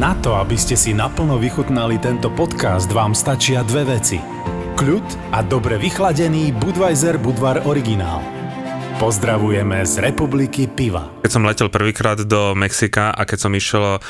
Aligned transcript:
Na 0.00 0.16
to, 0.16 0.32
aby 0.32 0.56
ste 0.56 0.80
si 0.80 0.96
naplno 0.96 1.36
vychutnali 1.36 2.00
tento 2.00 2.32
podcast, 2.32 2.88
vám 2.88 3.12
stačia 3.12 3.60
dve 3.60 3.84
veci. 3.84 4.16
Kľud 4.80 5.28
a 5.28 5.44
dobre 5.44 5.76
vychladený 5.76 6.56
Budweiser 6.56 7.20
Budvar 7.20 7.68
originál. 7.68 8.39
Pozdravujeme 9.00 9.80
z 9.88 10.12
Republiky 10.12 10.68
Piva. 10.68 11.08
Keď 11.24 11.32
som 11.32 11.40
letel 11.48 11.72
prvýkrát 11.72 12.20
do 12.20 12.52
Mexika 12.52 13.08
a 13.08 13.24
keď 13.24 13.38
som 13.48 13.52
išiel 13.56 13.96
uh, 13.96 14.00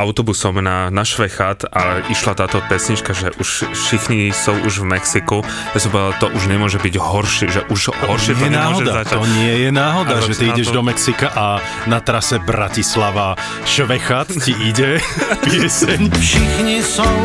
autobusom 0.00 0.64
na, 0.64 0.88
na 0.88 1.04
Švechat 1.04 1.68
a 1.68 2.00
išla 2.08 2.32
táto 2.32 2.64
pesnička, 2.64 3.12
že 3.12 3.36
už 3.36 3.68
všichni 3.76 4.32
sú 4.32 4.56
už 4.64 4.80
v 4.80 4.96
Mexiku, 4.96 5.44
ja 5.44 5.78
som 5.78 5.92
povedal, 5.92 6.16
to 6.24 6.32
už 6.32 6.48
nemôže 6.48 6.80
byť 6.80 6.94
horšie, 6.96 7.46
že 7.52 7.60
už 7.68 7.92
horšie 8.00 8.32
to, 8.32 8.40
nie 8.40 8.48
je 8.48 8.56
nemôže 8.56 8.84
náhoda, 8.88 8.92
začať. 9.04 9.12
to 9.12 9.24
nie 9.28 9.54
je 9.60 9.70
náhoda, 9.76 10.14
že 10.24 10.32
ty 10.40 10.44
ideš 10.56 10.68
to- 10.72 10.76
do 10.80 10.82
Mexika 10.88 11.26
a 11.28 11.46
na 11.84 12.00
trase 12.00 12.40
Bratislava 12.40 13.36
Švechat 13.68 14.32
ti 14.40 14.56
ide 14.72 15.04
pieseň. 15.44 16.00
Všichni 16.16 16.80
jsou 16.80 17.16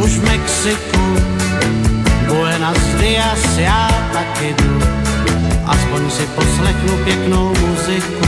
už 0.00 0.10
v 0.16 0.22
Mexiku, 0.32 1.04
Buenos 2.24 2.80
dias, 2.96 3.44
taky 4.16 4.56
jdu. 4.56 5.01
Aspoň 5.66 6.10
si 6.10 6.26
poslechnu 6.26 6.96
pěknou 7.04 7.48
muziku, 7.48 8.26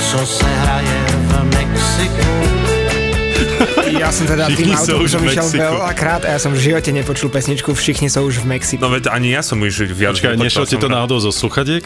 co 0.00 0.26
se 0.26 0.46
hraje 0.46 1.04
v 1.08 1.44
Mexiku. 1.44 2.77
Ja 3.88 4.12
som 4.12 4.28
teda 4.28 4.52
Všichni 4.52 4.68
tým 4.68 4.78
autobusom 4.78 5.20
išiel 5.24 5.48
veľakrát 5.48 6.22
a 6.22 6.36
ja 6.36 6.38
som 6.38 6.52
v 6.52 6.60
živote 6.60 6.92
nepočul 6.92 7.32
pesničku 7.32 7.72
Všichni 7.72 8.12
sú 8.12 8.20
už 8.22 8.44
v 8.44 8.54
Mexiku. 8.54 8.80
No 8.84 8.92
veď 8.92 9.10
ani 9.10 9.32
ja 9.32 9.40
som 9.40 9.58
už 9.58 9.90
viac 9.90 10.20
Počkaj, 10.20 10.36
nešlo 10.36 10.68
ti 10.68 10.76
to 10.76 10.86
že- 10.86 10.92
náhodou 10.92 11.18
zo 11.18 11.32
sluchadiek? 11.32 11.82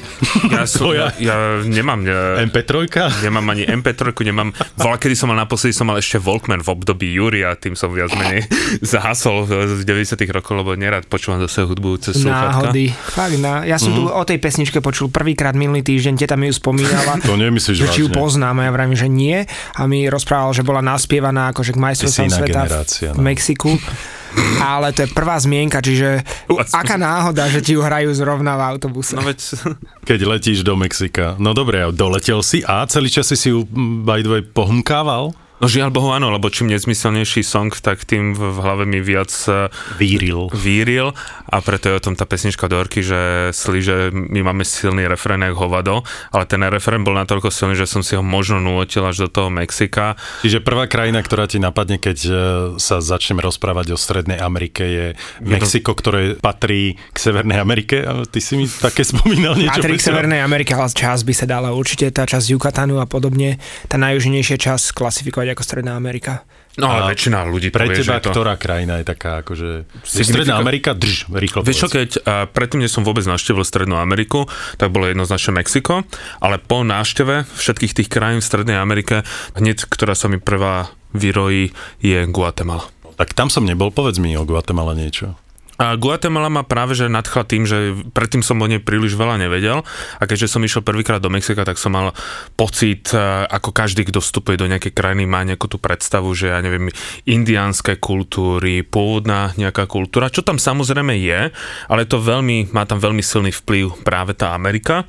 Ja, 0.51 0.67
som, 0.71 0.91
ja, 0.93 1.15
ja 1.17 1.63
nemám, 1.63 2.03
ne, 2.03 2.13
MP3? 2.51 2.91
nemám 3.23 3.47
ani 3.49 3.65
MP3, 3.65 4.13
nemám, 4.29 4.51
voľa, 4.77 4.99
kedy 4.99 5.15
som 5.15 5.31
mal 5.31 5.39
naposledy, 5.39 5.73
som 5.73 5.87
mal 5.89 5.97
ešte 5.97 6.19
Walkman 6.19 6.61
v 6.61 6.69
období 6.69 7.07
Júri 7.07 7.47
a 7.47 7.55
tým 7.55 7.79
som 7.79 7.95
viac 7.95 8.13
menej 8.13 8.45
zahasol 8.93 9.47
z 9.49 9.83
90 9.87 10.19
rokov, 10.35 10.59
lebo 10.59 10.75
nerad 10.75 11.07
počúvam 11.07 11.39
zase 11.41 11.65
hudbu 11.65 12.03
cez 12.03 12.19
sluchatka. 12.19 12.69
Náhody. 12.75 12.91
Fakt, 12.93 13.37
na, 13.39 13.63
ja 13.63 13.79
som 13.79 13.95
tu 13.95 14.11
o 14.11 14.23
tej 14.27 14.43
pesničke 14.43 14.83
počul 14.83 15.09
prvýkrát 15.09 15.55
minulý 15.55 15.87
týždeň, 15.87 16.19
teta 16.19 16.35
mi 16.35 16.51
ju 16.51 16.55
spomínala. 16.59 17.23
To 17.23 17.39
nemyslíš 17.39 17.79
že 17.79 17.87
či 17.89 18.05
ju 18.05 18.09
vážne. 18.11 18.19
poznám 18.19 18.57
a 18.59 18.63
ja 18.67 18.71
vravím, 18.75 18.97
že 18.99 19.09
nie. 19.09 19.39
A 19.79 19.81
mi 19.87 20.11
rozprával, 20.11 20.53
že 20.53 20.63
bola 20.63 20.83
naspievaná 20.83 21.42
akože 21.51 21.75
k 21.75 21.79
majstrovstvám 21.83 22.31
sveta 22.31 22.47
generácia, 22.47 23.11
v 23.11 23.19
no. 23.19 23.27
Mexiku. 23.27 23.73
Ale 24.65 24.97
to 24.97 25.05
je 25.05 25.09
prvá 25.13 25.37
zmienka, 25.37 25.85
čiže 25.85 26.25
u, 26.49 26.57
aká 26.57 26.97
náhoda, 26.97 27.53
že 27.53 27.61
ti 27.61 27.77
ju 27.77 27.85
hrajú 27.85 28.09
zrovna 28.17 28.57
v 28.57 28.63
autobuse. 28.65 29.13
No 29.13 29.27
veď, 29.27 29.39
Keď 30.09 30.21
letíš 30.25 30.65
do 30.65 30.73
Mexika. 30.73 31.37
No 31.37 31.53
dobre, 31.53 31.85
doletel 31.93 32.41
si 32.41 32.65
a 32.65 32.81
celý 32.89 33.13
čas 33.13 33.29
si 33.29 33.53
ju 33.53 33.69
mm, 33.69 34.09
by 34.09 34.25
the 34.25 34.31
way 34.33 34.41
pohumkával? 34.41 35.37
No 35.63 35.71
žiaľ 35.71 35.95
Bohu 35.95 36.11
áno, 36.11 36.35
lebo 36.35 36.51
čím 36.51 36.75
nezmyselnejší 36.75 37.47
song, 37.47 37.71
tak 37.71 38.03
tým 38.03 38.35
v 38.35 38.59
hlave 38.59 38.83
mi 38.83 38.99
viac 38.99 39.31
eh, 39.47 39.71
Víril. 39.95 40.51
víril 40.51 41.15
a 41.53 41.63
preto 41.63 41.87
je 41.87 41.95
o 41.95 42.03
tom 42.03 42.19
tá 42.19 42.27
pesnička 42.27 42.67
Dorky, 42.67 43.05
že 43.05 43.53
slí, 43.55 43.79
že 43.85 44.11
my 44.11 44.41
máme 44.41 44.67
silný 44.67 45.05
refrén 45.05 45.45
jak 45.45 45.55
hovado, 45.55 46.03
ale 46.33 46.49
ten 46.51 46.65
refrén 46.67 47.07
bol 47.07 47.15
natoľko 47.15 47.53
silný, 47.53 47.79
že 47.79 47.87
som 47.87 48.03
si 48.03 48.19
ho 48.19 48.25
možno 48.25 48.59
nútil 48.59 49.07
až 49.07 49.29
do 49.29 49.31
toho 49.31 49.49
Mexika. 49.53 50.19
Čiže 50.43 50.65
prvá 50.65 50.91
krajina, 50.91 51.21
ktorá 51.21 51.45
ti 51.47 51.61
napadne, 51.61 52.01
keď 52.01 52.19
e, 52.25 52.33
sa 52.81 53.05
začneme 53.05 53.45
rozprávať 53.45 53.93
o 53.93 54.01
Strednej 54.01 54.41
Amerike, 54.41 54.83
je 54.83 55.07
Mexiko, 55.45 55.93
ktoré 55.93 56.41
patrí 56.41 56.97
k 57.13 57.17
Severnej 57.21 57.61
Amerike. 57.61 58.01
A 58.01 58.25
ty 58.25 58.41
si 58.41 58.57
mi 58.57 58.65
také 58.65 59.05
spomínal 59.13 59.55
niečo. 59.55 59.77
Patrí 59.77 60.01
k? 60.01 60.09
Severnej 60.09 60.41
Amerike, 60.41 60.73
ale 60.73 60.89
čas 60.91 61.21
by 61.23 61.37
sa 61.37 61.45
dala 61.45 61.77
určite 61.77 62.09
tá 62.09 62.25
časť 62.25 62.57
Yucatanu 62.57 62.97
a 62.97 63.05
podobne, 63.05 63.61
tá 63.93 64.01
najjužnejšia 64.01 64.57
časť 64.57 64.97
klasifikovať 64.97 65.52
ako 65.53 65.65
Stredná 65.65 65.95
Amerika. 65.95 66.45
No 66.81 66.89
ale 66.89 67.05
A 67.05 67.11
väčšina 67.13 67.45
ľudí 67.45 67.69
Pre 67.69 67.85
povie, 67.85 68.01
teba, 68.01 68.17
že 68.17 68.25
to... 68.25 68.31
ktorá 68.33 68.57
krajina 68.57 68.97
je 69.01 69.05
taká, 69.05 69.45
akože... 69.45 69.69
Signifika- 70.09 70.25
Stredná 70.25 70.57
Amerika, 70.57 70.97
drž, 70.97 71.29
rýchlo 71.29 71.61
Vieš 71.61 71.79
čo, 71.85 71.89
keď 71.93 72.11
a 72.25 72.35
predtým, 72.49 72.81
než 72.81 72.97
som 72.97 73.05
vôbec 73.05 73.29
navštívil 73.29 73.61
Strednú 73.61 74.01
Ameriku, 74.01 74.49
tak 74.81 74.89
bolo 74.89 75.05
jednoznačne 75.05 75.61
Mexiko, 75.61 76.09
ale 76.41 76.57
po 76.57 76.81
návšteve 76.81 77.45
všetkých 77.45 77.93
tých 77.93 78.09
krajín 78.09 78.41
v 78.41 78.49
Strednej 78.49 78.81
Amerike, 78.81 79.21
hneď, 79.53 79.85
ktorá 79.85 80.17
sa 80.17 80.33
mi 80.33 80.41
prvá 80.41 80.89
vyrojí, 81.13 81.77
je 82.01 82.25
Guatemala. 82.33 82.89
Tak 83.21 83.37
tam 83.37 83.53
som 83.53 83.69
nebol, 83.69 83.93
povedz 83.93 84.17
mi 84.17 84.33
o 84.33 84.49
Guatemala 84.49 84.97
niečo. 84.97 85.37
A 85.83 85.99
Guatemala 85.99 86.47
ma 86.47 86.63
práve 86.63 86.95
že 86.95 87.11
nadchla 87.11 87.43
tým, 87.43 87.67
že 87.67 87.99
predtým 88.15 88.47
som 88.47 88.63
o 88.63 88.67
nej 88.71 88.79
príliš 88.79 89.19
veľa 89.19 89.43
nevedel 89.43 89.83
a 89.83 90.23
keďže 90.23 90.55
som 90.55 90.63
išiel 90.63 90.87
prvýkrát 90.87 91.19
do 91.19 91.27
Mexika, 91.27 91.67
tak 91.67 91.75
som 91.75 91.91
mal 91.91 92.15
pocit, 92.55 93.11
e, 93.11 93.19
ako 93.51 93.75
každý, 93.75 94.07
kto 94.07 94.23
vstupuje 94.23 94.55
do 94.55 94.71
nejakej 94.71 94.95
krajiny, 94.95 95.27
má 95.27 95.43
nejakú 95.43 95.67
tú 95.67 95.83
predstavu, 95.83 96.31
že 96.39 96.55
ja 96.55 96.63
neviem, 96.63 96.87
indiánske 97.27 97.99
kultúry, 97.99 98.87
pôvodná 98.87 99.51
nejaká 99.59 99.91
kultúra, 99.91 100.31
čo 100.31 100.47
tam 100.47 100.63
samozrejme 100.63 101.19
je, 101.19 101.51
ale 101.91 102.07
to 102.07 102.23
veľmi, 102.23 102.71
má 102.71 102.87
tam 102.87 103.03
veľmi 103.03 103.25
silný 103.25 103.51
vplyv 103.51 104.07
práve 104.07 104.39
tá 104.39 104.55
Amerika. 104.55 105.03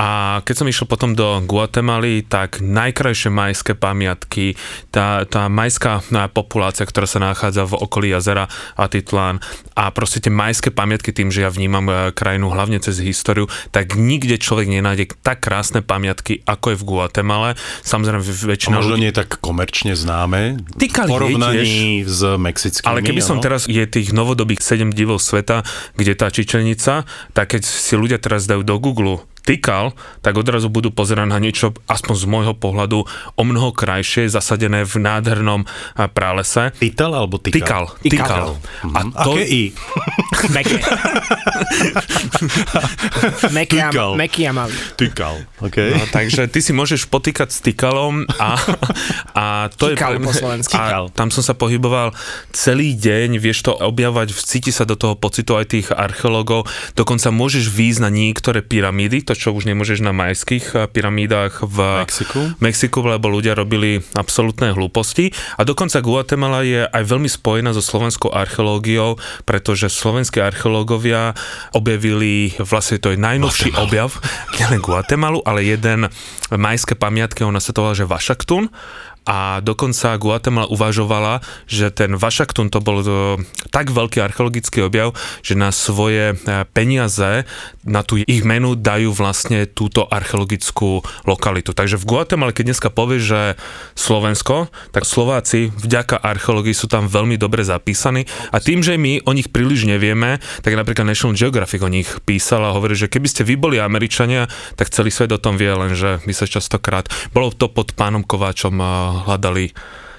A 0.00 0.40
keď 0.48 0.54
som 0.56 0.64
išiel 0.64 0.88
potom 0.88 1.12
do 1.12 1.44
Guatemaly, 1.44 2.24
tak 2.24 2.64
najkrajšie 2.64 3.28
majské 3.28 3.76
pamiatky, 3.76 4.56
tá, 4.88 5.28
tá 5.28 5.52
majská 5.52 6.00
na, 6.08 6.24
populácia, 6.24 6.88
ktorá 6.88 7.04
sa 7.04 7.20
nachádza 7.20 7.68
v 7.68 7.76
okolí 7.76 8.08
jazera 8.08 8.48
Atitlán 8.80 9.44
a 9.76 9.92
proste 9.92 10.24
tie 10.24 10.32
majské 10.32 10.72
pamiatky 10.72 11.12
tým, 11.12 11.28
že 11.28 11.44
ja 11.44 11.52
vnímam 11.52 11.84
e, 11.92 12.16
krajinu 12.16 12.48
hlavne 12.48 12.80
cez 12.80 12.96
históriu, 13.04 13.44
tak 13.76 13.92
nikde 13.92 14.40
človek 14.40 14.72
nenájde 14.72 15.20
tak 15.20 15.44
krásne 15.44 15.84
pamiatky, 15.84 16.40
ako 16.48 16.72
je 16.72 16.76
v 16.80 16.84
Guatemale. 16.88 17.50
Samozrejme, 17.84 18.24
A 18.24 18.24
väčšina 18.24 18.80
možno 18.80 18.96
ľudí... 18.96 19.04
nie 19.04 19.12
tak 19.12 19.36
komerčne 19.36 19.92
známe 19.92 20.64
Tykali 20.80 21.08
v 21.08 21.12
porovnaní 21.12 22.08
s 22.08 22.24
mexickými. 22.40 22.88
Ale 22.88 23.04
keby 23.04 23.20
som 23.20 23.36
áno? 23.36 23.44
teraz, 23.44 23.68
je 23.68 23.84
tých 23.84 24.16
novodobých 24.16 24.64
7 24.64 24.96
divov 24.96 25.20
sveta, 25.20 25.60
kde 25.92 26.12
tá 26.16 26.32
čičenica, 26.32 27.04
tak 27.36 27.52
keď 27.52 27.68
si 27.68 28.00
ľudia 28.00 28.16
teraz 28.16 28.48
dajú 28.48 28.64
do 28.64 28.80
Google 28.80 29.28
tykal, 29.42 29.92
tak 30.20 30.34
odrazu 30.34 30.66
budú 30.66 30.88
pozerať 30.88 31.26
na 31.26 31.36
niečo, 31.36 31.70
aspoň 31.86 32.14
z 32.14 32.24
môjho 32.26 32.54
pohľadu, 32.54 32.98
o 33.34 33.42
mnoho 33.42 33.70
krajšie, 33.70 34.26
zasadené 34.26 34.82
v 34.82 34.94
nádhernom 34.96 35.60
a, 35.64 36.06
pralese. 36.06 36.70
Tytal 36.76 37.12
alebo 37.12 37.36
tykal? 37.36 37.90
tykal. 37.98 38.56
A 38.86 38.98
Mhm. 39.00 39.10
to, 39.14 39.32
Aké 39.32 39.44
i? 39.44 39.62
Meké. 40.50 40.76
Meké 43.50 43.76
a, 43.80 43.88
meky 44.14 44.40
a 44.46 44.52
malý. 44.52 44.74
Tykal, 44.96 45.36
OK. 45.60 45.76
No, 45.90 46.04
takže 46.08 46.46
ty 46.46 46.60
si 46.60 46.70
môžeš 46.70 47.06
potýkať 47.06 47.48
s 47.50 47.58
tykalom 47.60 48.24
a, 48.38 48.56
a 49.32 49.44
to 49.70 49.92
Tykal 49.92 50.16
je... 50.16 50.18
po 50.20 50.32
slovensky. 50.32 50.74
A 50.76 51.06
tam 51.10 51.28
som 51.28 51.40
sa 51.40 51.52
pohyboval 51.52 52.12
celý 52.50 52.94
deň, 52.94 53.36
vieš 53.36 53.62
to 53.62 53.72
objavovať, 53.72 54.32
cíti 54.34 54.70
sa 54.70 54.84
do 54.84 54.94
toho 54.94 55.14
pocitu 55.14 55.54
aj 55.54 55.64
tých 55.68 55.86
archeológov, 55.90 56.66
dokonca 56.94 57.28
môžeš 57.30 57.68
výjsť 57.68 58.00
na 58.00 58.10
niektoré 58.10 58.60
pyramídy, 58.60 59.22
to 59.30 59.38
čo 59.38 59.54
už 59.54 59.70
nemôžeš 59.70 60.02
na 60.02 60.10
majských 60.10 60.66
eh, 60.74 60.78
pyramídach 60.90 61.62
v 61.62 62.02
Mexiku? 62.02 62.40
Mexiku, 62.58 62.98
lebo 63.06 63.30
ľudia 63.30 63.54
robili 63.54 64.02
absolútne 64.18 64.74
hlúposti. 64.74 65.30
A 65.54 65.62
dokonca 65.62 66.02
Guatemala 66.02 66.66
je 66.66 66.82
aj 66.82 67.02
veľmi 67.06 67.30
spojená 67.30 67.70
so 67.70 67.78
slovenskou 67.78 68.34
archeológiou, 68.34 69.22
pretože 69.46 69.86
slovenskí 69.86 70.42
archeológovia 70.42 71.38
objavili, 71.70 72.58
vlastne 72.58 72.98
to 72.98 73.14
je 73.14 73.22
najnovší 73.22 73.78
objav, 73.78 74.18
nielen 74.58 74.82
Guatemalu, 74.82 75.46
ale 75.46 75.62
jeden 75.62 76.10
majské 76.50 76.98
pamiatky, 76.98 77.46
ona 77.46 77.62
sa 77.62 77.70
to 77.70 77.86
volá, 77.86 77.94
že 77.94 78.10
Vašaktun 78.10 78.74
a 79.28 79.60
dokonca 79.60 80.16
Guatemala 80.16 80.70
uvažovala, 80.72 81.44
že 81.68 81.92
ten 81.92 82.16
Vašaktun 82.16 82.72
to 82.72 82.80
bol 82.80 83.04
to, 83.04 83.38
tak 83.68 83.92
veľký 83.92 84.18
archeologický 84.18 84.88
objav, 84.88 85.12
že 85.44 85.54
na 85.54 85.70
svoje 85.70 86.32
e, 86.32 86.64
peniaze, 86.72 87.44
na 87.84 88.00
tú 88.00 88.16
ich 88.16 88.42
menu 88.44 88.76
dajú 88.76 89.12
vlastne 89.12 89.68
túto 89.68 90.08
archeologickú 90.08 91.04
lokalitu. 91.28 91.76
Takže 91.76 92.00
v 92.00 92.08
Guatemala, 92.08 92.56
keď 92.56 92.72
dneska 92.72 92.88
povie, 92.88 93.20
že 93.20 93.60
Slovensko, 93.92 94.72
tak 94.92 95.04
Slováci 95.04 95.68
vďaka 95.68 96.16
archeológii 96.16 96.72
sú 96.72 96.88
tam 96.88 97.04
veľmi 97.04 97.36
dobre 97.36 97.60
zapísaní 97.60 98.24
a 98.52 98.58
tým, 98.58 98.80
že 98.80 98.96
my 98.96 99.24
o 99.28 99.32
nich 99.36 99.52
príliš 99.52 99.84
nevieme, 99.84 100.40
tak 100.64 100.72
napríklad 100.76 101.04
National 101.04 101.36
Geographic 101.36 101.80
o 101.84 101.92
nich 101.92 102.08
písal 102.24 102.64
a 102.64 102.74
hovorí, 102.74 102.96
že 102.96 103.12
keby 103.12 103.28
ste 103.28 103.44
vy 103.44 103.60
boli 103.60 103.76
Američania, 103.76 104.48
tak 104.80 104.88
celý 104.90 105.12
svet 105.12 105.32
o 105.32 105.40
tom 105.40 105.60
vie, 105.60 105.70
lenže 105.70 106.24
my 106.24 106.32
sa 106.32 106.48
častokrát, 106.48 107.06
bolo 107.30 107.52
to 107.52 107.68
pod 107.68 107.92
pánom 107.94 108.24
Kováčom 108.24 108.76
a 108.80 108.92
hľadali 109.26 109.74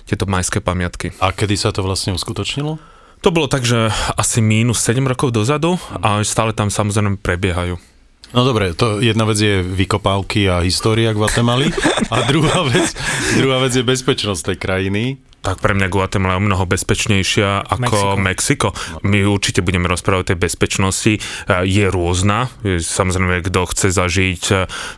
tieto 0.06 0.28
majské 0.28 0.60
pamiatky. 0.60 1.16
A 1.24 1.32
kedy 1.32 1.56
sa 1.56 1.72
to 1.72 1.86
vlastne 1.86 2.12
uskutočnilo? 2.12 2.78
To 3.22 3.30
bolo 3.30 3.46
tak, 3.46 3.62
že 3.64 3.94
asi 4.18 4.42
mínus 4.42 4.82
7 4.82 5.06
rokov 5.06 5.30
dozadu 5.30 5.78
a 6.02 6.26
stále 6.26 6.58
tam 6.58 6.74
samozrejme 6.74 7.22
prebiehajú. 7.22 7.78
No 8.32 8.48
dobre, 8.48 8.72
to 8.72 9.04
jedna 9.04 9.28
vec 9.28 9.38
je 9.44 9.60
vykopávky 9.60 10.48
a 10.48 10.64
história 10.64 11.12
Guatemaly 11.12 11.68
a 12.08 12.24
druhá 12.32 12.64
vec, 12.64 12.96
druhá 13.36 13.60
vec 13.60 13.76
je 13.76 13.84
bezpečnosť 13.84 14.56
tej 14.56 14.58
krajiny. 14.58 15.04
Tak 15.42 15.58
pre 15.58 15.74
mňa 15.74 15.90
Guatemala 15.90 16.38
je 16.38 16.40
o 16.40 16.46
mnoho 16.46 16.70
bezpečnejšia 16.70 17.66
ako 17.66 18.22
Mexiko. 18.22 18.70
Mexiko. 18.72 19.02
My 19.02 19.26
určite 19.26 19.66
budeme 19.66 19.90
rozprávať 19.90 20.22
o 20.22 20.30
tej 20.30 20.38
bezpečnosti. 20.38 21.14
Je 21.66 21.86
rôzna. 21.90 22.54
Samozrejme, 22.62 23.42
kto 23.50 23.66
chce 23.66 23.90
zažiť 23.90 24.44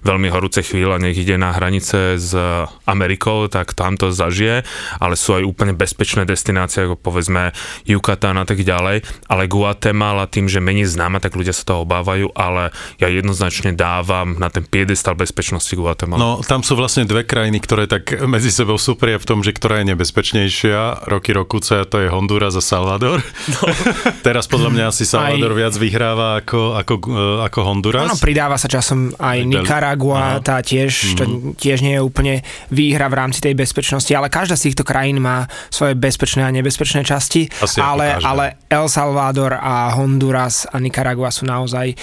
veľmi 0.03 0.27
horúce 0.27 0.59
chvíle, 0.59 0.99
nech 0.99 1.15
ide 1.15 1.39
na 1.39 1.55
hranice 1.55 2.19
s 2.19 2.35
Amerikou, 2.83 3.47
tak 3.47 3.71
tam 3.71 3.95
to 3.95 4.11
zažije, 4.11 4.67
ale 4.99 5.15
sú 5.15 5.39
aj 5.39 5.47
úplne 5.47 5.71
bezpečné 5.71 6.27
destinácie, 6.27 6.91
ako 6.91 6.99
povedzme 6.99 7.55
Yucatán 7.87 8.35
a 8.35 8.43
tak 8.43 8.67
ďalej. 8.67 9.07
Ale 9.31 9.47
Guatemala 9.47 10.27
tým, 10.27 10.51
že 10.51 10.59
menej 10.59 10.91
známa, 10.91 11.23
tak 11.23 11.39
ľudia 11.39 11.55
sa 11.55 11.63
toho 11.63 11.87
obávajú, 11.87 12.35
ale 12.35 12.75
ja 12.99 13.07
jednoznačne 13.07 13.71
dávam 13.79 14.35
na 14.35 14.51
ten 14.51 14.67
piedestal 14.67 15.15
bezpečnosti 15.15 15.71
Guatemala. 15.71 16.19
No, 16.19 16.31
tam 16.43 16.67
sú 16.67 16.75
vlastne 16.75 17.07
dve 17.07 17.23
krajiny, 17.23 17.63
ktoré 17.63 17.87
tak 17.87 18.11
medzi 18.27 18.51
sebou 18.51 18.75
súpria 18.75 19.15
v 19.15 19.23
tom, 19.23 19.39
že 19.39 19.55
ktorá 19.55 19.79
je 19.79 19.95
nebezpečná 19.95 20.32
najúspešnejšia 20.33 21.05
roky 21.05 21.31
rokuce 21.31 21.85
to 21.85 22.01
je 22.01 22.09
Honduras 22.09 22.57
a 22.57 22.63
Salvador. 22.63 23.21
No. 23.53 23.61
Teraz 24.27 24.49
podľa 24.49 24.69
mňa 24.73 24.85
asi 24.89 25.05
Salvador 25.05 25.53
aj... 25.53 25.57
viac 25.57 25.73
vyhráva 25.77 26.27
ako, 26.41 26.73
ako, 26.73 26.93
eh, 27.13 27.45
ako 27.45 27.59
Honduras. 27.61 28.09
Áno, 28.09 28.17
pridáva 28.17 28.57
sa 28.57 28.65
časom 28.65 29.13
aj 29.21 29.37
Nicaragua, 29.45 30.41
tá 30.41 30.59
tiež, 30.65 30.89
mm-hmm. 30.89 31.17
to 31.17 31.23
tiež 31.61 31.85
nie 31.85 31.95
je 31.97 32.01
úplne 32.01 32.35
výhra 32.73 33.05
v 33.07 33.15
rámci 33.21 33.39
tej 33.45 33.53
bezpečnosti, 33.53 34.09
ale 34.09 34.33
každá 34.33 34.57
z 34.57 34.73
týchto 34.73 34.81
krajín 34.81 35.21
má 35.21 35.45
svoje 35.69 35.93
bezpečné 35.93 36.41
a 36.41 36.49
nebezpečné 36.49 37.05
časti, 37.05 37.45
asi 37.61 37.77
ale, 37.77 38.17
ale 38.25 38.65
El 38.67 38.89
Salvador 38.89 39.53
a 39.61 39.93
Honduras 39.93 40.65
a 40.65 40.81
Nicaragua 40.81 41.29
sú 41.29 41.45
naozaj 41.45 41.93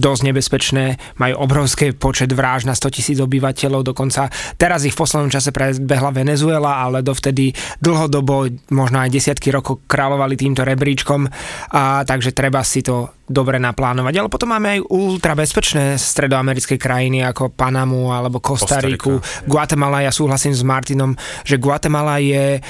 dosť 0.00 0.22
nebezpečné, 0.24 0.84
majú 1.20 1.44
obrovský 1.44 1.92
počet 1.92 2.32
vražd 2.32 2.70
na 2.70 2.74
100 2.74 2.94
tisíc 2.94 3.18
obyvateľov, 3.20 3.84
dokonca 3.84 4.32
teraz 4.56 4.86
ich 4.88 4.94
v 4.94 5.00
poslednom 5.04 5.28
čase 5.28 5.52
prebehla 5.52 6.14
Venezuela, 6.14 6.80
ale 6.80 7.02
do 7.02 7.17
dovtedy 7.18 7.50
dlhodobo, 7.82 8.46
možno 8.70 9.02
aj 9.02 9.10
desiatky 9.10 9.50
rokov 9.50 9.82
kráľovali 9.90 10.38
týmto 10.38 10.62
rebríčkom, 10.62 11.26
a, 11.74 12.06
takže 12.06 12.30
treba 12.30 12.62
si 12.62 12.86
to 12.86 13.10
dobre 13.26 13.58
naplánovať. 13.58 14.14
Ale 14.14 14.30
potom 14.30 14.54
máme 14.54 14.78
aj 14.78 14.86
ultra 14.88 15.34
bezpečné 15.34 15.98
stredoamerické 15.98 16.78
krajiny 16.78 17.26
ako 17.26 17.50
Panamu 17.52 18.14
alebo 18.14 18.38
Kostariku, 18.40 19.18
Guatemala. 19.44 20.06
Ja 20.06 20.14
súhlasím 20.14 20.54
s 20.54 20.62
Martinom, 20.62 21.18
že 21.42 21.58
Guatemala 21.58 22.22
je 22.22 22.62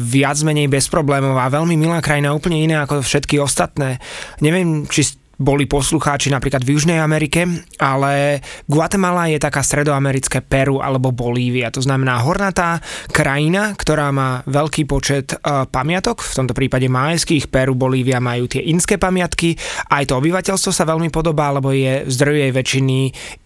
viac 0.00 0.38
menej 0.42 0.72
bezproblémová, 0.72 1.52
veľmi 1.52 1.76
milá 1.76 2.00
krajina, 2.00 2.34
úplne 2.34 2.64
iná 2.64 2.88
ako 2.88 3.04
všetky 3.04 3.38
ostatné. 3.38 4.02
Neviem, 4.42 4.88
či 4.88 5.21
boli 5.40 5.64
poslucháči 5.66 6.30
napríklad 6.30 6.62
v 6.62 6.76
Južnej 6.78 7.02
Amerike, 7.02 7.48
ale 7.80 8.44
Guatemala 8.70 9.26
je 9.26 9.42
taká 9.42 9.64
stredoamerické 9.64 10.44
Peru 10.44 10.78
alebo 10.84 11.10
Bolívia. 11.10 11.72
To 11.74 11.80
znamená 11.80 12.20
hornatá 12.22 12.78
krajina, 13.10 13.74
ktorá 13.74 14.14
má 14.14 14.46
veľký 14.46 14.84
počet 14.86 15.34
uh, 15.34 15.66
pamiatok, 15.66 16.22
v 16.22 16.34
tomto 16.38 16.54
prípade 16.54 16.86
majských, 16.86 17.50
Peru, 17.50 17.74
Bolívia 17.74 18.22
majú 18.22 18.46
tie 18.46 18.62
inské 18.70 19.00
pamiatky. 19.00 19.58
Aj 19.90 20.06
to 20.06 20.20
obyvateľstvo 20.20 20.70
sa 20.70 20.84
veľmi 20.86 21.10
podobá, 21.10 21.50
lebo 21.50 21.74
je 21.74 22.06
zdroj 22.06 22.36
jej 22.38 22.52
väčšiny 22.54 22.98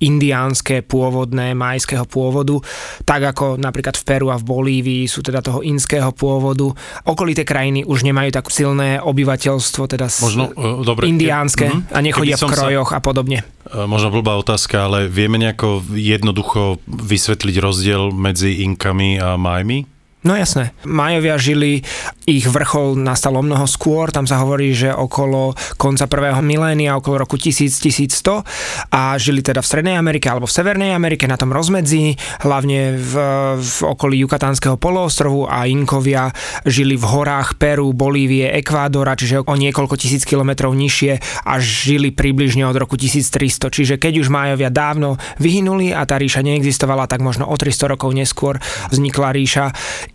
indiánske, 0.04 0.84
pôvodné, 0.84 1.56
majského 1.56 2.04
pôvodu, 2.04 2.60
tak 3.08 3.24
ako 3.32 3.56
napríklad 3.56 3.96
v 3.96 4.04
Peru 4.04 4.28
a 4.28 4.36
v 4.36 4.44
Bolívii 4.44 5.04
sú 5.08 5.24
teda 5.24 5.40
toho 5.40 5.64
inského 5.64 6.12
pôvodu. 6.12 6.68
Okolité 7.08 7.46
krajiny 7.46 7.86
už 7.88 8.04
nemajú 8.04 8.30
tak 8.34 8.52
silné 8.52 9.00
obyvateľstvo, 9.00 9.82
teda 9.88 10.06
Možno, 10.20 10.52
uh, 10.52 10.84
dobre, 10.84 11.08
indiánske. 11.08 11.70
Mm-hmm 11.72 11.85
a 11.90 11.98
nechodia 12.02 12.34
v 12.34 12.50
krojoch 12.50 12.90
sa, 12.90 12.98
a 12.98 13.00
podobne. 13.00 13.42
E, 13.66 13.84
možno 13.86 14.10
blbá 14.10 14.38
otázka, 14.38 14.86
ale 14.90 14.98
vieme 15.06 15.38
nejako 15.38 15.82
jednoducho 15.94 16.82
vysvetliť 16.86 17.56
rozdiel 17.62 18.10
medzi 18.10 18.64
Inkami 18.66 19.20
a 19.20 19.38
Majmi? 19.38 19.86
No 20.26 20.34
jasné. 20.34 20.74
Majovia 20.82 21.38
žili, 21.38 21.86
ich 22.26 22.50
vrchol 22.50 22.98
nastal 22.98 23.38
o 23.38 23.42
mnoho 23.42 23.70
skôr, 23.70 24.10
tam 24.10 24.26
sa 24.26 24.42
hovorí, 24.42 24.74
že 24.74 24.90
okolo 24.90 25.54
konca 25.78 26.10
prvého 26.10 26.42
milénia, 26.42 26.98
okolo 26.98 27.22
roku 27.22 27.38
1000-1100 27.38 28.42
a 28.90 29.14
žili 29.14 29.46
teda 29.46 29.62
v 29.62 29.66
Strednej 29.70 29.96
Amerike 29.96 30.26
alebo 30.26 30.50
v 30.50 30.56
Severnej 30.58 30.90
Amerike 30.90 31.30
na 31.30 31.38
tom 31.38 31.54
rozmedzi, 31.54 32.18
hlavne 32.42 32.98
v, 32.98 33.12
v 33.62 33.76
okolí 33.86 34.26
Jukatánskeho 34.26 34.74
poloostrovu 34.74 35.46
a 35.46 35.70
Inkovia 35.70 36.34
žili 36.66 36.98
v 36.98 37.06
horách 37.06 37.62
Peru, 37.62 37.94
Bolívie, 37.94 38.50
Ekvádora, 38.58 39.14
čiže 39.14 39.46
o 39.46 39.54
niekoľko 39.54 39.94
tisíc 39.94 40.26
kilometrov 40.26 40.74
nižšie 40.74 41.46
a 41.46 41.52
žili 41.62 42.10
približne 42.10 42.66
od 42.66 42.74
roku 42.74 42.98
1300. 42.98 43.70
Čiže 43.70 43.94
keď 44.02 44.26
už 44.26 44.34
Majovia 44.34 44.74
dávno 44.74 45.14
vyhynuli 45.38 45.94
a 45.94 46.02
tá 46.02 46.18
ríša 46.18 46.42
neexistovala, 46.42 47.06
tak 47.06 47.22
možno 47.22 47.46
o 47.46 47.54
300 47.54 47.94
rokov 47.94 48.10
neskôr 48.10 48.58
vznikla 48.90 49.30
ríša 49.30 49.64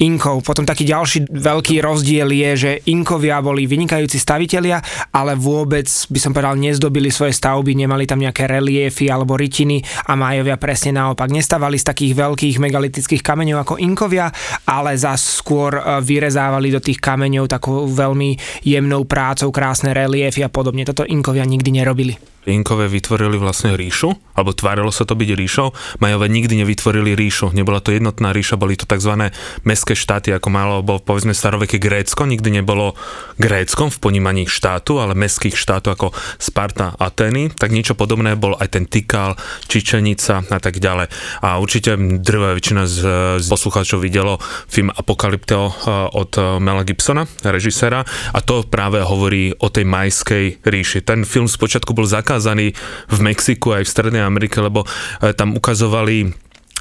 Inkov. 0.03 0.43
Potom 0.43 0.67
taký 0.67 0.83
ďalší 0.83 1.31
veľký 1.31 1.79
rozdiel 2.01 2.33
je, 2.33 2.51
že 2.57 2.71
Inkovia 2.89 3.37
boli 3.45 3.69
vynikajúci 3.69 4.17
stavitelia, 4.17 4.81
ale 5.13 5.37
vôbec 5.37 5.85
by 5.85 6.17
som 6.17 6.33
povedal 6.33 6.57
nezdobili 6.57 7.13
svoje 7.13 7.37
stavby, 7.37 7.77
nemali 7.77 8.09
tam 8.09 8.17
nejaké 8.17 8.49
reliefy 8.49 9.05
alebo 9.13 9.37
rytiny 9.37 9.85
a 10.09 10.17
Majovia 10.17 10.57
presne 10.57 10.97
naopak. 10.97 11.29
Nestávali 11.29 11.77
z 11.77 11.85
takých 11.85 12.17
veľkých 12.17 12.57
megalitických 12.57 13.21
kameňov 13.21 13.61
ako 13.61 13.77
Inkovia, 13.77 14.33
ale 14.65 14.97
zas 14.97 15.21
skôr 15.21 15.77
e, 15.77 16.01
vyrezávali 16.01 16.73
do 16.73 16.81
tých 16.81 16.97
kameňov 16.97 17.45
takou 17.45 17.85
veľmi 17.85 18.65
jemnou 18.65 19.05
prácou, 19.05 19.53
krásne 19.53 19.93
reliefy 19.93 20.41
a 20.41 20.49
podobne. 20.49 20.81
Toto 20.81 21.05
Inkovia 21.05 21.45
nikdy 21.45 21.69
nerobili. 21.69 22.30
Inkové 22.49 22.89
vytvorili 22.89 23.37
vlastne 23.37 23.77
ríšu, 23.77 24.17
alebo 24.33 24.57
tvárilo 24.57 24.89
sa 24.89 25.05
to 25.05 25.13
byť 25.13 25.29
ríšou. 25.37 25.77
Majové 26.01 26.25
nikdy 26.25 26.65
nevytvorili 26.65 27.13
ríšu, 27.13 27.53
nebola 27.53 27.77
to 27.77 27.93
jednotná 27.93 28.33
ríša, 28.33 28.57
boli 28.57 28.73
to 28.73 28.89
tzv. 28.89 29.29
mestské 29.61 29.93
štáty, 29.93 30.33
ako 30.33 30.49
malo, 30.49 30.81
bol 30.81 30.97
povedzme 30.97 31.37
staroveké 31.37 31.77
Grécko, 31.77 32.25
nikdy 32.25 32.61
nebolo 32.61 32.97
Gréckom 33.37 33.93
v 33.93 34.01
ponímaní 34.01 34.49
štátu, 34.49 34.97
ale 34.97 35.13
mestských 35.13 35.53
štátov 35.53 35.91
ako 35.93 36.07
Sparta, 36.41 36.97
Ateny, 36.97 37.53
tak 37.53 37.69
niečo 37.69 37.93
podobné 37.93 38.33
bol 38.33 38.57
aj 38.57 38.73
ten 38.73 38.89
Tikal, 38.89 39.37
Čičenica 39.69 40.41
a 40.49 40.57
tak 40.57 40.81
ďalej. 40.81 41.13
A 41.45 41.61
určite 41.61 41.93
drvá 42.25 42.57
väčšina 42.57 42.89
z, 42.89 42.97
z 43.37 43.47
poslucháčov 43.53 44.01
videlo 44.01 44.41
film 44.65 44.89
Apokalypto 44.89 45.57
eh, 45.61 45.73
od 46.17 46.31
Mela 46.57 46.81
Gibsona, 46.81 47.29
režiséra, 47.45 48.01
a 48.33 48.39
to 48.41 48.65
práve 48.65 48.97
hovorí 49.05 49.53
o 49.61 49.69
tej 49.69 49.85
majskej 49.85 50.65
ríši. 50.65 51.05
Ten 51.05 51.21
film 51.21 51.45
spočiatku 51.45 51.93
bol 51.93 52.09
zakázaný 52.09 52.30
zakázaní 52.31 52.71
v 53.11 53.17
Mexiku 53.19 53.75
aj 53.75 53.83
v 53.83 53.91
Strednej 53.91 54.23
Amerike, 54.23 54.63
lebo 54.63 54.87
e, 55.19 55.35
tam 55.35 55.51
ukazovali 55.59 56.31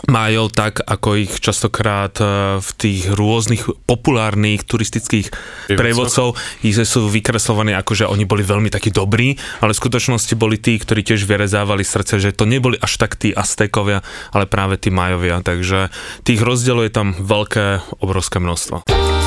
majú 0.06 0.48
tak, 0.48 0.80
ako 0.80 1.18
ich 1.18 1.42
častokrát 1.42 2.14
e, 2.22 2.56
v 2.62 2.70
tých 2.78 3.10
rôznych 3.10 3.66
populárnych 3.84 4.62
turistických 4.62 5.28
prevodcov 5.74 6.38
ich 6.62 6.78
sú 6.78 7.10
vykreslovaní 7.10 7.74
ako, 7.74 7.92
že 7.98 8.06
oni 8.06 8.24
boli 8.30 8.46
veľmi 8.46 8.70
takí 8.70 8.94
dobrí, 8.94 9.34
ale 9.58 9.74
v 9.74 9.80
skutočnosti 9.82 10.38
boli 10.38 10.56
tí, 10.56 10.78
ktorí 10.78 11.02
tiež 11.02 11.26
vyrezávali 11.26 11.82
srdce, 11.82 12.22
že 12.22 12.30
to 12.30 12.46
neboli 12.46 12.78
až 12.78 12.96
tak 12.96 13.18
tí 13.18 13.34
Aztékovia, 13.34 14.06
ale 14.30 14.46
práve 14.46 14.78
tí 14.78 14.94
Majovia, 14.94 15.42
takže 15.42 15.90
tých 16.22 16.40
rozdielov 16.40 16.86
je 16.86 16.94
tam 16.94 17.12
veľké, 17.18 17.98
obrovské 17.98 18.38
množstvo. 18.38 19.19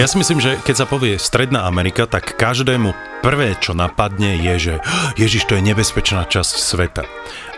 Ja 0.00 0.08
si 0.08 0.16
myslím, 0.16 0.40
že 0.40 0.56
keď 0.64 0.74
sa 0.80 0.86
povie 0.88 1.20
Stredná 1.20 1.68
Amerika, 1.68 2.08
tak 2.08 2.32
každému 2.40 3.20
prvé, 3.20 3.52
čo 3.60 3.76
napadne, 3.76 4.32
je, 4.40 4.54
že 4.56 4.74
Ježiš, 5.20 5.44
to 5.44 5.60
je 5.60 5.66
nebezpečná 5.68 6.24
časť 6.24 6.56
sveta. 6.56 7.04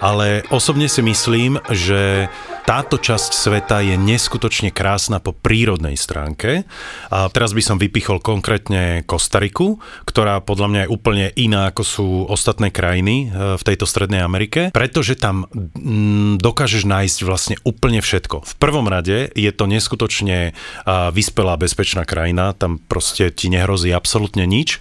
Ale 0.02 0.42
osobne 0.50 0.90
si 0.90 0.98
myslím, 1.00 1.62
že 1.70 2.26
táto 2.62 2.98
časť 2.98 3.34
sveta 3.34 3.82
je 3.82 3.98
neskutočne 3.98 4.70
krásna 4.70 5.18
po 5.18 5.34
prírodnej 5.34 5.98
stránke. 5.98 6.62
A 7.10 7.26
teraz 7.30 7.54
by 7.54 7.62
som 7.62 7.76
vypichol 7.78 8.22
konkrétne 8.22 9.02
Kostariku, 9.02 9.82
ktorá 10.06 10.38
podľa 10.42 10.68
mňa 10.70 10.80
je 10.86 10.92
úplne 10.92 11.26
iná 11.34 11.74
ako 11.74 11.82
sú 11.82 12.06
ostatné 12.30 12.70
krajiny 12.70 13.30
e, 13.30 13.56
v 13.58 13.62
tejto 13.62 13.86
Strednej 13.86 14.22
Amerike, 14.22 14.70
pretože 14.70 15.18
tam 15.18 15.46
mm, 15.50 16.38
dokážeš 16.38 16.86
nájsť 16.86 17.18
vlastne 17.26 17.56
úplne 17.66 17.98
všetko. 17.98 18.46
V 18.46 18.54
prvom 18.58 18.86
rade 18.86 19.30
je 19.34 19.50
to 19.54 19.64
neskutočne 19.66 20.54
vyspelá, 20.86 21.54
bezpečná 21.58 22.02
krajina, 22.02 22.54
tam 22.54 22.78
proste 22.78 23.30
ti 23.30 23.50
nehrozí 23.50 23.90
absolútne 23.94 24.46
nič. 24.46 24.78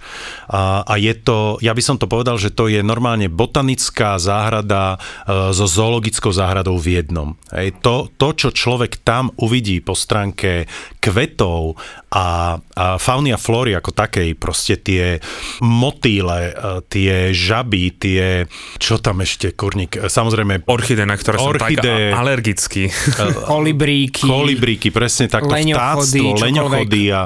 A, 0.50 0.86
je 0.98 1.14
to, 1.18 1.58
ja 1.62 1.74
by 1.74 1.82
som 1.82 1.96
to 1.98 2.06
povedal, 2.06 2.38
že 2.38 2.54
to 2.54 2.70
je 2.70 2.82
normálne 2.82 3.26
botanická 3.26 4.18
záhrada 4.22 4.96
e, 4.96 5.11
so 5.26 5.66
zoologickou 5.66 6.32
záhradou 6.34 6.76
v 6.76 7.00
jednom. 7.00 7.38
Hej, 7.52 7.78
to, 7.84 8.10
to, 8.18 8.34
čo 8.34 8.48
človek 8.50 9.02
tam 9.02 9.30
uvidí 9.38 9.78
po 9.84 9.94
stránke 9.94 10.66
kvetov 11.02 11.78
a, 12.12 12.58
a 12.60 13.00
fauny 13.00 13.32
a 13.32 13.38
flóry 13.40 13.72
ako 13.72 13.90
takej, 13.96 14.36
proste 14.36 14.76
tie 14.76 15.18
motýle, 15.64 16.52
e, 16.52 16.84
tie 16.86 17.12
žaby, 17.32 17.96
tie, 17.96 18.44
čo 18.76 19.00
tam 19.00 19.24
ešte, 19.24 19.56
kurník, 19.56 19.96
samozrejme... 19.96 20.68
Orchidé, 20.68 21.08
na 21.08 21.16
ktoré 21.16 21.40
orchide, 21.40 21.80
som 21.80 22.12
tak 22.12 22.20
alergický. 22.20 22.82
Kolibríky. 23.50 24.28
Kolibríky, 24.28 24.88
presne 24.92 25.32
takto 25.32 25.50
leňochody, 25.50 26.20
vtáctvo, 26.20 26.42
leňochody 26.44 27.02
a, 27.10 27.22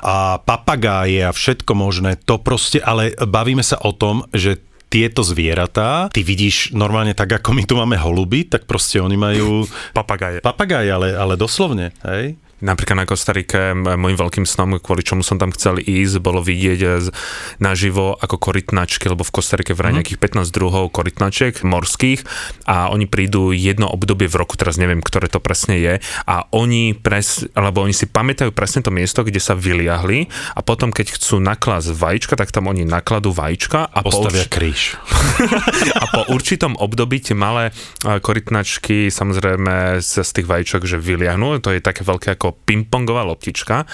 a 0.00 0.16
papagáje 0.40 1.20
a 1.20 1.30
všetko 1.30 1.72
možné. 1.76 2.16
To 2.24 2.40
proste, 2.40 2.80
ale 2.80 3.12
bavíme 3.14 3.62
sa 3.62 3.76
o 3.84 3.92
tom, 3.92 4.24
že 4.32 4.69
tieto 4.90 5.22
zvieratá, 5.22 6.10
ty 6.10 6.26
vidíš 6.26 6.74
normálne 6.74 7.14
tak, 7.14 7.38
ako 7.38 7.54
my 7.54 7.62
tu 7.62 7.78
máme 7.78 7.94
holuby, 7.94 8.42
tak 8.50 8.66
proste 8.66 8.98
oni 8.98 9.14
majú... 9.14 9.64
Papagaje. 9.94 10.42
Papagaje, 10.42 10.90
ale, 10.90 11.14
ale 11.14 11.38
doslovne, 11.38 11.94
hej? 12.02 12.34
Napríklad 12.60 13.04
na 13.04 13.06
Kostarike 13.08 13.72
môjim 13.74 14.18
veľkým 14.20 14.44
snom, 14.44 14.76
kvôli 14.80 15.00
čomu 15.00 15.24
som 15.24 15.40
tam 15.40 15.52
chcel 15.52 15.80
ísť, 15.80 16.20
bolo 16.20 16.44
vidieť 16.44 17.12
naživo 17.58 18.16
ako 18.20 18.36
korytnačky, 18.36 19.08
lebo 19.08 19.24
v 19.24 19.32
Kostarike 19.32 19.72
vraj 19.72 19.96
mhm. 19.96 19.98
nejakých 20.00 20.20
15 20.20 20.52
druhov 20.52 20.92
korytnačiek 20.92 21.56
morských 21.64 22.24
a 22.68 22.92
oni 22.92 23.08
prídu 23.08 23.56
jedno 23.56 23.88
obdobie 23.88 24.28
v 24.28 24.38
roku, 24.44 24.54
teraz 24.60 24.76
neviem, 24.76 25.00
ktoré 25.00 25.32
to 25.32 25.40
presne 25.40 25.80
je 25.80 25.94
a 26.28 26.36
oni 26.52 26.92
pres, 26.92 27.48
alebo 27.56 27.82
oni 27.82 27.96
si 27.96 28.04
pamätajú 28.04 28.52
presne 28.52 28.84
to 28.84 28.92
miesto, 28.92 29.24
kde 29.24 29.40
sa 29.40 29.56
vyliahli 29.56 30.28
a 30.54 30.60
potom, 30.60 30.92
keď 30.92 31.16
chcú 31.16 31.40
naklasť 31.40 31.96
vajíčka, 31.96 32.34
tak 32.36 32.52
tam 32.52 32.68
oni 32.68 32.84
nakladú 32.84 33.32
vajíčka 33.32 33.88
a 33.88 33.98
postavia 34.04 34.44
po, 34.46 34.52
kríž. 34.52 35.00
a 36.02 36.04
po 36.12 36.22
určitom 36.30 36.76
období 36.76 37.24
tie 37.24 37.34
malé 37.36 37.72
korytnačky 38.04 39.08
samozrejme 39.08 39.98
z, 40.04 40.12
z 40.20 40.30
tých 40.30 40.46
vajíčok, 40.46 40.82
že 40.84 41.00
vyliahnú, 41.00 41.58
to 41.62 41.72
je 41.72 41.80
také 41.80 42.04
veľké 42.04 42.36
ako 42.36 42.49
pingpongová 42.52 43.22
loptička 43.26 43.86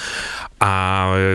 a 0.56 0.72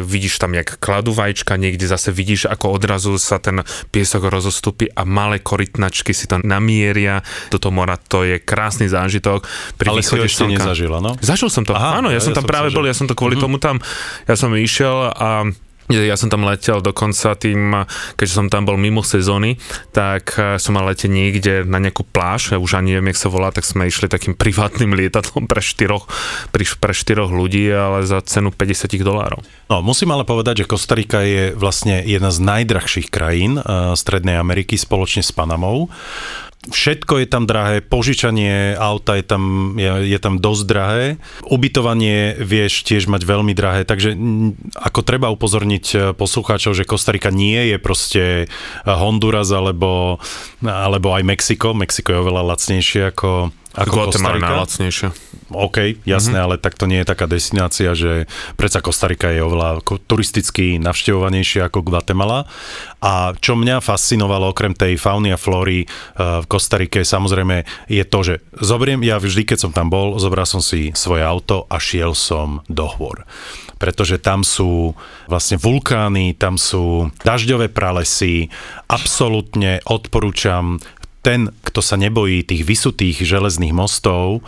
vidíš 0.01 0.41
tam, 0.41 0.57
jak 0.57 0.81
kladú 0.81 1.13
vajíčka, 1.13 1.53
niekde 1.53 1.85
zase 1.85 2.09
vidíš, 2.09 2.49
ako 2.49 2.73
odrazu 2.73 3.21
sa 3.21 3.37
ten 3.37 3.61
piesok 3.93 4.27
rozostupí 4.27 4.89
a 4.89 5.05
malé 5.05 5.37
korytnačky 5.37 6.09
si 6.09 6.25
to 6.25 6.41
namieria 6.41 7.21
do 7.53 7.61
toho 7.61 7.69
mora. 7.69 8.01
To 8.09 8.25
je 8.25 8.41
krásny 8.41 8.89
zážitok. 8.89 9.45
Pri 9.77 9.87
Ale 9.93 10.01
si 10.01 10.17
ho 10.17 10.25
ešte 10.25 10.49
nezažila, 10.49 10.97
no? 10.97 11.13
Zažil 11.21 11.53
som 11.53 11.61
to. 11.61 11.77
Aha, 11.77 12.01
Áno, 12.01 12.09
ja, 12.09 12.17
ja 12.17 12.25
som 12.25 12.33
tam 12.33 12.45
ja 12.45 12.51
práve 12.51 12.73
bol, 12.73 12.85
ja 12.89 12.97
som 12.97 13.05
to 13.05 13.13
kvôli 13.13 13.37
mm-hmm. 13.37 13.45
tomu 13.45 13.61
tam, 13.61 13.77
ja 14.25 14.33
som 14.33 14.49
išiel 14.57 15.13
a 15.13 15.53
ja 15.99 16.15
som 16.15 16.31
tam 16.31 16.47
letel 16.47 16.79
dokonca 16.79 17.35
tým, 17.35 17.83
keďže 18.15 18.37
som 18.37 18.47
tam 18.47 18.63
bol 18.63 18.79
mimo 18.79 19.03
sezóny, 19.03 19.59
tak 19.91 20.39
eh, 20.39 20.55
som 20.55 20.79
mal 20.79 20.87
letieť 20.87 21.11
niekde 21.11 21.53
na 21.67 21.83
nejakú 21.83 22.07
pláž, 22.07 22.55
ja 22.55 22.59
už 22.61 22.79
ani 22.79 22.95
neviem, 22.95 23.11
jak 23.11 23.27
sa 23.27 23.29
volá, 23.33 23.51
tak 23.51 23.67
sme 23.67 23.91
išli 23.91 24.07
takým 24.07 24.37
privátnym 24.41 24.95
lietadlom 24.95 25.45
pre 25.49 25.59
štyroch, 25.59 26.07
pre, 26.55 26.93
štyroch 26.95 27.31
ľudí, 27.31 27.67
ale 27.71 28.07
za 28.07 28.23
cenu 28.23 28.53
50 28.53 28.95
dolárov. 29.01 29.43
No, 29.67 29.79
musím 29.79 30.11
ale 30.11 30.27
povedať, 30.27 30.63
že 30.63 30.69
Kostarika 30.69 31.23
je 31.23 31.55
vlastne 31.55 32.03
jedna 32.03 32.29
z 32.29 32.43
najdrahších 32.43 33.07
krajín 33.07 33.57
uh, 33.57 33.95
Strednej 33.95 34.35
Ameriky 34.35 34.75
spoločne 34.75 35.23
s 35.23 35.31
Panamou 35.31 35.87
všetko 36.69 37.25
je 37.25 37.27
tam 37.27 37.49
drahé, 37.49 37.81
požičanie 37.81 38.77
auta 38.77 39.17
je 39.17 39.25
tam, 39.25 39.73
je, 39.81 40.05
je 40.05 40.19
tam 40.21 40.37
dosť 40.37 40.63
drahé, 40.69 41.05
ubytovanie 41.49 42.37
vieš 42.37 42.85
tiež 42.85 43.09
mať 43.09 43.25
veľmi 43.25 43.57
drahé, 43.57 43.81
takže 43.81 44.13
ako 44.77 44.99
treba 45.01 45.33
upozorniť 45.33 45.85
e, 45.89 45.97
poslucháčov, 46.13 46.77
že 46.77 46.85
Kostarika 46.85 47.33
nie 47.33 47.73
je 47.73 47.77
proste 47.81 48.23
e, 48.45 48.45
Honduras 48.85 49.49
alebo, 49.49 50.21
alebo 50.61 51.17
aj 51.17 51.25
Mexiko, 51.25 51.73
Mexiko 51.73 52.13
je 52.13 52.21
oveľa 52.21 52.53
lacnejšie 52.53 53.09
ako, 53.09 53.49
ako 53.71 53.93
Guatemala 53.95 54.35
je 54.35 54.43
najlacnejšia. 54.43 55.09
OK, 55.51 56.03
jasné, 56.07 56.39
mm-hmm. 56.39 56.45
ale 56.47 56.55
tak 56.59 56.79
to 56.79 56.87
nie 56.87 57.03
je 57.03 57.11
taká 57.11 57.27
destinácia, 57.27 57.91
že 57.91 58.27
predsa 58.55 58.79
Kostarika 58.79 59.31
je 59.31 59.43
oveľa 59.43 59.83
turisticky 60.07 60.79
navštevovanejšia 60.79 61.67
ako 61.67 61.83
Guatemala. 61.83 62.47
A 63.03 63.35
čo 63.35 63.59
mňa 63.59 63.83
fascinovalo 63.83 64.51
okrem 64.51 64.71
tej 64.71 64.95
fauny 64.95 65.35
a 65.35 65.39
flóry 65.39 65.83
uh, 65.87 66.39
v 66.43 66.45
Kostarike 66.47 67.03
samozrejme 67.03 67.67
je 67.91 68.03
to, 68.07 68.19
že 68.23 68.33
zoberiem, 68.59 69.03
ja 69.03 69.19
vždy, 69.19 69.43
keď 69.43 69.57
som 69.67 69.71
tam 69.75 69.91
bol, 69.91 70.15
zobral 70.19 70.47
som 70.47 70.63
si 70.63 70.95
svoje 70.95 71.23
auto 71.23 71.67
a 71.67 71.79
šiel 71.79 72.15
som 72.15 72.63
do 72.71 72.87
hôr 72.87 73.27
pretože 73.81 74.21
tam 74.21 74.45
sú 74.45 74.93
vlastne 75.25 75.57
vulkány, 75.57 76.37
tam 76.37 76.53
sú 76.53 77.09
dažďové 77.25 77.73
pralesy. 77.73 78.53
Absolútne 78.85 79.81
odporúčam 79.89 80.77
ten, 81.21 81.53
kto 81.61 81.79
sa 81.85 81.95
nebojí 81.97 82.41
tých 82.41 82.65
vysutých 82.65 83.21
železných 83.21 83.73
mostov, 83.73 84.41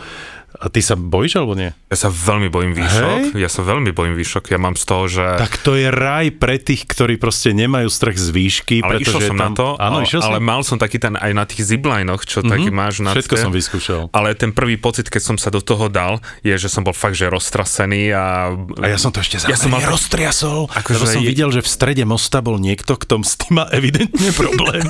a 0.54 0.70
ty 0.70 0.78
sa 0.78 0.94
bojíš 0.94 1.42
alebo 1.42 1.58
nie? 1.58 1.74
Ja 1.90 1.98
sa 1.98 2.08
veľmi 2.14 2.46
bojím 2.46 2.78
výšok. 2.78 3.34
Hej? 3.34 3.42
Ja 3.42 3.50
sa 3.50 3.66
veľmi 3.66 3.90
bojím 3.90 4.14
výšok. 4.14 4.54
Ja 4.54 4.58
mám 4.62 4.78
z 4.78 4.84
toho, 4.86 5.04
že... 5.10 5.26
Tak 5.38 5.58
to 5.60 5.74
je 5.74 5.90
raj 5.90 6.30
pre 6.38 6.62
tých, 6.62 6.86
ktorí 6.86 7.18
proste 7.18 7.50
nemajú 7.50 7.90
strach 7.90 8.14
z 8.14 8.30
výšky. 8.30 8.78
Ale 8.86 9.02
išiel 9.02 9.34
som 9.34 9.38
tam... 9.38 9.50
na 9.50 9.58
to, 9.58 9.66
Áno, 9.82 10.06
ale, 10.06 10.06
ale 10.06 10.38
mal 10.38 10.62
som 10.62 10.78
taký 10.78 11.02
ten 11.02 11.18
aj 11.18 11.32
na 11.34 11.42
tých 11.42 11.66
ziplinoch, 11.66 12.22
čo 12.22 12.42
mm-hmm. 12.42 12.52
taký 12.54 12.68
máš 12.70 13.02
na 13.02 13.10
Všetko 13.18 13.34
som 13.34 13.50
vyskúšal. 13.50 14.02
Ale 14.14 14.38
ten 14.38 14.54
prvý 14.54 14.78
pocit, 14.78 15.10
keď 15.10 15.34
som 15.34 15.36
sa 15.36 15.50
do 15.50 15.58
toho 15.58 15.90
dal, 15.90 16.22
je, 16.46 16.54
že 16.54 16.70
som 16.70 16.86
bol 16.86 16.94
fakt, 16.94 17.18
že 17.18 17.26
roztrasený 17.26 18.14
a... 18.14 18.54
A 18.78 18.86
ja 18.86 18.98
som 18.98 19.10
to 19.10 19.18
ešte 19.18 19.42
ja 19.50 19.58
som 19.58 19.74
mal... 19.74 19.82
roztriasol, 19.82 20.70
ako 20.70 20.88
lebo 20.94 21.06
som 21.10 21.22
je... 21.22 21.28
videl, 21.34 21.50
že 21.50 21.66
v 21.66 21.68
strede 21.68 22.06
mosta 22.06 22.38
bol 22.38 22.62
niekto, 22.62 22.94
kto 22.94 23.26
s 23.26 23.42
tým 23.42 23.58
má 23.58 23.66
evidentne 23.74 24.30
problém. 24.38 24.86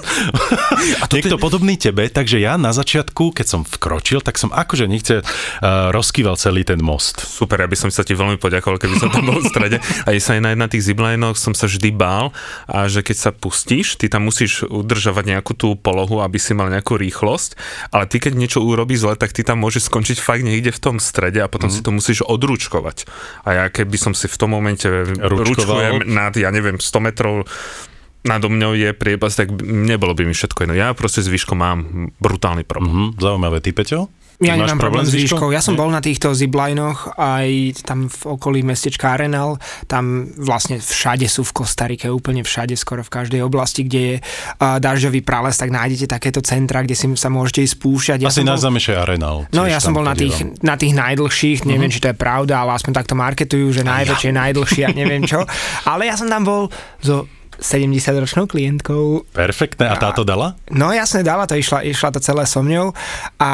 a 1.00 1.04
to 1.08 1.16
niekto 1.16 1.40
ty... 1.40 1.42
podobný 1.42 1.74
tebe, 1.80 2.04
takže 2.12 2.36
ja 2.36 2.60
na 2.60 2.76
začiatku, 2.76 3.32
keď 3.32 3.46
som 3.48 3.60
vkročil, 3.64 4.20
tak 4.20 4.36
som 4.36 4.52
akože 4.52 4.84
nechce 4.84 5.14
uh, 5.20 5.53
rozkýval 5.62 6.34
celý 6.40 6.66
ten 6.66 6.80
most. 6.80 7.22
Super, 7.22 7.62
ja 7.62 7.68
by 7.68 7.76
som 7.78 7.90
sa 7.92 8.02
ti 8.02 8.16
veľmi 8.16 8.40
poďakoval, 8.40 8.80
keby 8.80 8.96
som 8.98 9.10
tam 9.12 9.28
bol 9.28 9.38
v 9.38 9.46
strede. 9.46 9.78
A 10.06 10.10
sa 10.18 10.38
aj 10.38 10.42
na, 10.42 10.50
na 10.56 10.66
tých 10.66 10.88
ziplinoch 10.90 11.36
som 11.36 11.52
sa 11.52 11.68
vždy 11.68 11.94
bál 11.94 12.32
a 12.66 12.88
že 12.88 13.04
keď 13.04 13.16
sa 13.16 13.30
pustíš, 13.30 14.00
ty 14.00 14.08
tam 14.08 14.26
musíš 14.26 14.64
udržovať 14.64 15.24
nejakú 15.36 15.52
tú 15.54 15.76
polohu, 15.76 16.24
aby 16.24 16.38
si 16.40 16.56
mal 16.56 16.72
nejakú 16.72 16.96
rýchlosť, 16.96 17.58
ale 17.92 18.08
ty 18.08 18.18
keď 18.18 18.32
niečo 18.34 18.60
urobí 18.64 18.96
zle, 18.96 19.14
tak 19.14 19.36
ty 19.36 19.44
tam 19.44 19.60
môžeš 19.60 19.92
skončiť 19.92 20.18
fakt 20.18 20.42
niekde 20.42 20.72
v 20.72 20.80
tom 20.80 20.96
strede 20.98 21.44
a 21.44 21.50
potom 21.50 21.68
mm. 21.68 21.74
si 21.74 21.80
to 21.84 21.90
musíš 21.92 22.18
odručkovať. 22.24 23.06
A 23.44 23.48
ja 23.52 23.64
keby 23.68 23.96
som 24.00 24.12
si 24.16 24.26
v 24.30 24.36
tom 24.40 24.56
momente 24.56 24.88
ručkujem 25.20 26.08
nad, 26.08 26.32
ja 26.38 26.48
neviem, 26.48 26.80
100 26.80 27.06
metrov 27.06 27.44
nado 28.24 28.48
mňou 28.48 28.72
je 28.72 28.90
priepas, 28.96 29.36
tak 29.36 29.52
nebolo 29.60 30.16
by 30.16 30.24
mi 30.24 30.32
všetko 30.32 30.64
jedno. 30.64 30.74
Ja 30.74 30.96
proste 30.96 31.20
s 31.20 31.28
výškou 31.28 31.52
mám 31.54 32.10
brutálny 32.18 32.64
problém. 32.64 33.12
Mm-hmm, 33.12 33.20
zaujímavé. 33.20 33.60
Ty, 33.60 33.70
Peťo? 33.76 34.00
Ja 34.42 34.58
nemám 34.58 34.82
problém 34.82 35.06
s 35.06 35.14
výškou. 35.14 35.54
Ja 35.54 35.62
som 35.62 35.78
bol 35.78 35.86
na 35.94 36.02
týchto 36.02 36.34
ziplinoch 36.34 37.14
aj 37.14 37.78
tam 37.86 38.10
v 38.10 38.20
okolí 38.34 38.60
mestečka 38.66 39.14
Arenal. 39.14 39.62
Tam 39.86 40.26
vlastne 40.34 40.82
všade 40.82 41.30
sú 41.30 41.46
v 41.46 41.62
Kostarike, 41.62 42.10
úplne 42.10 42.42
všade, 42.42 42.74
skoro 42.74 43.06
v 43.06 43.10
každej 43.14 43.40
oblasti, 43.46 43.86
kde 43.86 44.00
je 44.00 44.16
uh, 44.18 44.82
dažďový 44.82 45.22
prales, 45.22 45.54
tak 45.54 45.70
nájdete 45.70 46.10
takéto 46.10 46.42
centra, 46.42 46.82
kde 46.82 46.98
si 46.98 47.06
sa 47.14 47.30
môžete 47.30 47.62
ísť 47.62 47.74
spúšťať. 47.78 48.18
Ja 48.26 48.30
Asi 48.34 48.42
najznámejšie 48.42 48.94
Arenal. 48.98 49.46
No 49.54 49.70
ja 49.70 49.78
som 49.78 49.94
bol 49.94 50.02
na 50.02 50.18
tých, 50.18 50.34
na 50.66 50.74
tých 50.74 50.98
najdlhších, 50.98 51.62
neviem, 51.70 51.86
uh-huh. 51.86 51.94
či 51.94 52.02
to 52.02 52.10
je 52.10 52.16
pravda, 52.18 52.66
ale 52.66 52.74
aspoň 52.74 52.92
takto 52.94 53.14
marketujú, 53.14 53.70
že 53.70 53.86
najväčšie, 53.86 54.30
najdlhšie 54.34 54.82
a 54.82 54.90
neviem 54.90 55.22
čo. 55.22 55.46
Ale 55.90 56.08
ja 56.08 56.16
som 56.16 56.26
tam 56.26 56.42
bol 56.42 56.62
zo 57.04 57.28
70-ročnou 57.60 58.50
klientkou. 58.50 59.28
Perfektné. 59.34 59.90
A 59.90 59.98
táto 60.00 60.26
dala? 60.26 60.58
No 60.72 60.90
jasne, 60.90 61.22
dala 61.22 61.46
to, 61.46 61.54
išla, 61.58 61.84
išla 61.86 62.14
to 62.14 62.20
celé 62.22 62.48
so 62.48 62.64
mňou 62.64 62.96
a 63.38 63.52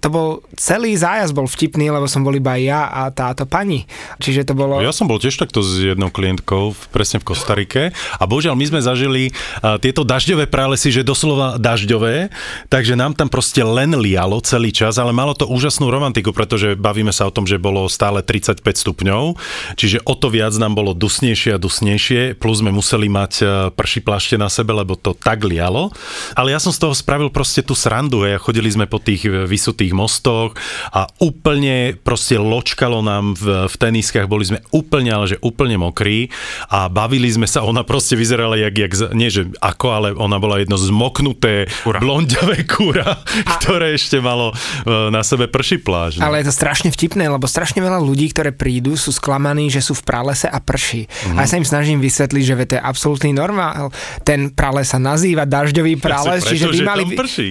to 0.00 0.08
bol, 0.08 0.28
celý 0.56 0.94
zájazd 0.96 1.34
bol 1.36 1.46
vtipný, 1.46 1.92
lebo 1.92 2.08
som 2.08 2.24
bol 2.24 2.34
iba 2.34 2.56
ja 2.58 2.88
a 2.88 3.12
táto 3.12 3.44
pani. 3.44 3.84
Čiže 4.18 4.48
to 4.48 4.54
bolo... 4.56 4.80
Ja 4.80 4.94
som 4.94 5.06
bol 5.06 5.20
tiež 5.20 5.38
takto 5.38 5.60
s 5.60 5.78
jednou 5.78 6.08
klientkou, 6.08 6.74
presne 6.90 7.20
v 7.20 7.28
Kostarike 7.28 7.82
a 7.92 8.22
bohužiaľ 8.24 8.56
my 8.56 8.64
sme 8.68 8.80
zažili 8.80 9.30
uh, 9.30 9.76
tieto 9.78 10.02
dažďové 10.02 10.48
pralesy, 10.48 10.90
že 10.94 11.06
doslova 11.06 11.60
dažďové, 11.60 12.32
takže 12.72 12.96
nám 12.96 13.14
tam 13.14 13.28
proste 13.28 13.60
len 13.60 13.94
lialo 13.98 14.40
celý 14.40 14.72
čas, 14.72 14.96
ale 14.96 15.12
malo 15.12 15.36
to 15.36 15.44
úžasnú 15.46 15.92
romantiku, 15.92 16.32
pretože 16.32 16.74
bavíme 16.74 17.12
sa 17.12 17.28
o 17.28 17.34
tom, 17.34 17.44
že 17.44 17.60
bolo 17.60 17.84
stále 17.92 18.24
35 18.24 18.64
stupňov, 18.64 19.36
čiže 19.76 20.00
o 20.08 20.14
to 20.16 20.32
viac 20.32 20.56
nám 20.56 20.72
bolo 20.72 20.96
dusnejšie 20.96 21.56
a 21.56 21.62
dusnejšie, 21.62 22.40
plus 22.40 22.64
sme 22.64 22.72
museli 22.72 23.11
mať 23.12 23.32
e, 23.38 23.44
prší 23.76 24.00
plašte 24.00 24.40
na 24.40 24.48
sebe, 24.48 24.72
lebo 24.72 24.96
to 24.96 25.12
tak 25.12 25.44
lialo. 25.44 25.92
Ale 26.32 26.56
ja 26.56 26.58
som 26.58 26.72
z 26.72 26.80
toho 26.80 26.96
spravil 26.96 27.28
proste 27.28 27.60
tú 27.60 27.76
srandu. 27.76 28.24
a 28.24 28.40
Chodili 28.40 28.72
sme 28.72 28.88
po 28.88 28.96
tých 28.96 29.28
e, 29.28 29.44
vysutých 29.44 29.92
mostoch 29.92 30.56
a 30.88 31.04
úplne 31.20 32.00
proste 32.00 32.40
ločkalo 32.40 33.04
nám 33.04 33.36
v, 33.36 33.68
v 33.68 33.74
teniskách. 33.76 34.24
Boli 34.24 34.48
sme 34.48 34.64
úplne, 34.72 35.12
ale 35.12 35.36
že 35.36 35.42
úplne 35.44 35.76
mokrí 35.76 36.32
a 36.72 36.88
bavili 36.88 37.28
sme 37.28 37.44
sa. 37.44 37.60
Ona 37.68 37.84
proste 37.84 38.16
vyzerala 38.16 38.56
jak, 38.56 38.74
jak 38.74 38.92
nie 39.12 39.28
že 39.28 39.52
ako, 39.60 39.86
ale 39.92 40.08
ona 40.16 40.40
bola 40.40 40.56
jedno 40.62 40.80
zmoknuté 40.80 41.68
kura. 41.84 42.00
blondiavé 42.00 42.64
kúra, 42.64 43.20
a... 43.20 43.52
ktoré 43.58 43.92
ešte 43.98 44.22
malo 44.22 44.52
e, 44.52 45.12
na 45.12 45.20
sebe 45.20 45.50
prší 45.50 45.82
pláž. 45.82 46.16
No. 46.16 46.30
Ale 46.30 46.40
je 46.40 46.48
to 46.48 46.54
strašne 46.54 46.88
vtipné, 46.88 47.28
lebo 47.28 47.44
strašne 47.44 47.82
veľa 47.82 47.98
ľudí, 48.00 48.30
ktoré 48.30 48.54
prídu, 48.54 48.94
sú 48.94 49.10
sklamaní, 49.10 49.68
že 49.68 49.82
sú 49.82 49.92
v 49.98 50.06
pralese 50.06 50.46
a 50.46 50.58
prší. 50.62 51.10
Mm-hmm. 51.10 51.36
A 51.36 51.38
ja 51.42 51.48
sa 51.48 51.58
im 51.58 51.66
snažím 51.66 51.98
vysvetliť, 51.98 52.44
že 52.44 52.54
to 52.68 52.74
je 52.78 52.82
absolútny 53.02 53.34
normál. 53.34 53.90
Ten 54.22 54.54
prales 54.54 54.94
sa 54.94 55.02
nazýva 55.02 55.42
dažďový 55.42 55.98
prales, 55.98 56.46
čiže 56.46 56.70
vy, 56.70 56.86
mali, 56.86 57.02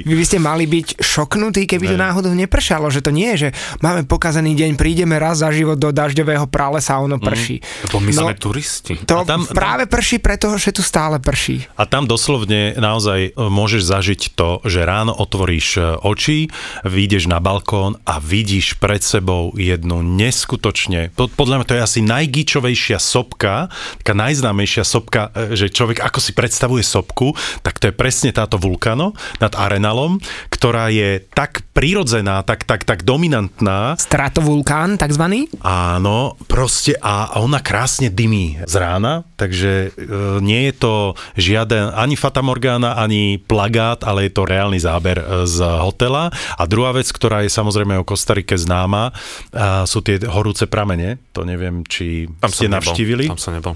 vy 0.07 0.15
by 0.15 0.23
ste 0.23 0.39
mali 0.39 0.63
byť 0.63 1.03
šoknutí, 1.03 1.67
keby 1.67 1.83
ne. 1.83 1.91
to 1.91 1.97
náhodou 1.99 2.31
nepršalo, 2.31 2.87
že 2.87 3.03
to 3.03 3.11
nie 3.11 3.35
je, 3.35 3.37
že 3.43 3.49
máme 3.83 4.07
pokazaný 4.07 4.55
deň, 4.55 4.79
prídeme 4.79 5.19
raz 5.19 5.43
za 5.43 5.51
život 5.51 5.75
do 5.75 5.91
dažďového 5.91 6.47
pralesa 6.47 6.95
a 6.95 7.03
ono 7.03 7.19
mhm. 7.19 7.25
prší. 7.27 7.57
Mm, 7.59 7.99
my 7.99 8.11
no, 8.15 8.21
sme 8.23 8.35
turisti. 8.39 8.93
To 9.03 9.27
tam, 9.27 9.43
práve 9.43 9.91
prší 9.91 10.23
preto, 10.23 10.55
že 10.55 10.71
tu 10.71 10.79
stále 10.79 11.19
prší. 11.19 11.67
A 11.75 11.83
tam 11.83 12.07
doslovne 12.07 12.71
naozaj 12.79 13.19
e, 13.27 13.29
môžeš 13.35 13.83
zažiť 13.83 14.21
to, 14.39 14.63
že 14.63 14.87
ráno 14.87 15.11
otvoríš 15.11 15.67
e, 15.75 15.99
oči, 15.99 16.47
vyjdeš 16.87 17.27
na 17.27 17.43
balkón 17.43 17.99
a 18.07 18.23
vidíš 18.23 18.79
pred 18.79 19.03
sebou 19.03 19.51
jednu 19.59 19.99
neskutočne, 19.99 21.11
podľa 21.11 21.59
mňa 21.59 21.67
to 21.67 21.75
je 21.75 21.83
asi 21.83 21.99
najgičovejšia 22.05 22.95
sopka, 23.01 23.67
taká 23.99 24.13
najznámejšia 24.15 24.83
sopka, 24.85 25.33
e, 25.33 25.40
že 25.53 25.73
človek 25.73 26.03
ako 26.03 26.19
si 26.21 26.31
predstavuje 26.35 26.85
sopku, 26.85 27.33
tak 27.65 27.81
to 27.81 27.89
je 27.89 27.93
presne 27.95 28.29
táto 28.35 28.61
vulkano 28.61 29.17
nad 29.41 29.53
Arenalom, 29.57 30.21
ktorá 30.53 30.93
je 30.93 31.23
tak 31.33 31.65
prirodzená, 31.71 32.43
tak, 32.45 32.67
tak, 32.67 32.83
tak 32.83 33.01
dominantná. 33.01 33.95
Stratovulkán, 33.97 34.99
takzvaný? 34.99 35.49
Áno, 35.65 36.37
proste 36.45 36.99
a 36.99 37.39
ona 37.41 37.63
krásne 37.63 38.11
dymí 38.11 38.61
z 38.67 38.73
rána, 38.77 39.23
takže 39.39 39.89
e, 39.95 40.39
nie 40.43 40.69
je 40.69 40.73
to 40.75 40.93
žiaden 41.39 41.95
ani 41.95 42.19
Fatamorgana, 42.19 42.99
ani 42.99 43.39
plagát, 43.39 44.03
ale 44.03 44.27
je 44.27 44.31
to 44.35 44.43
reálny 44.45 44.77
záber 44.77 45.17
e, 45.21 45.25
z 45.47 45.63
hotela. 45.63 46.29
A 46.59 46.63
druhá 46.67 46.91
vec, 46.91 47.07
ktorá 47.09 47.41
je 47.41 47.51
samozrejme 47.51 47.97
o 47.97 48.07
Kostarike 48.07 48.59
známa, 48.59 49.09
e, 49.09 49.87
sú 49.87 50.03
tie 50.03 50.19
horúce 50.27 50.67
pramene. 50.67 51.17
To 51.31 51.47
neviem, 51.47 51.87
či 51.87 52.27
tam 52.37 52.51
ste 52.51 52.67
navštívili. 52.67 53.31
Tam 53.31 53.39
som 53.39 53.55
nebol. 53.55 53.73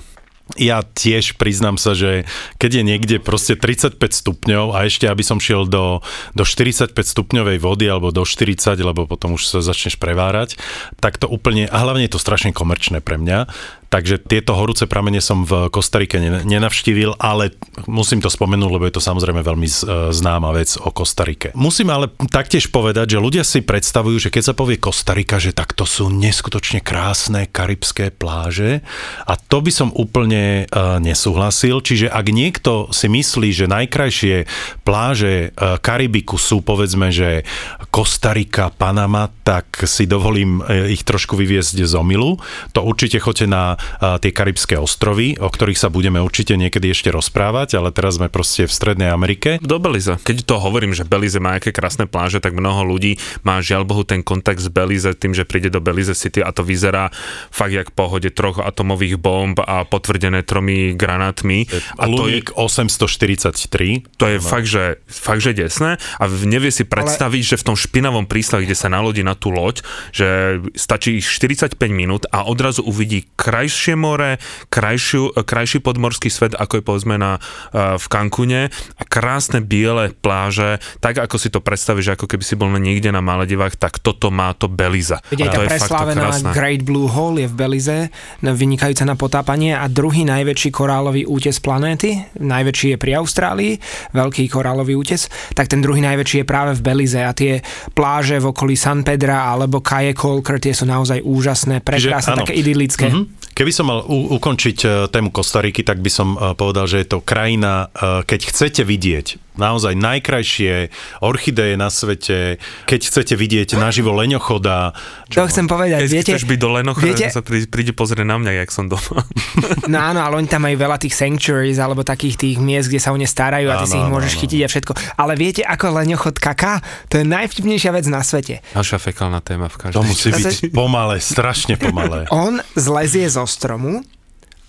Ja 0.54 0.86
tiež 0.86 1.42
priznám 1.42 1.82
sa, 1.82 1.98
že 1.98 2.30
keď 2.62 2.80
je 2.80 2.84
niekde 2.86 3.16
proste 3.18 3.58
35 3.58 3.98
stupňov 3.98 4.78
a 4.78 4.86
ešte 4.86 5.10
aby 5.10 5.26
som 5.26 5.42
šiel 5.42 5.66
do, 5.66 6.06
do 6.38 6.46
45 6.46 6.94
stupňovej 6.94 7.58
vody 7.58 7.90
alebo 7.90 8.14
do 8.14 8.22
40, 8.22 8.78
lebo 8.78 9.10
potom 9.10 9.42
už 9.42 9.50
sa 9.50 9.66
začneš 9.66 9.98
prevárať, 9.98 10.62
tak 11.02 11.18
to 11.18 11.26
úplne, 11.26 11.66
a 11.66 11.78
hlavne 11.82 12.06
je 12.06 12.14
to 12.14 12.22
strašne 12.22 12.54
komerčné 12.54 13.02
pre 13.02 13.18
mňa, 13.18 13.50
Takže 13.96 14.20
tieto 14.20 14.60
horúce 14.60 14.92
pramene 14.92 15.24
som 15.24 15.48
v 15.48 15.72
Kostarike 15.72 16.20
nenavštívil, 16.20 17.16
ale 17.16 17.56
musím 17.88 18.20
to 18.20 18.28
spomenúť, 18.28 18.68
lebo 18.68 18.84
je 18.84 19.00
to 19.00 19.00
samozrejme 19.00 19.40
veľmi 19.40 19.72
známa 20.12 20.52
vec 20.52 20.76
o 20.84 20.92
Kostarike. 20.92 21.56
Musím 21.56 21.96
ale 21.96 22.12
taktiež 22.28 22.68
povedať, 22.76 23.16
že 23.16 23.24
ľudia 23.24 23.48
si 23.48 23.64
predstavujú, 23.64 24.20
že 24.20 24.36
keď 24.36 24.52
sa 24.52 24.54
povie 24.58 24.76
Kostarika, 24.76 25.40
že 25.40 25.56
takto 25.56 25.88
sú 25.88 26.12
neskutočne 26.12 26.84
krásne 26.84 27.48
karibské 27.48 28.12
pláže 28.12 28.84
a 29.24 29.40
to 29.40 29.64
by 29.64 29.72
som 29.72 29.96
úplne 29.96 30.68
uh, 30.68 31.00
nesúhlasil. 31.00 31.80
Čiže 31.80 32.12
ak 32.12 32.28
niekto 32.36 32.92
si 32.92 33.08
myslí, 33.08 33.56
že 33.56 33.72
najkrajšie 33.72 34.44
pláže 34.84 35.56
uh, 35.56 35.80
Karibiku 35.80 36.36
sú 36.36 36.60
povedzme, 36.60 37.16
že 37.16 37.48
Kostarika, 37.96 38.76
Panama, 38.76 39.32
tak 39.48 39.88
si 39.88 40.04
dovolím 40.04 40.60
uh, 40.60 40.92
ich 40.92 41.08
trošku 41.08 41.40
vyviezť 41.40 41.88
z 41.88 41.96
omilu. 41.96 42.44
To 42.76 42.84
určite 42.84 43.24
choďte 43.24 43.48
na 43.48 43.80
tie 44.00 44.32
karibské 44.32 44.76
ostrovy, 44.80 45.38
o 45.40 45.48
ktorých 45.48 45.80
sa 45.80 45.90
budeme 45.90 46.20
určite 46.20 46.58
niekedy 46.60 46.92
ešte 46.92 47.10
rozprávať, 47.14 47.80
ale 47.80 47.90
teraz 47.96 48.20
sme 48.20 48.28
proste 48.28 48.68
v 48.68 48.74
Strednej 48.74 49.10
Amerike. 49.12 49.58
Do 49.64 49.80
Belize. 49.80 50.20
Keď 50.22 50.44
to 50.44 50.60
hovorím, 50.60 50.92
že 50.92 51.08
Belize 51.08 51.40
má 51.40 51.58
aké 51.58 51.72
krásne 51.72 52.10
pláže, 52.10 52.44
tak 52.44 52.58
mnoho 52.58 52.84
ľudí 52.84 53.18
má 53.48 53.64
žiaľ 53.64 53.88
Bohu 53.88 54.04
ten 54.04 54.22
kontakt 54.26 54.60
s 54.60 54.68
Belize 54.68 55.08
tým, 55.16 55.32
že 55.32 55.48
príde 55.48 55.72
do 55.72 55.80
Belize 55.80 56.14
City 56.18 56.44
a 56.44 56.52
to 56.52 56.66
vyzerá 56.66 57.14
fakt 57.54 57.72
jak 57.72 57.94
pohode 57.94 58.32
troch 58.34 58.60
atomových 58.60 59.16
bomb 59.22 59.58
a 59.62 59.86
potvrdené 59.88 60.42
tromi 60.44 60.98
granátmi. 60.98 61.70
A 62.02 62.10
to 62.10 62.28
je 62.28 62.42
843. 62.56 64.18
To 64.20 64.26
je 64.26 64.38
fakt 64.42 64.68
že, 64.68 65.00
fakt, 65.06 65.46
že 65.46 65.54
desné 65.54 66.02
a 66.18 66.24
nevie 66.28 66.74
si 66.74 66.84
predstaviť, 66.84 67.44
ale... 67.46 67.50
že 67.54 67.62
v 67.62 67.66
tom 67.72 67.78
špinavom 67.78 68.26
prístavu, 68.26 68.66
kde 68.66 68.76
sa 68.76 68.90
nalodí 68.90 69.22
na 69.22 69.38
tú 69.38 69.54
loď, 69.54 69.86
že 70.10 70.60
stačí 70.74 71.22
45 71.22 71.78
minút 71.94 72.26
a 72.34 72.50
odrazu 72.50 72.82
uvidí 72.82 73.30
krajšiu 73.38 73.75
krajšie 73.76 74.00
more, 74.00 74.40
krajšiu, 74.72 75.36
krajší 75.44 75.84
podmorský 75.84 76.32
svet, 76.32 76.56
ako 76.56 76.80
je 76.80 76.84
povedzme 76.88 77.20
na, 77.20 77.44
uh, 77.76 78.00
v 78.00 78.06
Cancune 78.08 78.72
a 78.72 79.04
krásne 79.04 79.60
biele 79.60 80.16
pláže, 80.16 80.80
tak 81.04 81.20
ako 81.20 81.36
si 81.36 81.52
to 81.52 81.60
predstavíš, 81.60 82.16
ako 82.16 82.24
keby 82.24 82.44
si 82.48 82.56
bol 82.56 82.72
niekde 82.72 83.12
na 83.12 83.20
Maledivách, 83.20 83.76
tak 83.76 84.00
toto 84.00 84.32
má 84.32 84.56
to 84.56 84.72
Beliza. 84.72 85.20
Veď 85.28 85.52
tá 85.52 85.60
preslávená 85.68 86.32
Great 86.56 86.88
Blue 86.88 87.12
Hole 87.12 87.44
je 87.44 87.52
v 87.52 87.56
Belize, 87.60 87.98
vynikajúca 88.40 89.04
na 89.04 89.20
potápanie 89.20 89.76
a 89.76 89.92
druhý 89.92 90.24
najväčší 90.24 90.72
korálový 90.72 91.28
útes 91.28 91.60
planéty, 91.60 92.16
najväčší 92.40 92.96
je 92.96 92.98
pri 92.98 93.20
Austrálii, 93.20 93.76
veľký 94.16 94.48
korálový 94.48 94.96
útes, 94.96 95.28
tak 95.52 95.68
ten 95.68 95.84
druhý 95.84 96.00
najväčší 96.00 96.42
je 96.42 96.48
práve 96.48 96.80
v 96.80 96.82
Belize 96.96 97.20
a 97.20 97.36
tie 97.36 97.60
pláže 97.92 98.40
v 98.40 98.56
okolí 98.56 98.80
San 98.80 99.04
Pedra 99.04 99.52
alebo 99.52 99.84
Kaje 99.84 100.16
Colker, 100.16 100.64
tie 100.64 100.72
sú 100.72 100.88
naozaj 100.88 101.20
úžasné, 101.28 101.84
prekrásne, 101.84 102.40
také 102.40 102.56
idylické. 102.56 103.12
Mm-hmm. 103.12 103.44
Keby 103.56 103.72
som 103.72 103.88
mal 103.88 104.04
u- 104.04 104.36
ukončiť 104.36 104.78
e, 104.84 104.88
tému 105.08 105.32
Kostariky, 105.32 105.88
tak 105.88 106.04
by 106.04 106.12
som 106.12 106.36
e, 106.36 106.52
povedal, 106.60 106.92
že 106.92 107.00
je 107.00 107.08
to 107.08 107.24
krajina, 107.24 107.88
e, 107.96 108.28
keď 108.28 108.40
chcete 108.52 108.82
vidieť 108.84 109.45
naozaj 109.56 109.96
najkrajšie 109.96 110.92
orchideje 111.24 111.76
na 111.76 111.92
svete, 111.92 112.62
keď 112.86 113.00
chcete 113.08 113.34
vidieť 113.36 113.76
naživo 113.80 114.16
leňochoda. 114.16 114.96
Čo 115.32 115.48
chcem 115.50 115.66
povedať, 115.66 116.06
keď 116.06 116.12
viete... 116.12 116.32
chceš 116.36 116.46
byť 116.48 116.60
do 116.60 116.70
leňochoda, 116.76 117.06
viete, 117.06 117.28
sa 117.32 117.42
príde, 117.42 117.68
príde 117.68 117.92
pozrieť 117.92 118.28
na 118.28 118.38
mňa, 118.40 118.52
jak 118.64 118.70
som 118.72 118.88
doma. 118.88 119.26
no 119.92 119.98
áno, 119.98 120.20
ale 120.22 120.44
oni 120.44 120.48
tam 120.48 120.68
majú 120.68 120.76
veľa 120.80 120.98
tých 121.02 121.16
sanctuaries, 121.16 121.80
alebo 121.82 122.06
takých 122.06 122.36
tých 122.40 122.58
miest, 122.62 122.88
kde 122.92 123.02
sa 123.02 123.12
o 123.12 123.18
ne 123.18 123.28
starajú 123.28 123.68
a 123.72 123.82
ty 123.84 123.88
áno, 123.88 123.92
si 123.92 123.98
ich 123.98 124.12
môžeš 124.12 124.34
áno. 124.36 124.42
chytiť 124.46 124.60
a 124.62 124.68
všetko. 124.68 124.94
Ale 125.18 125.34
viete, 125.40 125.62
ako 125.66 125.86
leňochod 126.04 126.36
kaká? 126.38 126.80
To 127.12 127.20
je 127.20 127.26
najvtipnejšia 127.26 127.92
vec 127.96 128.06
na 128.12 128.22
svete. 128.22 128.62
Naša 128.78 129.02
fekálna 129.02 129.42
téma 129.42 129.72
v 129.72 129.90
každej. 129.90 129.98
To 129.98 130.04
musí 130.06 130.30
byť 130.32 130.76
pomalé, 130.76 131.18
strašne 131.24 131.76
pomalé. 131.80 132.28
On 132.32 132.60
zlezie 132.76 133.26
zo 133.32 133.48
stromu 133.48 134.04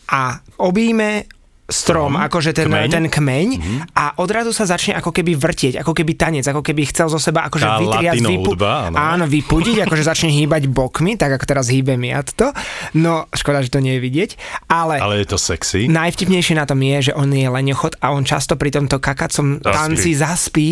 a 0.07 0.39
obíme 0.63 1.27
strom, 1.67 2.15
strom 2.15 2.23
akože 2.23 2.51
ten 2.55 2.71
kmeň, 2.71 2.89
ten 2.91 3.07
kmeň 3.11 3.49
mm-hmm. 3.59 3.79
a 3.99 4.05
odrazu 4.23 4.55
sa 4.55 4.71
začne 4.71 4.95
ako 4.95 5.11
keby 5.11 5.35
vrtieť, 5.35 5.83
ako 5.83 5.93
keby 5.93 6.15
tanec, 6.15 6.47
ako 6.47 6.63
keby 6.63 6.87
chcel 6.91 7.11
zo 7.11 7.19
seba 7.19 7.43
akože 7.51 7.67
Tá 7.67 7.83
vytriať, 7.83 8.23
vypu- 8.23 8.55
hudba, 8.55 8.91
áno. 8.91 8.97
áno, 8.97 9.25
vypudiť, 9.27 9.83
akože 9.83 10.03
začne 10.07 10.31
hýbať 10.31 10.71
bokmi, 10.71 11.19
tak 11.19 11.35
ako 11.35 11.45
teraz 11.45 11.67
hýbem 11.67 11.99
ja 12.07 12.23
to. 12.23 12.55
No, 12.95 13.27
škoda, 13.35 13.67
že 13.67 13.75
to 13.75 13.83
nie 13.83 13.99
je 13.99 14.01
vidieť, 14.03 14.31
ale... 14.71 15.03
Ale 15.03 15.27
je 15.27 15.27
to 15.27 15.39
sexy. 15.39 15.91
Najvtipnejšie 15.91 16.55
na 16.55 16.71
tom 16.71 16.79
je, 16.79 17.11
že 17.11 17.13
on 17.19 17.27
je 17.35 17.47
leňochod 17.51 17.99
a 17.99 18.15
on 18.15 18.23
často 18.23 18.55
pri 18.55 18.71
tomto 18.71 19.03
kakacom 19.03 19.59
zaspí. 19.59 19.75
tanci 19.75 20.11
zaspí 20.15 20.69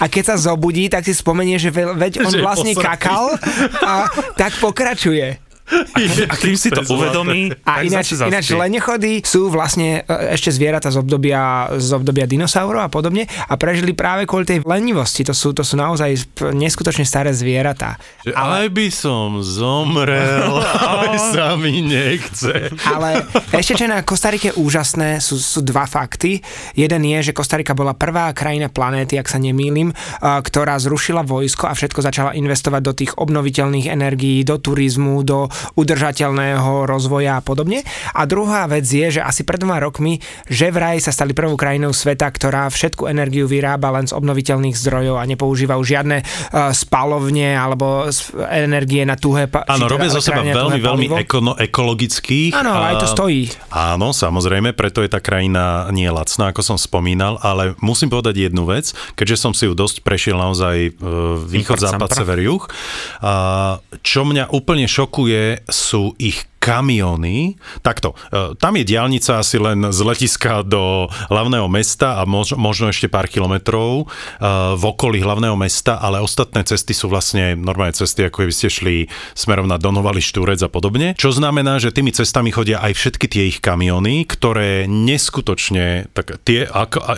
a 0.00 0.08
keď 0.08 0.34
sa 0.34 0.36
zobudí, 0.40 0.88
tak 0.88 1.04
si 1.04 1.12
spomenie, 1.12 1.60
že 1.60 1.68
veď 1.72 2.24
on 2.24 2.32
vlastne 2.40 2.72
kakal 2.72 3.36
a 3.84 4.08
tak 4.40 4.56
pokračuje. 4.64 5.47
A, 5.68 5.98
a 6.32 6.34
kým 6.40 6.56
si 6.56 6.72
to 6.72 6.80
uvedomí, 6.88 7.52
a 7.68 7.84
ináč, 7.84 8.16
ináč 8.16 8.56
lenechody 8.56 9.20
sú 9.20 9.52
vlastne 9.52 10.00
e, 10.08 10.32
ešte 10.32 10.48
zvieratá 10.48 10.88
z 10.88 10.96
obdobia, 10.96 11.68
z 11.76 11.90
obdobia 11.92 12.24
dinosaurov 12.24 12.80
a 12.80 12.88
podobne 12.88 13.28
a 13.28 13.54
prežili 13.60 13.92
práve 13.92 14.24
kvôli 14.24 14.48
tej 14.48 14.64
lenivosti. 14.64 15.28
To 15.28 15.36
sú, 15.36 15.52
to 15.52 15.60
sú 15.60 15.76
naozaj 15.76 16.40
neskutočne 16.56 17.04
staré 17.04 17.36
zvieratá. 17.36 18.00
Že 18.24 18.32
ale 18.32 18.54
aj 18.64 18.68
by 18.72 18.86
som 18.88 19.28
zomrel, 19.44 20.56
ale 20.88 21.20
sa 21.20 21.52
mi 21.60 21.84
nechce. 21.84 22.72
Ale 22.88 23.28
ešte 23.52 23.76
čo 23.76 23.84
je 23.84 23.92
na 23.92 24.00
Kostarike 24.00 24.56
úžasné, 24.56 25.20
sú, 25.20 25.36
sú 25.36 25.60
dva 25.60 25.84
fakty. 25.84 26.40
Jeden 26.72 27.04
je, 27.04 27.30
že 27.30 27.36
Kostarika 27.36 27.76
bola 27.76 27.92
prvá 27.92 28.32
krajina 28.32 28.72
planéty, 28.72 29.20
ak 29.20 29.28
sa 29.28 29.36
nemýlim, 29.36 29.92
e, 29.92 29.94
ktorá 30.24 30.80
zrušila 30.80 31.28
vojsko 31.28 31.68
a 31.68 31.76
všetko 31.76 32.00
začala 32.00 32.30
investovať 32.32 32.80
do 32.80 32.92
tých 32.96 33.12
obnoviteľných 33.20 33.92
energií, 33.92 34.40
do 34.48 34.56
turizmu, 34.56 35.20
do 35.28 35.50
udržateľného 35.74 36.86
rozvoja 36.88 37.38
a 37.38 37.44
podobne. 37.44 37.84
A 38.14 38.24
druhá 38.24 38.66
vec 38.66 38.84
je, 38.88 39.18
že 39.18 39.22
asi 39.22 39.42
pred 39.42 39.60
dvoma 39.60 39.82
rokmi, 39.82 40.18
že 40.48 40.72
vraj 40.72 41.00
sa 41.02 41.14
stali 41.14 41.32
prvou 41.32 41.58
krajinou 41.58 41.92
sveta, 41.92 42.28
ktorá 42.28 42.68
všetku 42.68 43.06
energiu 43.08 43.48
vyrába 43.48 43.90
len 43.94 44.06
z 44.06 44.16
obnoviteľných 44.16 44.76
zdrojov 44.76 45.16
a 45.18 45.24
nepoužívajú 45.28 45.82
žiadne 45.82 46.18
uh, 46.22 46.70
spalovne 46.70 47.56
alebo 47.56 48.08
energie 48.52 49.02
na 49.08 49.16
tuhé 49.18 49.48
Áno, 49.48 49.88
robia 49.88 50.12
zo 50.12 50.20
seba 50.20 50.44
veľmi, 50.44 50.78
veľmi 50.78 51.06
ekono- 51.18 51.56
ekologických. 51.56 52.52
Áno, 52.52 52.72
a, 52.76 52.92
aj 52.92 52.94
to 53.02 53.08
stojí. 53.08 53.48
Áno, 53.72 54.12
samozrejme, 54.12 54.76
preto 54.76 55.00
je 55.00 55.10
tá 55.10 55.18
krajina 55.18 55.88
nie 55.90 56.06
lacná, 56.12 56.52
ako 56.52 56.60
som 56.60 56.76
spomínal, 56.76 57.40
ale 57.40 57.74
musím 57.80 58.12
povedať 58.12 58.50
jednu 58.50 58.68
vec, 58.68 58.92
keďže 59.16 59.36
som 59.40 59.52
si 59.56 59.64
ju 59.64 59.72
dosť 59.72 60.04
prešiel 60.04 60.36
naozaj 60.36 61.00
uh, 61.00 61.40
východ, 61.40 61.80
západ, 61.80 62.10
sever, 62.12 62.38
juh. 62.44 62.62
Uh, 63.18 63.80
čo 64.04 64.28
mňa 64.28 64.52
úplne 64.52 64.84
šokuje, 64.84 65.47
sú 65.68 66.14
ich 66.18 66.47
kamiony. 66.68 67.56
Takto, 67.80 68.12
e, 68.28 68.52
tam 68.60 68.76
je 68.76 68.84
diálnica 68.84 69.40
asi 69.40 69.56
len 69.56 69.88
z 69.88 70.00
letiska 70.04 70.60
do 70.60 71.08
hlavného 71.32 71.64
mesta 71.72 72.20
a 72.20 72.28
mož, 72.28 72.52
možno 72.60 72.92
ešte 72.92 73.08
pár 73.08 73.24
kilometrov 73.24 74.04
e, 74.04 74.06
v 74.76 74.82
okolí 74.84 75.24
hlavného 75.24 75.56
mesta, 75.56 75.96
ale 75.96 76.20
ostatné 76.20 76.68
cesty 76.68 76.92
sú 76.92 77.08
vlastne 77.08 77.56
normálne 77.56 77.96
cesty, 77.96 78.28
ako 78.28 78.44
by 78.44 78.52
ste 78.52 78.68
šli 78.68 78.96
smerom 79.32 79.64
na 79.64 79.80
Donovali, 79.80 80.20
Štúrec 80.20 80.60
a 80.60 80.68
podobne. 80.68 81.16
Čo 81.16 81.32
znamená, 81.32 81.80
že 81.80 81.94
tými 81.94 82.12
cestami 82.12 82.52
chodia 82.52 82.84
aj 82.84 82.92
všetky 82.92 83.26
tie 83.32 83.48
ich 83.48 83.64
kamiony, 83.64 84.28
ktoré 84.28 84.84
neskutočne, 84.84 86.12
tak 86.12 86.36
tie 86.44 86.68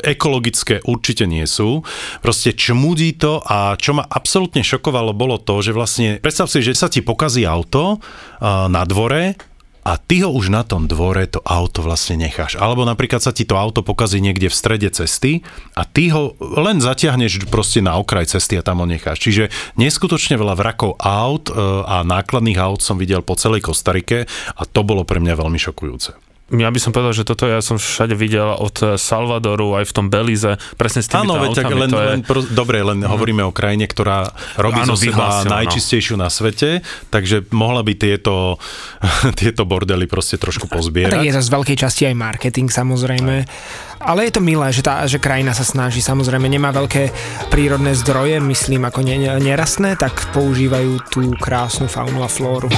ekologické 0.06 0.78
určite 0.86 1.26
nie 1.26 1.42
sú. 1.48 1.82
Proste 2.22 2.54
čmudí 2.54 3.18
to 3.18 3.42
a 3.42 3.74
čo 3.74 3.98
ma 3.98 4.06
absolútne 4.06 4.62
šokovalo 4.62 5.10
bolo 5.16 5.42
to, 5.42 5.58
že 5.64 5.74
vlastne 5.74 6.22
predstav 6.22 6.46
si, 6.46 6.62
že 6.62 6.76
sa 6.76 6.86
ti 6.86 7.02
pokazí 7.02 7.42
auto 7.42 7.98
na 8.44 8.82
dvore 8.84 9.39
a 9.80 9.96
ty 9.96 10.20
ho 10.20 10.30
už 10.30 10.52
na 10.52 10.62
tom 10.62 10.84
dvore 10.84 11.24
to 11.26 11.40
auto 11.42 11.80
vlastne 11.80 12.20
necháš. 12.20 12.56
Alebo 12.60 12.84
napríklad 12.84 13.24
sa 13.24 13.32
ti 13.32 13.48
to 13.48 13.56
auto 13.56 13.80
pokazí 13.80 14.20
niekde 14.20 14.52
v 14.52 14.56
strede 14.56 14.88
cesty 14.92 15.40
a 15.72 15.88
ty 15.88 16.12
ho 16.12 16.36
len 16.38 16.84
zatiahneš 16.84 17.48
proste 17.48 17.80
na 17.80 17.96
okraj 17.96 18.36
cesty 18.36 18.60
a 18.60 18.64
tam 18.64 18.84
ho 18.84 18.86
necháš. 18.86 19.18
Čiže 19.20 19.48
neskutočne 19.80 20.36
veľa 20.36 20.54
vrakov 20.56 21.00
aut 21.00 21.48
e, 21.48 21.56
a 21.84 22.04
nákladných 22.04 22.60
aut 22.60 22.84
som 22.84 23.00
videl 23.00 23.24
po 23.24 23.34
celej 23.34 23.64
Kostarike 23.64 24.28
a 24.56 24.62
to 24.68 24.84
bolo 24.84 25.02
pre 25.02 25.18
mňa 25.18 25.34
veľmi 25.34 25.58
šokujúce 25.58 26.29
ja 26.50 26.68
by 26.70 26.78
som 26.82 26.90
povedal, 26.90 27.14
že 27.14 27.22
toto 27.22 27.46
ja 27.46 27.62
som 27.62 27.78
všade 27.78 28.18
videl 28.18 28.50
od 28.58 28.98
Salvadoru 28.98 29.78
aj 29.78 29.86
v 29.86 29.92
tom 29.94 30.06
Belize, 30.10 30.58
presne 30.74 31.00
s 31.00 31.08
týmito 31.10 31.38
Áno, 31.38 31.54
tak 31.54 31.70
len, 31.70 31.90
je... 31.90 32.08
len 32.10 32.20
pro, 32.26 32.42
dobre, 32.42 32.82
len 32.82 33.06
mm. 33.06 33.10
hovoríme 33.10 33.42
o 33.46 33.54
krajine, 33.54 33.86
ktorá 33.86 34.26
robí 34.58 34.82
Áno, 34.82 34.94
zo 34.94 34.96
seba 34.98 35.46
najčistejšiu 35.46 36.18
na 36.18 36.26
svete, 36.26 36.82
takže 37.14 37.46
mohla 37.54 37.86
by 37.86 37.92
tieto, 37.94 38.58
tieto 39.40 39.62
bordely 39.62 40.10
proste 40.10 40.42
trošku 40.42 40.66
pozbierať. 40.66 41.14
A 41.14 41.22
tak 41.22 41.28
je 41.30 41.34
to 41.38 41.42
z 41.42 41.50
veľkej 41.54 41.76
časti 41.78 42.02
aj 42.10 42.16
marketing 42.18 42.66
samozrejme. 42.66 43.34
Aj. 43.46 43.88
Ale 44.00 44.24
je 44.24 44.32
to 44.32 44.40
milé, 44.40 44.72
že, 44.72 44.80
tá, 44.80 45.04
že 45.04 45.20
krajina 45.20 45.52
sa 45.52 45.60
snaží, 45.60 46.00
samozrejme 46.00 46.48
nemá 46.48 46.72
veľké 46.72 47.12
prírodné 47.52 47.92
zdroje, 47.92 48.40
myslím 48.40 48.88
ako 48.88 49.04
nerastné, 49.04 49.92
tak 50.00 50.32
používajú 50.32 51.04
tú 51.12 51.36
krásnu 51.36 51.84
faunu 51.84 52.24
a 52.24 52.28
flóru. 52.32 52.72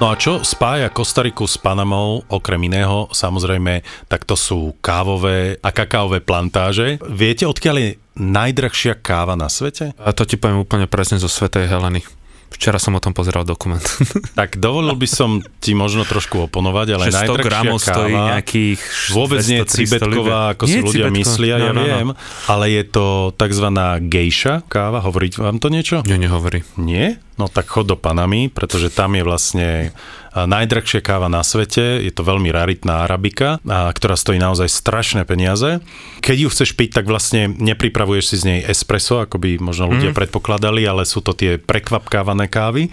No 0.00 0.08
a 0.08 0.16
čo 0.16 0.40
spája 0.40 0.88
Kostariku 0.88 1.44
s 1.44 1.60
Panamou, 1.60 2.24
okrem 2.32 2.72
iného, 2.72 3.12
samozrejme, 3.12 3.84
tak 4.08 4.24
to 4.24 4.32
sú 4.32 4.72
kávové 4.80 5.60
a 5.60 5.68
kakaové 5.68 6.24
plantáže. 6.24 6.96
Viete, 7.04 7.44
odkiaľ 7.44 7.76
je 7.76 7.90
najdrahšia 8.16 8.96
káva 8.96 9.36
na 9.36 9.52
svete? 9.52 9.92
A 10.00 10.16
to 10.16 10.24
ti 10.24 10.40
poviem 10.40 10.64
úplne 10.64 10.88
presne 10.88 11.20
zo 11.20 11.28
Svetej 11.28 11.68
Heleny. 11.68 12.00
Včera 12.50 12.82
som 12.82 12.98
o 12.98 13.00
tom 13.00 13.14
pozeral 13.14 13.46
dokument. 13.46 13.80
Tak 14.38 14.56
dovolil 14.56 14.94
by 14.96 15.08
som 15.08 15.30
ti 15.60 15.76
možno 15.76 16.06
trošku 16.06 16.48
oponovať, 16.48 16.86
ale 16.96 17.04
že 17.08 17.28
100 17.28 17.46
gramov 17.46 17.78
káva 17.82 17.92
stojí 17.92 18.14
nejakých 18.16 18.80
vôbec 19.12 19.42
nie 19.44 19.60
je 19.60 19.68
cibetková, 19.68 20.56
ako 20.56 20.64
nie 20.64 20.72
si 20.72 20.78
ľudia 20.80 21.08
cibetko. 21.08 21.18
myslia, 21.20 21.54
no, 21.56 21.64
ja 21.64 21.72
no, 21.72 21.82
viem, 21.82 22.08
no. 22.10 22.14
ale 22.48 22.64
je 22.72 22.82
to 22.88 23.06
tzv. 23.36 23.66
gejša 24.08 24.54
káva, 24.70 25.04
hovorí 25.04 25.28
vám 25.36 25.60
to 25.60 25.68
niečo? 25.68 26.00
Nie, 26.08 26.16
nehovorí. 26.16 26.64
Nie? 26.80 27.20
No 27.36 27.48
tak 27.48 27.68
chod 27.68 27.88
do 27.88 27.96
Panamy, 27.96 28.48
pretože 28.48 28.92
tam 28.92 29.16
je 29.16 29.22
vlastne 29.24 29.68
najdrahšia 30.34 31.02
káva 31.02 31.26
na 31.26 31.42
svete, 31.42 32.02
je 32.02 32.12
to 32.14 32.22
veľmi 32.22 32.50
raritná 32.54 33.06
arabika, 33.06 33.58
ktorá 33.66 34.14
stojí 34.14 34.38
naozaj 34.38 34.70
strašné 34.70 35.22
peniaze. 35.26 35.82
Keď 36.20 36.36
ju 36.44 36.48
chceš 36.52 36.70
piť, 36.76 37.00
tak 37.00 37.10
vlastne 37.10 37.50
nepripravuješ 37.50 38.24
si 38.30 38.36
z 38.40 38.44
nej 38.46 38.60
espresso, 38.62 39.22
ako 39.22 39.40
by 39.40 39.58
možno 39.58 39.90
ľudia 39.90 40.12
mm. 40.12 40.18
predpokladali, 40.18 40.86
ale 40.86 41.08
sú 41.08 41.24
to 41.24 41.34
tie 41.34 41.56
prekvapkávané 41.58 42.46
kávy, 42.46 42.92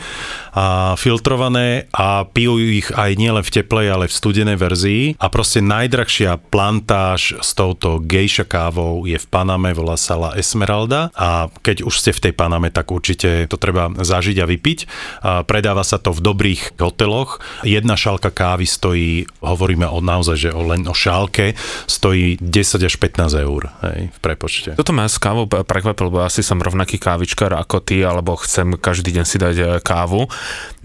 a 0.58 0.98
filtrované 0.98 1.86
a 1.94 2.26
pijú 2.26 2.58
ich 2.58 2.90
aj 2.90 3.14
nielen 3.14 3.46
v 3.46 3.54
teplej, 3.62 3.88
ale 3.94 4.06
v 4.10 4.18
studenej 4.18 4.58
verzii. 4.58 5.04
A 5.22 5.30
proste 5.30 5.62
najdrahšia 5.62 6.42
plantáž 6.50 7.38
s 7.38 7.54
touto 7.54 8.02
gejša 8.02 8.50
kávou 8.50 9.06
je 9.06 9.22
v 9.22 9.28
Paname, 9.30 9.76
volá 9.78 9.94
sa 10.00 10.18
La 10.18 10.34
Esmeralda 10.34 11.14
a 11.14 11.52
keď 11.62 11.86
už 11.86 11.94
ste 12.02 12.12
v 12.16 12.30
tej 12.30 12.34
Paname, 12.34 12.74
tak 12.74 12.90
určite 12.90 13.46
to 13.46 13.62
treba 13.62 13.94
zažiť 13.94 14.38
a 14.42 14.50
vypiť. 14.50 14.80
A 15.22 15.46
predáva 15.46 15.86
sa 15.86 16.02
to 16.02 16.10
v 16.10 16.24
dobrých 16.26 16.80
hoteloch, 16.82 17.27
rokoch. 17.28 17.44
Jedna 17.68 18.00
šálka 18.00 18.32
kávy 18.32 18.64
stojí, 18.64 19.28
hovoríme 19.44 19.84
o 19.92 20.00
naozaj, 20.00 20.38
že 20.48 20.50
o 20.56 20.64
len 20.64 20.88
o 20.88 20.96
šálke, 20.96 21.60
stojí 21.84 22.40
10 22.40 22.88
až 22.88 22.96
15 22.96 23.44
eur 23.44 23.68
hej, 23.84 24.08
v 24.16 24.20
prepočte. 24.24 24.80
Toto 24.80 24.96
ma 24.96 25.12
s 25.12 25.20
kávou 25.20 25.44
prekvapilo, 25.48 26.08
lebo 26.08 26.24
asi 26.24 26.40
som 26.40 26.64
rovnaký 26.64 26.96
kávičkár 26.96 27.52
ako 27.60 27.84
ty, 27.84 28.08
alebo 28.08 28.40
chcem 28.40 28.80
každý 28.80 29.12
deň 29.12 29.26
si 29.28 29.38
dať 29.38 29.56
e, 29.60 29.66
kávu. 29.84 30.32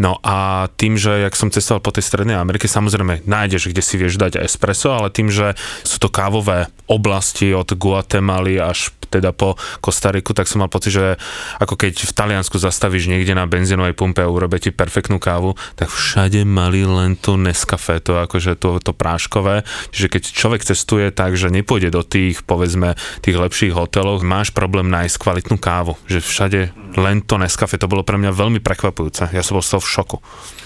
No 0.03 0.19
a 0.27 0.67
tým, 0.75 0.99
že 0.99 1.23
jak 1.23 1.39
som 1.39 1.55
cestoval 1.55 1.85
po 1.85 1.95
tej 1.95 2.03
Strednej 2.03 2.35
Amerike, 2.35 2.67
samozrejme 2.67 3.23
nájdeš, 3.23 3.71
kde 3.71 3.83
si 3.85 3.95
vieš 3.95 4.19
dať 4.19 4.43
espresso, 4.43 4.91
ale 4.91 5.15
tým, 5.15 5.31
že 5.31 5.55
sú 5.87 6.03
to 6.03 6.11
kávové 6.11 6.67
oblasti 6.91 7.55
od 7.55 7.71
Guatemaly 7.79 8.59
až 8.59 8.91
teda 9.13 9.37
po 9.37 9.61
Kostariku, 9.85 10.33
tak 10.33 10.49
som 10.49 10.65
mal 10.65 10.73
pocit, 10.73 10.97
že 10.97 11.21
ako 11.61 11.77
keď 11.77 12.09
v 12.09 12.13
Taliansku 12.17 12.57
zastavíš 12.57 13.13
niekde 13.13 13.37
na 13.37 13.45
benzínovej 13.45 13.93
pumpe 13.93 14.25
a 14.25 14.33
urobe 14.33 14.57
ti 14.57 14.73
perfektnú 14.73 15.21
kávu, 15.21 15.53
tak 15.77 15.93
všade 15.93 16.49
mali 16.49 16.89
len 16.89 17.21
to 17.21 17.37
Nescafe, 17.37 18.01
to 18.01 18.17
akože 18.25 18.57
to, 18.57 18.81
to 18.81 18.97
práškové. 18.97 19.69
Čiže 19.93 20.09
keď 20.09 20.23
človek 20.33 20.63
cestuje 20.65 21.13
tak, 21.13 21.37
že 21.37 21.53
nepôjde 21.53 21.93
do 21.93 22.01
tých, 22.01 22.41
povedzme, 22.49 22.97
tých 23.21 23.37
lepších 23.37 23.77
hotelov, 23.77 24.25
máš 24.25 24.55
problém 24.55 24.89
nájsť 24.89 25.17
kvalitnú 25.21 25.61
kávu. 25.61 26.01
Že 26.09 26.19
všade 26.25 26.61
len 26.97 27.21
to 27.21 27.37
Nescafe, 27.37 27.77
to 27.77 27.91
bolo 27.91 28.07
pre 28.07 28.17
mňa 28.17 28.33
veľmi 28.33 28.61
prekvapujúce. 28.65 29.29
Ja 29.35 29.45
som 29.45 29.61
bol 29.61 29.65
z 29.65 29.77
toho 29.77 29.83
v 29.85 29.93
šoku. 29.93 30.19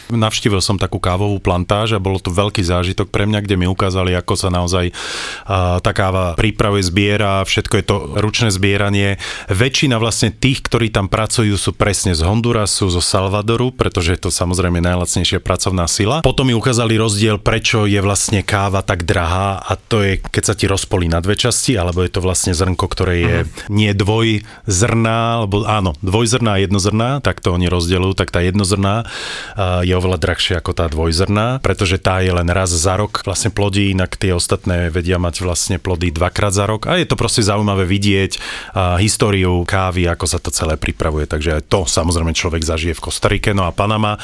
Navštívil 0.06 0.62
som 0.62 0.78
takú 0.78 1.02
kávovú 1.02 1.42
plantáž 1.42 1.98
a 1.98 2.02
bolo 2.02 2.22
to 2.22 2.30
veľký 2.30 2.62
zážitok 2.62 3.10
pre 3.10 3.26
mňa, 3.26 3.42
kde 3.42 3.58
mi 3.58 3.66
ukázali, 3.66 4.14
ako 4.14 4.38
sa 4.38 4.48
naozaj 4.54 4.94
uh, 4.94 5.82
tá 5.82 5.90
káva 5.90 6.38
prípravuje, 6.38 6.86
zbiera, 6.86 7.42
všetko 7.42 7.74
je 7.74 7.84
to 7.84 7.96
ručné 8.22 8.54
zbieranie. 8.54 9.18
Väčšina 9.50 9.98
vlastne 9.98 10.30
tých, 10.30 10.62
ktorí 10.62 10.94
tam 10.94 11.10
pracujú, 11.10 11.58
sú 11.58 11.74
presne 11.74 12.14
z 12.14 12.22
Hondurasu, 12.22 12.86
zo 12.86 13.02
Salvadoru, 13.02 13.74
pretože 13.74 14.14
je 14.14 14.20
to 14.22 14.30
samozrejme 14.30 14.78
najlacnejšia 14.78 15.42
pracovná 15.42 15.90
sila. 15.90 16.22
Potom 16.22 16.46
mi 16.46 16.54
ukázali 16.54 16.94
rozdiel, 16.94 17.42
prečo 17.42 17.90
je 17.90 17.98
vlastne 17.98 18.46
káva 18.46 18.86
tak 18.86 19.02
drahá 19.02 19.58
a 19.58 19.74
to 19.74 20.06
je, 20.06 20.22
keď 20.22 20.42
sa 20.46 20.54
ti 20.54 20.70
rozpolí 20.70 21.10
na 21.10 21.18
dve 21.18 21.34
časti, 21.34 21.74
alebo 21.74 22.06
je 22.06 22.14
to 22.14 22.22
vlastne 22.22 22.54
zrnko, 22.54 22.86
ktoré 22.86 23.14
je 23.18 23.36
uh-huh. 23.42 23.66
nie 23.74 23.90
dvojzrná, 23.90 25.42
alebo 25.42 25.66
áno, 25.66 25.98
dvojzrná 25.98 26.56
a 26.56 26.62
jednozrná, 26.62 27.18
tak 27.18 27.42
to 27.42 27.50
oni 27.50 27.66
rozdelujú, 27.66 28.14
tak 28.14 28.30
tá 28.30 28.38
jednozrná 28.38 29.02
uh, 29.02 29.82
je 29.82 29.95
oveľa 29.96 30.20
drahšia 30.20 30.60
ako 30.60 30.72
tá 30.76 30.86
dvojzrná, 30.86 31.64
pretože 31.64 31.96
tá 31.96 32.20
je 32.20 32.30
len 32.30 32.46
raz 32.52 32.70
za 32.70 32.94
rok 32.94 33.24
vlastne 33.24 33.48
plodí, 33.48 33.90
inak 33.96 34.14
tie 34.20 34.36
ostatné 34.36 34.92
vedia 34.92 35.16
mať 35.16 35.42
vlastne 35.42 35.76
plody 35.80 36.12
dvakrát 36.12 36.52
za 36.52 36.68
rok 36.68 36.86
a 36.86 37.00
je 37.00 37.08
to 37.08 37.16
proste 37.16 37.42
zaujímavé 37.42 37.88
vidieť 37.88 38.32
a, 38.76 39.00
históriu 39.00 39.64
kávy, 39.64 40.06
ako 40.06 40.26
sa 40.28 40.38
to 40.38 40.52
celé 40.52 40.76
pripravuje, 40.76 41.24
takže 41.24 41.60
aj 41.60 41.62
to 41.66 41.88
samozrejme 41.88 42.36
človek 42.36 42.62
zažije 42.62 42.94
v 42.94 43.04
Kostarike, 43.08 43.50
no 43.56 43.64
a 43.64 43.72
Panama, 43.72 44.20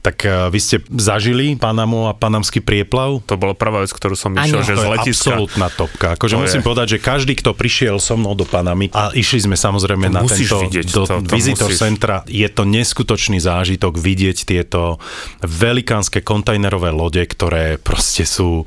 tak 0.00 0.22
a, 0.24 0.48
vy 0.48 0.58
ste 0.62 0.76
zažili 0.94 1.58
Panamu 1.58 2.06
a 2.06 2.14
panamský 2.14 2.62
prieplav? 2.62 3.20
To 3.26 3.34
bola 3.34 3.52
prvá 3.58 3.82
vec, 3.82 3.90
ktorú 3.90 4.14
som 4.14 4.32
išiel, 4.38 4.62
že 4.62 4.74
z 4.78 4.86
letiska. 4.86 5.34
absolútna 5.34 5.68
topka, 5.74 6.06
akože 6.14 6.34
to 6.38 6.42
musím 6.42 6.62
je. 6.62 6.66
povedať, 6.66 6.86
že 6.96 6.98
každý, 7.02 7.32
kto 7.34 7.50
prišiel 7.56 7.98
so 7.98 8.14
mnou 8.14 8.38
do 8.38 8.46
Panamy 8.46 8.88
a 8.94 9.10
išli 9.10 9.48
sme 9.48 9.56
samozrejme 9.58 10.08
to 10.08 10.14
na 10.14 10.22
tento 10.24 10.56
vidieť, 10.62 10.86
do 10.94 11.02
to, 11.04 11.14
to 11.24 11.34
visitor 11.34 11.70
musíš. 11.72 11.80
centra, 11.82 12.16
je 12.28 12.46
to 12.46 12.62
neskutočný 12.62 13.38
zážitok 13.42 13.98
vidieť 13.98 14.46
tieto 14.46 15.02
velikánske 15.42 16.20
kontajnerové 16.22 16.90
lode, 16.92 17.22
ktoré 17.24 17.76
proste 17.80 18.24
sú 18.24 18.64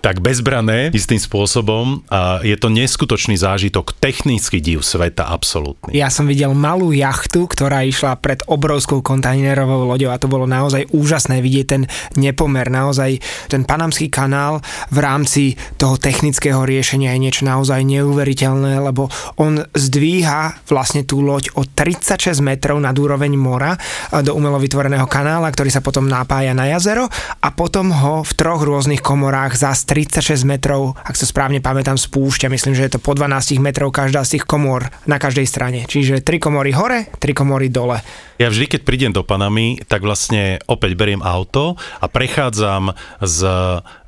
tak 0.00 0.24
bezbrané 0.24 0.88
istým 0.96 1.20
spôsobom 1.20 2.00
a 2.08 2.40
je 2.40 2.56
to 2.56 2.72
neskutočný 2.72 3.36
zážitok, 3.36 3.92
technický 4.00 4.64
div 4.64 4.80
sveta, 4.80 5.28
absolútny. 5.28 5.92
Ja 5.92 6.08
som 6.08 6.24
videl 6.24 6.56
malú 6.56 6.90
jachtu, 6.96 7.44
ktorá 7.44 7.84
išla 7.84 8.16
pred 8.16 8.40
obrovskou 8.48 9.04
kontajnerovou 9.04 9.84
loďou 9.84 10.10
a 10.12 10.20
to 10.20 10.32
bolo 10.32 10.48
naozaj 10.48 10.88
úžasné 10.90 11.44
vidieť 11.44 11.66
ten 11.68 11.82
nepomer, 12.16 12.72
naozaj 12.72 13.20
ten 13.52 13.68
Panamský 13.68 14.08
kanál 14.08 14.64
v 14.88 14.98
rámci 15.04 15.42
toho 15.76 16.00
technického 16.00 16.64
riešenia 16.64 17.12
je 17.14 17.22
niečo 17.22 17.44
naozaj 17.44 17.84
neuveriteľné, 17.84 18.80
lebo 18.80 19.12
on 19.36 19.60
zdvíha 19.76 20.64
vlastne 20.64 21.04
tú 21.04 21.20
loď 21.20 21.52
o 21.60 21.68
36 21.68 22.40
metrov 22.40 22.80
nad 22.80 22.96
úroveň 22.96 23.36
mora 23.36 23.76
do 24.24 24.32
umelo 24.32 24.56
vytvoreného 24.56 25.04
kanála, 25.04 25.52
ktorý 25.52 25.68
sa 25.68 25.84
potom 25.84 26.08
napája 26.08 26.56
na 26.56 26.72
jazero 26.72 27.04
a 27.44 27.48
potom 27.52 27.92
ho 27.92 28.24
v 28.24 28.32
troch 28.32 28.64
rôznych 28.64 29.04
komorách 29.04 29.60
zase 29.60 29.89
36 29.90 30.46
metrov, 30.46 30.94
ak 31.02 31.18
sa 31.18 31.26
správne 31.26 31.58
pamätám, 31.58 31.98
spúšťa. 31.98 32.46
Myslím, 32.46 32.78
že 32.78 32.86
je 32.86 32.94
to 32.94 33.02
po 33.02 33.18
12 33.18 33.58
metrov 33.58 33.90
každá 33.90 34.22
z 34.22 34.38
tých 34.38 34.46
komôr 34.46 34.86
na 35.10 35.18
každej 35.18 35.50
strane. 35.50 35.82
Čiže 35.90 36.22
3 36.22 36.38
komory 36.38 36.70
hore, 36.70 37.10
3 37.18 37.34
komory 37.34 37.74
dole. 37.74 37.98
Ja 38.38 38.54
vždy, 38.54 38.70
keď 38.70 38.80
prídem 38.86 39.10
do 39.10 39.26
Panamy, 39.26 39.82
tak 39.90 40.06
vlastne 40.06 40.62
opäť 40.70 40.94
beriem 40.94 41.26
auto 41.26 41.74
a 41.98 42.06
prechádzam 42.06 42.94
z 43.18 43.40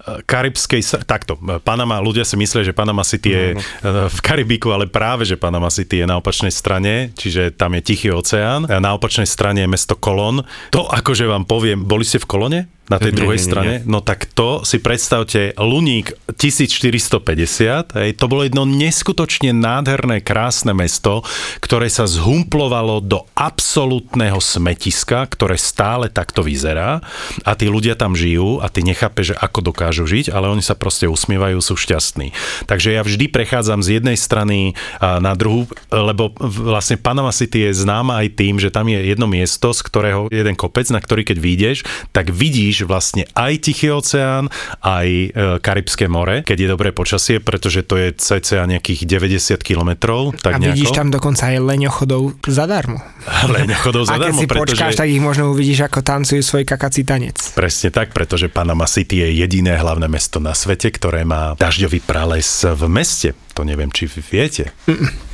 karibskej, 0.03 0.83
takto, 1.07 1.39
Panama, 1.63 2.03
ľudia 2.03 2.27
si 2.27 2.35
myslia, 2.35 2.67
že 2.67 2.75
Panama 2.75 3.07
City 3.07 3.31
je 3.31 3.45
no, 3.55 3.61
no. 3.87 4.11
v 4.11 4.19
Karibiku, 4.19 4.75
ale 4.75 4.91
práve, 4.91 5.23
že 5.23 5.39
Panama 5.39 5.71
City 5.71 6.03
je 6.03 6.07
na 6.11 6.19
opačnej 6.19 6.51
strane, 6.51 7.15
čiže 7.15 7.55
tam 7.55 7.79
je 7.79 7.83
Tichý 7.87 8.11
oceán. 8.11 8.67
A 8.67 8.83
na 8.83 8.99
opačnej 8.99 9.31
strane 9.31 9.63
je 9.63 9.71
mesto 9.71 9.95
Kolon. 9.95 10.43
To 10.75 10.91
akože 10.91 11.31
vám 11.31 11.47
poviem, 11.47 11.87
boli 11.87 12.03
ste 12.03 12.19
v 12.19 12.27
Kolone? 12.27 12.61
Na 12.91 12.99
tej 12.99 13.15
nie, 13.15 13.19
druhej 13.23 13.39
nie, 13.39 13.47
strane. 13.47 13.75
Nie. 13.81 13.87
No 13.87 14.03
tak 14.03 14.27
to 14.27 14.67
si 14.67 14.83
predstavte, 14.83 15.55
Luník 15.57 16.13
1450, 16.35 17.95
hej, 17.95 18.11
to 18.19 18.27
bolo 18.27 18.43
jedno 18.43 18.67
neskutočne 18.67 19.55
nádherné, 19.55 20.19
krásne 20.21 20.75
mesto, 20.75 21.23
ktoré 21.63 21.87
sa 21.87 22.11
zhumplovalo 22.11 22.99
do 23.01 23.25
absolútneho 23.39 24.43
smetiska, 24.43 25.25
ktoré 25.31 25.55
stále 25.57 26.11
takto 26.11 26.43
vyzerá 26.43 27.01
a 27.47 27.53
tí 27.55 27.71
ľudia 27.71 27.95
tam 27.95 28.19
žijú 28.19 28.59
a 28.59 28.67
ty 28.67 28.83
nechápe, 28.83 29.23
že 29.23 29.39
ako 29.39 29.73
dokážu 29.73 30.05
žiť, 30.05 30.35
ale 30.35 30.51
oni 30.51 30.61
sa 30.61 30.75
proste 30.75 31.07
usmievajú, 31.07 31.63
sú 31.63 31.79
šťastní. 31.79 32.35
Takže 32.67 32.99
ja 32.99 33.07
vždy 33.07 33.31
prechádzam 33.31 33.81
z 33.81 34.03
jednej 34.03 34.19
strany 34.19 34.75
na 35.01 35.33
druhú, 35.39 35.71
lebo 35.89 36.35
vlastne 36.41 36.99
Panama 36.99 37.31
City 37.31 37.71
je 37.71 37.87
známa 37.87 38.21
aj 38.27 38.29
tým, 38.37 38.59
že 38.59 38.75
tam 38.75 38.91
je 38.91 38.99
jedno 39.01 39.31
miesto, 39.31 39.71
z 39.71 39.81
ktorého 39.87 40.27
jeden 40.29 40.59
kopec, 40.59 40.91
na 40.91 41.01
ktorý 41.01 41.23
keď 41.25 41.39
vyjdeš, 41.39 41.79
tak 42.11 42.29
vidíš 42.35 42.82
vlastne 42.85 43.27
aj 43.33 43.53
Tichý 43.63 43.95
oceán, 43.95 44.49
aj 44.83 45.09
e, 45.09 45.29
Karibské 45.59 46.07
more, 46.07 46.43
keď 46.43 46.57
je 46.57 46.69
dobré 46.69 46.91
počasie, 46.91 47.39
pretože 47.39 47.87
to 47.87 47.99
je 47.99 48.15
cca 48.15 48.67
nejakých 48.67 49.07
90 49.09 49.59
kilometrov. 49.63 50.37
Tak 50.39 50.57
a 50.57 50.59
nejako. 50.59 50.69
vidíš 50.75 50.91
tam 50.95 51.09
dokonca 51.11 51.53
aj 51.53 51.59
leňochodov 51.63 52.23
zadarmo. 52.47 52.99
leňochodov 53.57 54.09
zadarmo, 54.09 54.23
a 54.23 54.29
keď 54.29 54.35
si 54.39 54.47
pretože... 54.47 54.73
počkáš, 54.79 54.93
tak 54.99 55.09
ich 55.09 55.23
možno 55.23 55.53
uvidíš, 55.53 55.87
ako 55.87 55.99
tancujú 56.03 56.41
svoj 56.43 56.65
kakací 56.67 57.03
tanec. 57.07 57.37
Presne 57.55 57.89
tak, 57.95 58.11
pretože 58.17 58.51
Panama 58.51 58.89
City 58.89 59.23
je 59.23 59.29
jediné 59.43 59.79
hlavné 59.79 60.07
mesto 60.11 60.43
na 60.43 60.53
svete, 60.53 60.91
ktoré 60.91 61.23
má 61.23 61.55
dažďový 61.57 62.03
prales 62.05 62.65
v 62.65 62.83
meste. 62.91 63.33
To 63.53 63.69
neviem, 63.69 63.93
či 63.93 64.09
viete. 64.09 64.73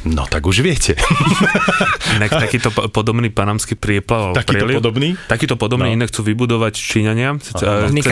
No 0.03 0.27
tak 0.27 0.47
už 0.47 0.63
viete. 0.63 0.99
Inak 2.19 2.35
takýto 2.35 2.71
podobný 2.91 3.31
panamský 3.31 3.79
prieplav. 3.79 4.35
Takýto 4.35 4.67
prieliv, 4.67 4.75
podobný? 4.83 5.09
Takýto 5.31 5.55
podobný 5.55 5.95
no. 5.95 5.97
inak 6.03 6.09
chcú 6.11 6.27
vybudovať 6.27 6.75
Číňania. 6.75 7.39
Cez, 7.39 7.63
iný, 7.95 8.03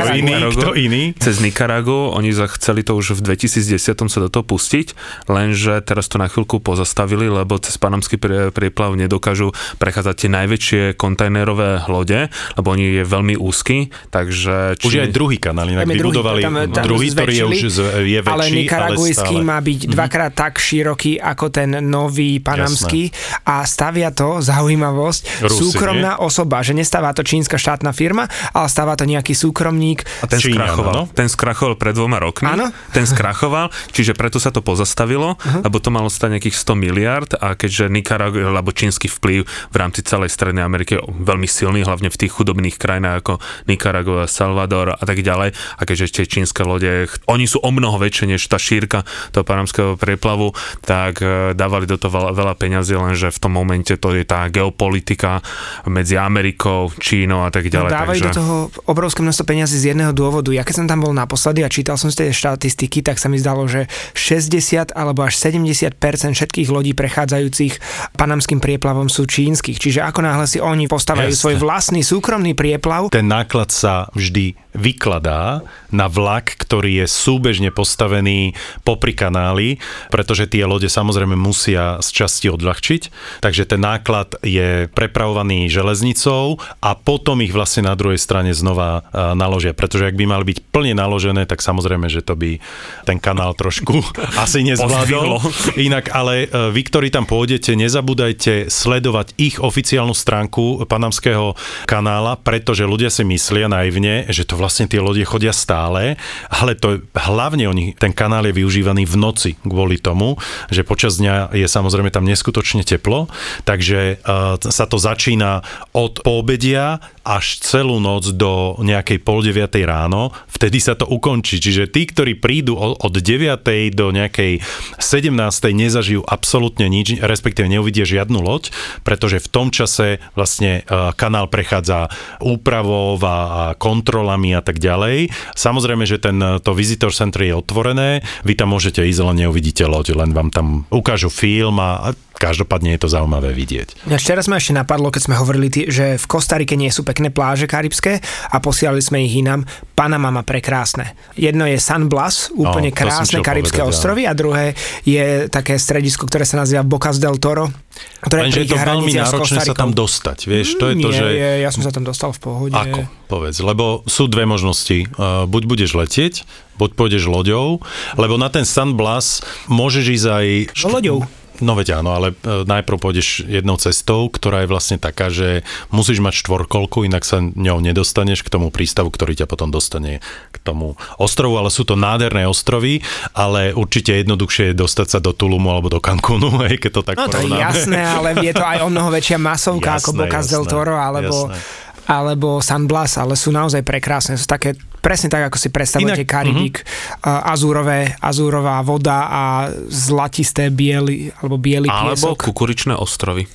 kto 0.55 0.75
iný? 0.79 1.03
Cez 1.19 1.43
Nikaragu. 1.43 2.15
Oni 2.15 2.31
chceli 2.31 2.87
to 2.87 2.95
už 2.95 3.19
v 3.19 3.35
2010 3.35 3.83
sa 3.83 4.19
do 4.23 4.29
toho 4.31 4.45
pustiť, 4.47 4.95
lenže 5.27 5.83
teraz 5.83 6.07
to 6.07 6.23
na 6.23 6.31
chvíľku 6.31 6.63
pozastavili, 6.63 7.27
lebo 7.27 7.59
cez 7.59 7.75
panamský 7.81 8.21
prieplav 8.55 8.95
nedokážu 8.95 9.51
prechádzať 9.83 10.15
tie 10.15 10.31
najväčšie 10.31 10.83
kontajnerové 10.95 11.87
lode, 11.91 12.31
lebo 12.55 12.69
oni 12.71 13.03
je 13.03 13.05
veľmi 13.07 13.35
úzky, 13.35 13.91
takže... 14.15 14.79
Či... 14.79 14.87
Už 14.87 14.95
je 15.01 15.03
aj 15.07 15.11
druhý 15.11 15.43
kanál, 15.43 15.73
inak 15.73 15.89
vybudovali 15.89 16.45
druhý, 16.45 16.47
tam, 16.47 16.55
tam 16.71 16.85
druhý, 16.85 17.07
ktorý 17.11 17.33
je 17.35 17.45
už 17.47 17.59
je 18.07 18.21
väčší, 18.23 18.63
ale 18.71 18.95
stále... 19.11 19.43
má 19.43 19.59
byť 19.59 19.81
dvakrát 19.97 20.33
tak 20.37 20.61
široký 20.61 21.17
ako 21.17 21.49
ten 21.49 21.81
nový 21.81 22.39
panamský 22.39 23.09
Jasné. 23.09 23.49
a 23.49 23.55
stavia 23.65 24.11
to, 24.13 24.45
zaujímavosť, 24.45 25.49
Rusy, 25.49 25.57
súkromná 25.57 26.21
nie? 26.21 26.23
osoba, 26.23 26.61
že 26.61 26.77
nestáva 26.77 27.17
to 27.17 27.25
čínska 27.25 27.57
štátna 27.57 27.97
firma, 27.97 28.29
ale 28.53 28.67
stáva 28.69 28.95
to 28.95 29.09
nejaký 29.09 29.33
súkromník. 29.33 30.05
A 30.21 30.27
ten 30.29 30.39
Číňan, 30.43 30.69
skrachoval. 30.69 30.93
No? 30.93 31.03
Ten 31.13 31.29
skrachoval 31.31 31.75
pred 31.81 31.95
dvoma 31.97 32.21
rokmi. 32.21 32.49
Áno? 32.51 32.69
Ten 32.93 33.09
skrachoval, 33.09 33.73
čiže 33.95 34.13
preto 34.13 34.37
sa 34.37 34.53
to 34.53 34.61
pozastavilo, 34.61 35.39
uh-huh. 35.39 35.63
lebo 35.63 35.79
to 35.79 35.89
malo 35.89 36.11
stať 36.11 36.37
nejakých 36.37 36.57
100 36.59 36.77
miliard 36.77 37.31
a 37.39 37.55
keďže 37.55 37.89
Nicaragua, 37.89 38.51
alebo 38.51 38.75
čínsky 38.75 39.07
vplyv 39.09 39.47
v 39.47 39.77
rámci 39.77 40.03
celej 40.03 40.35
Strednej 40.35 40.67
Ameriky 40.67 40.99
veľmi 41.01 41.47
silný, 41.47 41.87
hlavne 41.87 42.11
v 42.11 42.19
tých 42.19 42.35
chudobných 42.35 42.77
krajinách 42.77 43.23
ako 43.23 43.35
Nicaragua, 43.71 44.27
Salvador 44.27 44.99
a 44.99 45.05
tak 45.07 45.23
ďalej. 45.23 45.55
A 45.55 45.83
keďže 45.87 46.21
tie 46.21 46.27
čínske 46.27 46.67
lode, 46.67 47.07
oni 47.31 47.47
sú 47.47 47.63
o 47.63 47.71
mnoho 47.71 47.97
väčšie 48.03 48.35
než 48.35 48.43
tá 48.51 48.59
šírka 48.59 49.07
toho 49.31 49.47
panamského 49.47 49.86
preplavu, 49.95 50.51
tak 50.83 51.23
e, 51.23 51.55
dávali 51.55 51.87
do 51.87 51.95
toho 51.95 52.11
veľa, 52.11 52.31
veľa 52.35 52.55
peňazí, 52.59 52.99
lenže 52.99 53.31
v 53.31 53.39
tom 53.39 53.55
momente 53.55 53.95
to 53.95 54.11
je 54.11 54.27
tá 54.27 54.51
geopolitika 54.51 55.39
medzi 55.87 56.19
Amerikou, 56.19 56.91
Čínou 56.99 57.47
a 57.47 57.55
tak 57.55 57.71
ďalej. 57.71 57.91
No, 57.91 57.95
dávajú 57.95 58.21
takže... 58.21 58.27
do 58.27 58.39
toho 58.43 58.57
obrovské 58.91 59.23
množstvo 59.23 59.47
peňazí 59.47 59.77
z 59.79 59.95
jedného 59.95 60.11
dôvodu. 60.11 60.51
Ja 60.51 60.67
keď 60.67 60.83
som 60.83 60.87
tam 60.91 61.07
bol 61.07 61.15
naposledy 61.15 61.63
a 61.63 61.71
čítal 61.71 61.95
som 61.95 62.11
si 62.11 62.19
tie 62.19 62.35
štatistiky, 62.35 63.07
tak 63.07 63.23
sa 63.23 63.31
mi 63.31 63.39
zdalo, 63.39 63.71
že 63.71 63.87
60 64.19 64.91
alebo 64.97 65.23
až 65.23 65.39
70% 65.39 65.95
všetkých 66.35 66.69
lodí 66.73 66.97
prechádzajúcich 66.97 67.79
panamským 68.17 68.59
prieplavom 68.59 69.13
sú 69.13 69.29
čínskych. 69.29 69.77
Čiže 69.77 70.01
ako 70.03 70.25
náhle 70.25 70.49
si 70.49 70.59
oni 70.59 70.89
postavajú 70.89 71.31
Jasne. 71.31 71.43
svoj 71.45 71.57
vlastný 71.61 72.01
súkromný 72.01 72.57
prieplav. 72.57 73.13
Ten 73.13 73.29
náklad 73.29 73.69
sa 73.69 74.09
vždy 74.17 74.57
vykladá 74.77 75.65
na 75.91 76.07
vlak, 76.07 76.55
ktorý 76.61 77.05
je 77.05 77.07
súbežne 77.09 77.73
postavený 77.73 78.53
popri 78.85 79.17
kanáli, 79.17 79.81
pretože 80.13 80.51
tie 80.51 80.69
lode 80.69 80.87
samozrejme 80.87 81.35
musia 81.35 81.99
z 82.05 82.09
časti 82.13 82.53
odľahčiť, 82.53 83.03
takže 83.41 83.65
ten 83.65 83.81
náklad 83.81 84.37
je 84.45 84.87
prepravovaný 84.93 85.73
železnicou 85.73 86.61
a 86.85 86.93
potom 86.95 87.41
ich 87.41 87.55
vlastne 87.57 87.89
na 87.89 87.95
druhej 87.97 88.21
strane 88.21 88.53
znova 88.53 89.09
naložia, 89.33 89.73
pretože 89.73 90.11
ak 90.11 90.19
by 90.19 90.25
mali 90.29 90.45
byť 90.53 90.59
plne 90.69 90.95
naložené, 90.99 91.49
tak 91.49 91.65
samozrejme, 91.65 92.11
že 92.13 92.21
to 92.21 92.37
by 92.37 92.61
ten 93.09 93.17
kanál 93.17 93.57
trošku 93.57 94.03
asi 94.45 94.67
nezvládol. 94.67 95.41
Inak, 95.81 96.13
ale 96.13 96.47
e, 96.47 96.71
vy, 96.75 96.83
ktorí 96.85 97.09
tam 97.09 97.25
pôjdete, 97.25 97.73
nezabúdajte 97.79 98.69
sledovať 98.69 99.39
ich 99.41 99.57
oficiálnu 99.63 100.13
stránku 100.13 100.85
Panamského 100.85 101.57
kanála, 101.89 102.37
pretože 102.37 102.85
ľudia 102.85 103.09
si 103.09 103.25
myslia 103.25 103.71
naivne, 103.71 104.29
že 104.29 104.45
to 104.45 104.59
vlastne 104.59 104.66
tie 104.69 105.01
lode 105.01 105.23
chodia 105.23 105.55
stále, 105.55 106.19
ale 106.51 106.73
to 106.75 107.03
hlavne 107.15 107.67
oni, 107.71 107.95
ten 107.97 108.11
kanál 108.11 108.47
je 108.51 108.57
využívaný 108.57 109.07
v 109.07 109.17
noci 109.17 109.51
kvôli 109.63 109.99
tomu, 110.01 110.37
že 110.71 110.87
počas 110.87 111.19
dňa 111.19 111.55
je 111.55 111.67
samozrejme 111.67 112.11
tam 112.11 112.27
neskutočne 112.27 112.83
teplo, 112.83 113.31
takže 113.69 114.21
uh, 114.23 114.59
sa 114.59 114.85
to 114.87 114.97
začína 114.99 115.63
od 115.95 116.23
poobedia 116.25 116.99
až 117.27 117.59
celú 117.59 117.99
noc 117.99 118.31
do 118.39 118.79
nejakej 118.79 119.19
pol 119.27 119.43
deviatej 119.43 119.83
ráno, 119.83 120.31
vtedy 120.47 120.79
sa 120.79 120.95
to 120.95 121.11
ukončí. 121.11 121.59
Čiže 121.59 121.91
tí, 121.91 122.07
ktorí 122.07 122.39
prídu 122.39 122.79
od 122.79 123.11
9. 123.11 123.59
do 123.91 124.15
nejakej 124.15 124.63
17. 125.03 125.35
nezažijú 125.75 126.23
absolútne 126.23 126.87
nič, 126.87 127.19
respektíve 127.19 127.67
neuvidia 127.67 128.07
žiadnu 128.07 128.39
loď, 128.39 128.71
pretože 129.03 129.43
v 129.43 129.49
tom 129.51 129.75
čase 129.75 130.23
vlastne 130.39 130.87
uh, 130.87 131.11
kanál 131.19 131.51
prechádza 131.51 132.09
úpravou 132.39 133.19
a 133.27 133.75
kontrolami 133.75 134.55
tak 134.65 134.79
ďalej. 134.79 135.33
Samozrejme, 135.57 136.05
že 136.05 136.21
ten, 136.21 136.37
to 136.61 136.71
visitor 136.77 137.11
center 137.11 137.45
je 137.45 137.55
otvorené, 137.57 138.21
vy 138.45 138.55
tam 138.55 138.77
môžete 138.77 139.03
ísť, 139.05 139.21
len 139.25 139.47
neuvidíte 139.47 139.89
loď, 139.89 140.17
len 140.17 140.31
vám 140.37 140.53
tam 140.53 140.67
ukážu 140.93 141.33
film 141.33 141.81
a 141.81 142.13
každopádne 142.37 142.95
je 142.95 143.01
to 143.01 143.09
zaujímavé 143.09 143.57
vidieť. 143.57 144.07
Ja 144.07 144.21
včera 144.21 144.45
sme 144.45 144.61
ešte 144.61 144.77
napadlo, 144.77 145.09
keď 145.09 145.23
sme 145.27 145.41
hovorili, 145.41 145.69
že 145.89 146.21
v 146.21 146.27
Kostarike 146.29 146.77
nie 146.77 146.93
sú 146.93 147.03
pekné 147.03 147.33
pláže 147.33 147.65
karibské 147.65 148.21
a 148.53 148.57
posielali 148.61 149.01
sme 149.01 149.25
ich 149.25 149.41
inám. 149.41 149.65
Panama 149.97 150.29
má 150.29 150.45
prekrásne. 150.45 151.17
Jedno 151.35 151.65
je 151.65 151.81
San 151.81 152.13
Blas, 152.13 152.53
úplne 152.53 152.93
no, 152.93 152.97
krásne 152.97 153.41
karibské 153.41 153.81
povedať, 153.81 153.97
ostrovy 153.97 154.23
a 154.29 154.37
druhé 154.37 154.77
je 155.09 155.49
také 155.49 155.81
stredisko, 155.81 156.29
ktoré 156.29 156.45
sa 156.45 156.61
nazýva 156.61 156.85
Bocas 156.85 157.17
del 157.17 157.41
Toro, 157.41 157.73
ktoré 158.21 158.53
Lenže 158.53 158.69
je 158.69 158.69
to 158.69 158.77
veľmi 158.77 159.13
náročné 159.17 159.59
sa 159.65 159.73
tam 159.73 159.97
dostať, 159.97 160.39
vieš, 160.45 160.77
to 160.77 160.93
je 160.93 160.95
nie, 161.01 161.05
to, 161.05 161.09
že... 161.17 161.25
Je, 161.33 161.51
ja 161.65 161.71
som 161.73 161.81
sa 161.81 161.89
tam 161.89 162.05
dostal 162.05 162.37
v 162.37 162.41
pohode. 162.45 162.77
Ako? 162.77 163.09
Povedz, 163.33 163.65
lebo 163.65 164.05
sú 164.05 164.29
dve 164.29 164.45
možnosti. 164.45 165.09
Buď 165.49 165.63
budeš 165.65 165.97
letieť, 165.97 166.45
buď 166.77 166.93
pôjdeš 166.93 167.25
loďou, 167.25 167.81
lebo 168.21 168.37
na 168.37 168.53
ten 168.53 168.69
San 168.69 169.01
Blas 169.01 169.41
môžeš 169.73 170.05
ísť 170.13 170.27
aj... 170.29 170.47
No, 170.85 171.01
loďou. 171.01 171.19
No 171.61 171.77
veď 171.77 172.01
áno, 172.03 172.13
ale 172.13 172.33
e, 172.33 172.65
najprv 172.65 172.99
pôjdeš 173.01 173.45
jednou 173.47 173.81
cestou, 173.81 174.29
ktorá 174.29 174.65
je 174.65 174.73
vlastne 174.73 174.97
taká, 175.01 175.33
že 175.33 175.65
musíš 175.89 176.21
mať 176.21 176.45
štvorkolku, 176.45 177.05
inak 177.07 177.25
sa 177.25 177.41
ňou 177.41 177.81
nedostaneš 177.81 178.45
k 178.45 178.53
tomu 178.53 178.69
prístavu, 178.69 179.09
ktorý 179.09 179.39
ťa 179.39 179.47
potom 179.49 179.73
dostane 179.73 180.21
k 180.53 180.57
tomu 180.61 180.99
ostrovu, 181.17 181.57
ale 181.57 181.73
sú 181.73 181.89
to 181.89 181.97
nádherné 181.97 182.45
ostrovy, 182.45 183.01
ale 183.33 183.73
určite 183.73 184.13
jednoduchšie 184.21 184.73
je 184.73 184.81
dostať 184.81 185.07
sa 185.07 185.19
do 185.21 185.33
Tulumu 185.33 185.73
alebo 185.73 185.89
do 185.89 186.01
Cancúnu, 186.03 186.61
aj 186.67 186.77
keď 186.81 186.91
to 186.91 187.03
tak 187.05 187.17
No 187.17 187.33
to 187.33 187.41
je 187.41 187.51
jasné, 187.57 188.01
ale 188.01 188.37
je 188.41 188.53
to 188.53 188.65
aj 188.65 188.85
o 188.85 188.89
mnoho 188.93 189.09
väčšia 189.13 189.39
masovka 189.41 189.97
jasné, 189.97 190.03
ako 190.03 190.11
Bocas 190.17 190.47
del 190.49 190.65
Toro 190.69 190.97
alebo 190.97 191.53
jasné 191.53 191.85
alebo 192.07 192.63
San 192.63 192.87
Blas, 192.87 193.19
ale 193.19 193.35
sú 193.35 193.51
naozaj 193.51 193.83
prekrásne. 193.83 194.39
Sú 194.39 194.47
také 194.47 194.79
presne 195.07 195.31
tak, 195.31 195.47
ako 195.47 195.63
si 195.63 195.71
predstavujete 195.71 196.27
Inak, 196.27 196.35
Karibik. 196.35 196.77
Uh-huh. 196.83 197.55
Azúrové, 197.55 198.19
azúrová 198.19 198.83
voda 198.83 199.31
a 199.31 199.43
zlatisté 199.87 200.75
biely, 200.75 201.31
alebo 201.39 201.55
biely 201.63 201.87
Alebo 201.87 202.35
piesok. 202.35 202.51
kukuričné 202.51 202.99
ostrovy. 202.99 203.47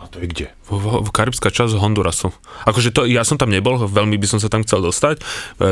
A 0.00 0.08
to 0.08 0.24
je 0.24 0.32
kde? 0.32 0.46
v, 0.64 1.04
v 1.04 1.10
karibská 1.12 1.52
časť 1.52 1.76
Hondurasu. 1.76 2.32
Akože 2.64 2.88
to, 2.88 3.04
ja 3.04 3.20
som 3.20 3.36
tam 3.36 3.52
nebol, 3.52 3.76
veľmi 3.84 4.16
by 4.16 4.26
som 4.28 4.38
sa 4.40 4.48
tam 4.48 4.64
chcel 4.64 4.80
dostať. 4.80 5.20
E, 5.20 5.22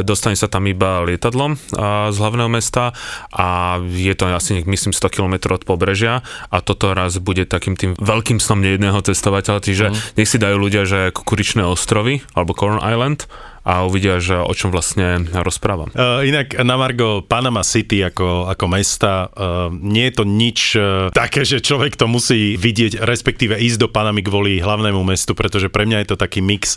dostane 0.04 0.36
sa 0.36 0.52
tam 0.52 0.68
iba 0.68 1.00
lietadlom 1.08 1.56
a, 1.80 2.12
z 2.12 2.16
hlavného 2.20 2.50
mesta 2.52 2.92
a 3.32 3.80
je 3.80 4.12
to 4.12 4.28
asi, 4.28 4.60
myslím, 4.68 4.92
100 4.92 5.08
km 5.08 5.56
od 5.56 5.64
pobrežia 5.64 6.20
a 6.52 6.56
toto 6.60 6.92
raz 6.92 7.16
bude 7.16 7.48
takým 7.48 7.76
tým 7.76 7.96
veľkým 7.96 8.36
snom 8.36 8.60
nejedného 8.60 9.00
cestovateľa, 9.00 9.64
čiže 9.64 9.86
mm. 9.88 9.96
nech 10.20 10.28
si 10.28 10.36
dajú 10.36 10.56
ľudia, 10.60 10.84
že 10.84 11.08
Kukuričné 11.16 11.64
ostrovy 11.64 12.20
alebo 12.36 12.52
Corn 12.52 12.84
Island 12.84 13.24
a 13.62 13.86
uvidia, 13.86 14.18
že 14.18 14.34
o 14.34 14.50
čom 14.50 14.74
vlastne 14.74 15.22
rozprávam. 15.30 15.86
Uh, 15.94 16.26
inak 16.26 16.58
na 16.66 16.74
Margo 16.74 17.22
Panama 17.22 17.62
City 17.62 18.02
ako, 18.02 18.50
ako 18.50 18.64
mesta, 18.66 19.30
uh, 19.30 19.70
nie 19.70 20.10
je 20.10 20.14
to 20.18 20.24
nič 20.26 20.58
uh, 20.74 20.82
také, 21.14 21.46
že 21.46 21.62
človek 21.62 21.94
to 21.94 22.10
musí 22.10 22.58
vidieť, 22.58 23.06
respektíve 23.06 23.54
ísť 23.54 23.78
do 23.78 23.88
Panamy 23.88 24.26
kvôli 24.26 24.58
hlavnému 24.58 25.06
mestu, 25.06 25.38
pretože 25.38 25.70
pre 25.70 25.86
mňa 25.86 26.02
je 26.02 26.08
to 26.10 26.16
taký 26.18 26.42
mix 26.42 26.74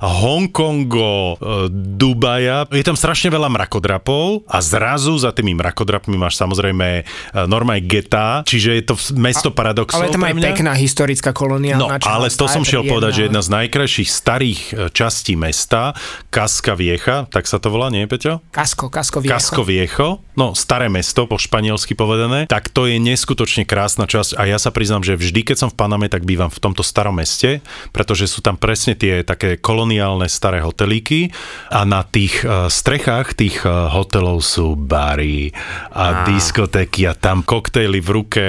Hongkongo, 0.00 1.36
uh, 1.36 1.68
Dubaja. 1.68 2.64
Je 2.72 2.84
tam 2.84 2.96
strašne 2.96 3.28
veľa 3.28 3.52
mrakodrapov 3.52 4.48
a 4.48 4.64
zrazu 4.64 5.20
za 5.20 5.36
tými 5.36 5.52
mrakodrapmi 5.52 6.16
máš 6.16 6.40
samozrejme 6.40 7.04
uh, 7.04 7.44
normálne 7.44 7.84
geta, 7.84 8.40
čiže 8.48 8.80
je 8.80 8.84
to 8.88 8.94
mesto 9.20 9.52
a, 9.52 9.54
paradoxov. 9.54 10.00
Ale 10.00 10.08
tam 10.08 10.24
aj 10.24 10.34
pekná 10.40 10.72
historická 10.72 11.36
koloniálna 11.36 12.00
No, 12.00 12.08
ale 12.08 12.32
to 12.32 12.48
som 12.48 12.64
šiel 12.64 12.88
povedať, 12.88 13.12
že 13.12 13.22
jedna 13.28 13.44
z 13.44 13.52
najkrajších 13.52 14.08
starých 14.08 14.60
častí 14.96 15.36
mesta, 15.36 15.92
Kaska 16.32 16.72
Viecha, 16.72 17.28
tak 17.28 17.44
sa 17.44 17.60
to 17.60 17.68
volá, 17.68 17.92
nie 17.92 18.08
Peťo? 18.08 18.40
Kasko, 18.56 18.88
Kasko 18.88 19.20
Viecho. 19.20 19.36
Kasko 19.36 19.62
Viecho, 19.68 20.08
no 20.32 20.56
staré 20.56 20.88
mesto, 20.88 21.28
po 21.28 21.36
španielsky 21.36 21.92
povedané, 21.92 22.48
tak 22.48 22.72
to 22.72 22.88
je 22.88 22.96
neskutočne 22.96 23.68
krásna 23.68 24.08
časť 24.08 24.40
a 24.40 24.48
ja 24.48 24.56
sa 24.56 24.72
priznám, 24.72 25.04
že 25.04 25.20
vždy, 25.20 25.44
keď 25.44 25.56
som 25.60 25.68
v 25.68 25.76
Paname, 25.76 26.08
tak 26.08 26.24
bývam 26.24 26.48
v 26.48 26.56
tomto 26.56 26.80
starom 26.80 27.20
meste, 27.20 27.60
pretože 27.92 28.32
sú 28.32 28.40
tam 28.40 28.56
presne 28.56 28.96
tie 28.96 29.20
také 29.20 29.60
koloniálne 29.60 30.24
staré 30.24 30.64
hotelíky 30.64 31.36
a 31.68 31.84
na 31.84 32.00
tých 32.00 32.48
uh, 32.48 32.72
strechách 32.72 33.36
tých 33.36 33.68
uh, 33.68 33.92
hotelov 33.92 34.40
sú 34.40 34.72
bary 34.72 35.52
a, 35.92 36.24
a 36.24 36.32
diskotéky 36.32 37.04
a 37.04 37.12
tam 37.12 37.44
koktejly 37.44 38.00
v 38.00 38.08
ruke 38.08 38.46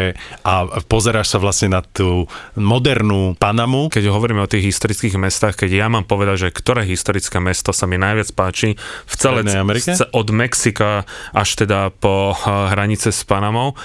a 0.47 0.53
pozeráš 0.87 1.35
sa 1.35 1.43
vlastne 1.43 1.75
na 1.75 1.83
tú 1.83 2.31
modernú 2.55 3.35
Panamu. 3.35 3.91
Keď 3.91 4.07
hovoríme 4.07 4.39
o 4.39 4.47
tých 4.47 4.71
historických 4.71 5.19
mestách, 5.19 5.59
keď 5.59 5.83
ja 5.83 5.87
mám 5.91 6.07
povedať, 6.07 6.47
že 6.47 6.55
ktoré 6.55 6.87
historické 6.87 7.43
mesto 7.43 7.72
sa 7.73 7.89
mi 7.89 7.97
najviac 7.97 8.29
páči 8.37 8.77
v 8.79 9.13
Amerike? 9.59 9.91
od 10.13 10.27
Mexika 10.29 11.03
až 11.33 11.49
teda 11.59 11.89
po 11.89 12.31
eh, 12.31 12.71
hranice 12.71 13.09
s 13.11 13.25
Panamou, 13.25 13.75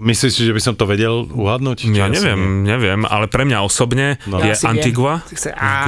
Myslíš 0.00 0.32
si, 0.32 0.42
že 0.44 0.52
by 0.54 0.62
som 0.62 0.74
to 0.74 0.84
vedel 0.84 1.26
uhadnúť? 1.26 1.88
Ja 1.92 2.06
neviem, 2.10 2.62
nie? 2.62 2.74
neviem, 2.74 3.02
ale 3.08 3.26
pre 3.26 3.48
mňa 3.48 3.64
osobne 3.64 4.20
no. 4.28 4.40
je 4.40 4.52
ja 4.52 4.68
Antigua, 4.68 5.24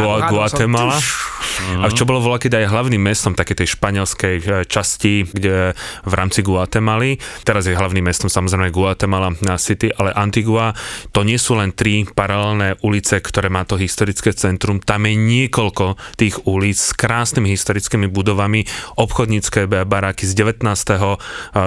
Gua, 0.01 0.29
Guatemala. 0.29 0.97
Uh-huh. 1.59 1.83
A 1.83 1.91
čo 1.91 2.07
bolo 2.07 2.23
voľa, 2.23 2.39
keď 2.39 2.63
aj 2.63 2.71
hlavným 2.71 3.03
mestom 3.03 3.35
také 3.35 3.55
tej 3.59 3.75
španielskej 3.75 4.37
e, 4.39 4.45
časti, 4.67 5.27
kde 5.27 5.75
v 6.07 6.13
rámci 6.15 6.47
Guatemaly, 6.47 7.19
teraz 7.43 7.67
je 7.67 7.75
hlavným 7.75 8.07
mestom 8.07 8.31
samozrejme 8.31 8.71
Guatemala 8.71 9.35
City, 9.59 9.91
ale 9.91 10.15
Antigua, 10.15 10.71
to 11.11 11.27
nie 11.27 11.39
sú 11.39 11.59
len 11.59 11.75
tri 11.75 12.07
paralelné 12.07 12.79
ulice, 12.87 13.19
ktoré 13.19 13.51
má 13.51 13.67
to 13.67 13.75
historické 13.75 14.31
centrum, 14.35 14.79
tam 14.79 15.07
je 15.07 15.15
niekoľko 15.19 15.99
tých 16.15 16.47
ulic 16.47 16.79
s 16.79 16.95
krásnymi 16.95 17.51
historickými 17.51 18.07
budovami, 18.07 18.65
obchodnícke 18.99 19.67
baráky 19.67 20.27
z 20.27 20.33
19. 20.39 20.63
E, 20.63 21.19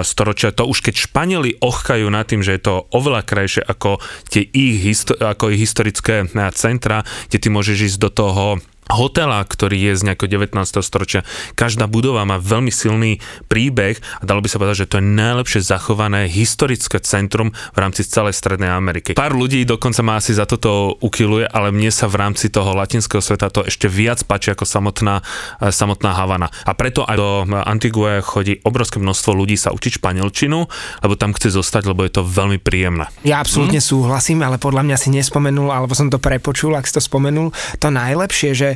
storočia. 0.04 0.56
To 0.56 0.68
už 0.68 0.80
keď 0.84 0.94
Španieli 1.04 1.60
ochkajú 1.60 2.08
na 2.08 2.24
tým, 2.32 2.40
že 2.40 2.56
je 2.56 2.64
to 2.64 2.88
oveľa 2.96 3.28
krajšie 3.28 3.60
ako 3.60 4.00
tie 4.32 4.48
ich, 4.48 4.80
ako 5.20 5.52
ich 5.52 5.60
historické 5.60 6.24
centra, 6.56 7.04
kde 7.28 7.38
ty 7.38 7.48
môžeš 7.52 7.92
ísť 7.92 7.98
do 8.00 8.10
toho 8.10 8.44
hotela, 8.90 9.40
ktorý 9.46 9.92
je 9.92 9.92
z 9.94 10.02
nejakého 10.10 10.28
19. 10.42 10.58
storočia. 10.82 11.22
Každá 11.54 11.86
budova 11.86 12.26
má 12.26 12.42
veľmi 12.42 12.74
silný 12.74 13.22
príbeh 13.46 13.98
a 14.18 14.22
dalo 14.26 14.42
by 14.42 14.48
sa 14.50 14.58
povedať, 14.58 14.86
že 14.86 14.90
to 14.90 14.98
je 14.98 15.06
najlepšie 15.06 15.60
zachované 15.62 16.26
historické 16.26 16.98
centrum 16.98 17.54
v 17.54 17.78
rámci 17.78 18.02
celej 18.02 18.34
Strednej 18.34 18.74
Ameriky. 18.74 19.14
Pár 19.14 19.32
ľudí 19.32 19.62
dokonca 19.62 20.02
ma 20.02 20.18
asi 20.18 20.34
za 20.34 20.44
toto 20.44 20.98
ukiluje, 20.98 21.46
ale 21.46 21.70
mne 21.70 21.94
sa 21.94 22.10
v 22.10 22.18
rámci 22.20 22.50
toho 22.50 22.74
latinského 22.74 23.22
sveta 23.22 23.54
to 23.54 23.62
ešte 23.64 23.86
viac 23.86 24.24
páči 24.26 24.52
ako 24.52 24.66
samotná, 24.66 25.22
e, 25.62 25.70
samotná 25.70 26.12
Havana. 26.12 26.48
A 26.66 26.72
preto 26.74 27.06
aj 27.06 27.16
do 27.16 27.28
Antigue 27.64 28.20
chodí 28.24 28.58
obrovské 28.66 28.98
množstvo 28.98 29.30
ľudí 29.32 29.54
sa 29.54 29.70
učiť 29.70 30.02
španielčinu, 30.02 30.58
lebo 31.00 31.14
tam 31.14 31.32
chce 31.32 31.54
zostať, 31.54 31.92
lebo 31.92 32.02
je 32.04 32.12
to 32.12 32.22
veľmi 32.26 32.58
príjemné. 32.58 33.08
Ja 33.22 33.38
absolútne 33.40 33.80
hm? 33.80 33.86
súhlasím, 33.86 34.42
ale 34.44 34.58
podľa 34.58 34.82
mňa 34.84 34.96
si 34.98 35.08
nespomenul, 35.14 35.70
alebo 35.70 35.94
som 35.94 36.10
to 36.12 36.18
prepočul, 36.18 36.74
ak 36.74 36.88
si 36.88 36.96
to 36.96 37.02
spomenul, 37.02 37.54
to 37.78 37.88
najlepšie, 37.88 38.50
že 38.52 38.68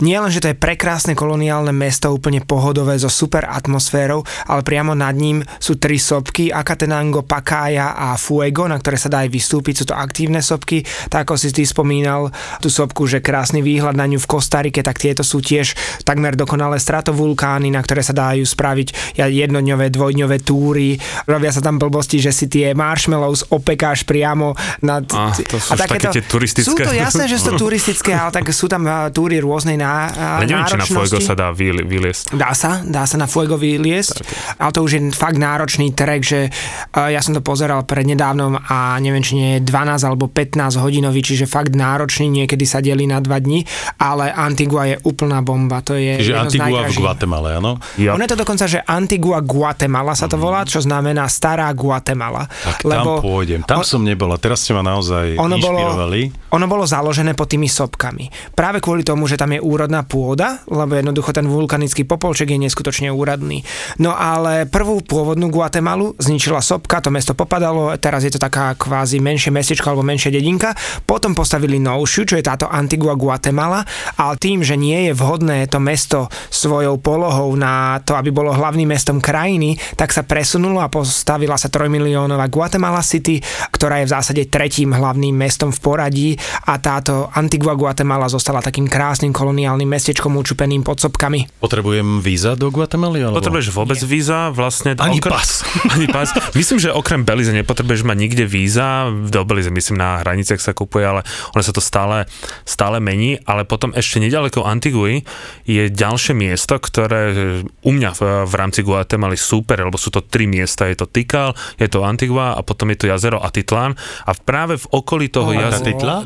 nie 0.00 0.16
len, 0.16 0.30
že 0.32 0.40
to 0.42 0.50
je 0.50 0.56
prekrásne 0.58 1.12
koloniálne 1.16 1.72
mesto, 1.74 2.12
úplne 2.12 2.44
pohodové, 2.44 2.96
so 3.00 3.08
super 3.08 3.46
atmosférou, 3.48 4.24
ale 4.46 4.60
priamo 4.62 4.92
nad 4.94 5.14
ním 5.16 5.42
sú 5.58 5.76
tri 5.76 5.96
sopky, 5.96 6.52
Akatenango, 6.52 7.26
Pakája 7.26 7.96
a 7.96 8.14
Fuego, 8.14 8.68
na 8.68 8.78
ktoré 8.78 8.96
sa 9.00 9.10
dá 9.10 9.26
aj 9.26 9.30
vystúpiť, 9.32 9.82
sú 9.82 9.84
to 9.90 9.96
aktívne 9.96 10.44
sopky, 10.44 10.84
tak 11.08 11.26
ako 11.26 11.34
si 11.40 11.50
ty 11.50 11.64
spomínal 11.64 12.30
tú 12.60 12.68
sopku, 12.68 13.08
že 13.08 13.24
krásny 13.24 13.64
výhľad 13.64 13.96
na 13.96 14.06
ňu 14.06 14.22
v 14.22 14.30
Kostarike, 14.30 14.84
tak 14.84 15.02
tieto 15.02 15.26
sú 15.26 15.42
tiež 15.42 15.74
takmer 16.04 16.36
dokonalé 16.36 16.78
stratovulkány, 16.78 17.72
na 17.72 17.80
ktoré 17.82 18.04
sa 18.04 18.12
dajú 18.12 18.44
spraviť 18.44 19.18
jednodňové, 19.18 19.90
dvojdňové 19.90 20.38
túry, 20.44 21.00
robia 21.26 21.50
sa 21.50 21.64
tam 21.64 21.80
blbosti, 21.80 22.20
že 22.20 22.30
si 22.30 22.46
tie 22.46 22.76
marshmallows 22.76 23.50
opekáš 23.50 24.04
priamo 24.04 24.54
nad... 24.84 25.08
A, 25.10 25.32
to 25.34 25.56
sú 25.58 25.72
a 25.72 25.80
takéto, 25.80 26.12
také 26.12 26.20
tie 26.20 26.24
turistické. 26.24 26.68
Sú 26.68 26.76
to 26.76 26.94
jasné, 26.94 27.24
že 27.26 27.36
sú 27.40 27.56
to 27.56 27.60
turistické, 27.60 28.12
ale 28.12 28.30
tak 28.30 28.46
sú 28.52 28.68
tam 28.68 28.84
túry 29.10 29.39
rôznej 29.40 29.76
ná, 29.80 30.12
Ale 30.40 30.46
neviem, 30.46 30.66
či 30.68 30.76
na 30.76 30.86
Fuego 30.86 31.18
sa 31.18 31.34
dá 31.34 31.50
vyliesť. 31.56 32.36
Dá 32.36 32.52
sa, 32.52 32.84
dá 32.84 33.04
sa 33.08 33.16
na 33.16 33.26
Fuego 33.26 33.56
vyliesť, 33.56 34.16
tak. 34.20 34.60
ale 34.60 34.70
to 34.72 34.80
už 34.84 34.90
je 34.96 35.00
fakt 35.12 35.40
náročný 35.40 35.92
trek, 35.96 36.20
že 36.22 36.48
uh, 36.48 37.08
ja 37.08 37.20
som 37.24 37.32
to 37.32 37.42
pozeral 37.42 37.82
pred 37.84 38.04
nedávnom 38.04 38.60
a 38.60 39.00
neviem, 39.00 39.24
či 39.24 39.34
nie 39.36 39.50
je 39.58 39.60
12 39.64 40.04
alebo 40.04 40.28
15 40.28 40.80
hodinový, 40.80 41.20
čiže 41.24 41.48
fakt 41.48 41.72
náročný, 41.72 42.28
niekedy 42.28 42.64
sa 42.68 42.84
delí 42.84 43.08
na 43.08 43.18
2 43.18 43.28
dní, 43.40 43.64
ale 43.96 44.32
Antigua 44.32 44.86
je 44.90 44.96
úplná 45.06 45.40
bomba. 45.40 45.80
To 45.86 45.96
je 45.96 46.20
Čiže 46.20 46.34
Antigua 46.36 46.86
v 46.88 46.94
Guatemala, 46.96 47.48
áno? 47.56 47.80
Ja. 47.96 48.16
Ono 48.16 48.22
je 48.24 48.30
to 48.32 48.38
dokonca, 48.38 48.64
že 48.68 48.82
Antigua 48.84 49.40
Guatemala 49.40 50.12
sa 50.12 50.28
to 50.28 50.36
mm. 50.36 50.42
volá, 50.42 50.60
čo 50.66 50.82
znamená 50.82 51.30
stará 51.30 51.70
Guatemala. 51.72 52.44
Tak 52.48 52.84
lebo 52.84 53.22
tam 53.22 53.24
pôjdem, 53.24 53.60
tam 53.64 53.80
on, 53.80 53.86
som 53.86 54.02
nebol 54.02 54.28
a 54.34 54.38
teraz 54.40 54.66
ste 54.66 54.74
ma 54.74 54.82
naozaj 54.82 55.38
ono 55.38 55.56
inšpirovali. 55.56 56.20
Bolo, 56.28 56.54
ono 56.58 56.66
bolo 56.66 56.84
založené 56.84 57.38
pod 57.38 57.46
tými 57.46 57.70
sopkami. 57.70 58.26
Práve 58.52 58.82
kvôli 58.82 59.06
tomu, 59.06 59.29
že 59.30 59.38
tam 59.38 59.54
je 59.54 59.62
úrodná 59.62 60.02
pôda, 60.02 60.66
lebo 60.66 60.98
jednoducho 60.98 61.30
ten 61.30 61.46
vulkanický 61.46 62.02
popolček 62.02 62.50
je 62.50 62.58
neskutočne 62.58 63.14
úradný. 63.14 63.62
No 64.02 64.10
ale 64.10 64.66
prvú 64.66 64.98
pôvodnú 65.06 65.46
Guatemalu 65.54 66.18
zničila 66.18 66.58
sopka, 66.58 66.98
to 66.98 67.14
mesto 67.14 67.38
popadalo, 67.38 67.94
teraz 68.02 68.26
je 68.26 68.34
to 68.34 68.42
taká 68.42 68.74
kvázi 68.74 69.22
menšie 69.22 69.54
mestečko 69.54 69.94
alebo 69.94 70.02
menšia 70.02 70.34
dedinka. 70.34 70.74
Potom 71.06 71.36
postavili 71.36 71.78
novšiu, 71.78 72.22
čo 72.26 72.34
je 72.34 72.42
táto 72.42 72.66
Antigua 72.66 73.14
Guatemala, 73.14 73.84
ale 74.16 74.34
tým, 74.40 74.64
že 74.64 74.80
nie 74.80 75.06
je 75.06 75.12
vhodné 75.12 75.68
to 75.68 75.76
mesto 75.78 76.26
svojou 76.48 76.96
polohou 76.96 77.52
na 77.54 78.00
to, 78.00 78.16
aby 78.16 78.32
bolo 78.32 78.56
hlavným 78.56 78.88
mestom 78.88 79.20
krajiny, 79.20 79.76
tak 79.94 80.16
sa 80.16 80.24
presunulo 80.24 80.80
a 80.80 80.88
postavila 80.88 81.60
sa 81.60 81.68
trojmiliónová 81.68 82.48
Guatemala 82.48 83.04
City, 83.04 83.36
ktorá 83.68 84.00
je 84.00 84.08
v 84.08 84.14
zásade 84.16 84.42
tretím 84.48 84.96
hlavným 84.96 85.36
mestom 85.36 85.68
v 85.68 85.80
poradí 85.84 86.30
a 86.64 86.80
táto 86.80 87.28
Antigua 87.36 87.76
Guatemala 87.76 88.32
zostala 88.32 88.64
takým 88.64 88.88
krásnym 88.88 89.19
koloniálnym 89.28 89.60
koloniálnym 89.60 89.92
mestečkom 89.92 90.32
učupeným 90.40 90.80
pod 90.80 91.04
sopkami. 91.04 91.44
Potrebujem 91.60 92.24
víza 92.24 92.56
do 92.56 92.72
Guatemaly? 92.72 93.28
Alebo... 93.28 93.44
Potrebuješ 93.44 93.68
vôbec 93.76 94.00
Nie. 94.00 94.08
víza? 94.08 94.48
Vlastne 94.48 94.96
Ani 94.96 95.20
okrem... 95.20 95.36
pas. 95.36 95.48
Ani 95.94 96.08
pas. 96.08 96.32
Myslím, 96.56 96.80
že 96.80 96.88
okrem 96.88 97.28
Belize 97.28 97.52
nepotrebuješ 97.52 98.08
mať 98.08 98.16
nikde 98.16 98.44
víza. 98.48 99.12
Do 99.28 99.44
Belize 99.44 99.68
myslím 99.68 100.00
na 100.00 100.24
hraniciach 100.24 100.56
sa 100.56 100.72
kupuje, 100.72 101.04
ale 101.04 101.20
ono 101.52 101.60
sa 101.60 101.76
to 101.76 101.84
stále, 101.84 102.24
stále 102.64 103.04
mení. 103.04 103.36
Ale 103.44 103.68
potom 103.68 103.92
ešte 103.92 104.16
nedaleko 104.16 104.64
Antigui 104.64 105.28
je 105.68 105.92
ďalšie 105.92 106.32
miesto, 106.32 106.80
ktoré 106.80 107.36
u 107.84 107.90
mňa 107.92 108.10
v, 108.16 108.20
v 108.48 108.54
rámci 108.56 108.80
Guatemaly 108.80 109.36
super, 109.36 109.84
lebo 109.84 110.00
sú 110.00 110.08
to 110.08 110.24
tri 110.24 110.48
miesta. 110.48 110.88
Je 110.88 110.96
to 110.96 111.04
Tikal, 111.04 111.52
je 111.76 111.84
to 111.84 112.00
Antigua 112.00 112.56
a 112.56 112.64
potom 112.64 112.88
je 112.96 113.04
to 113.04 113.12
jazero 113.12 113.44
Atitlan. 113.44 113.92
A 114.24 114.32
práve 114.32 114.80
v 114.80 114.86
okolí 114.88 115.28
toho 115.28 115.52
oh, 115.52 115.58
jazera... 115.58 116.24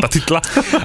Atitla? 0.00 0.38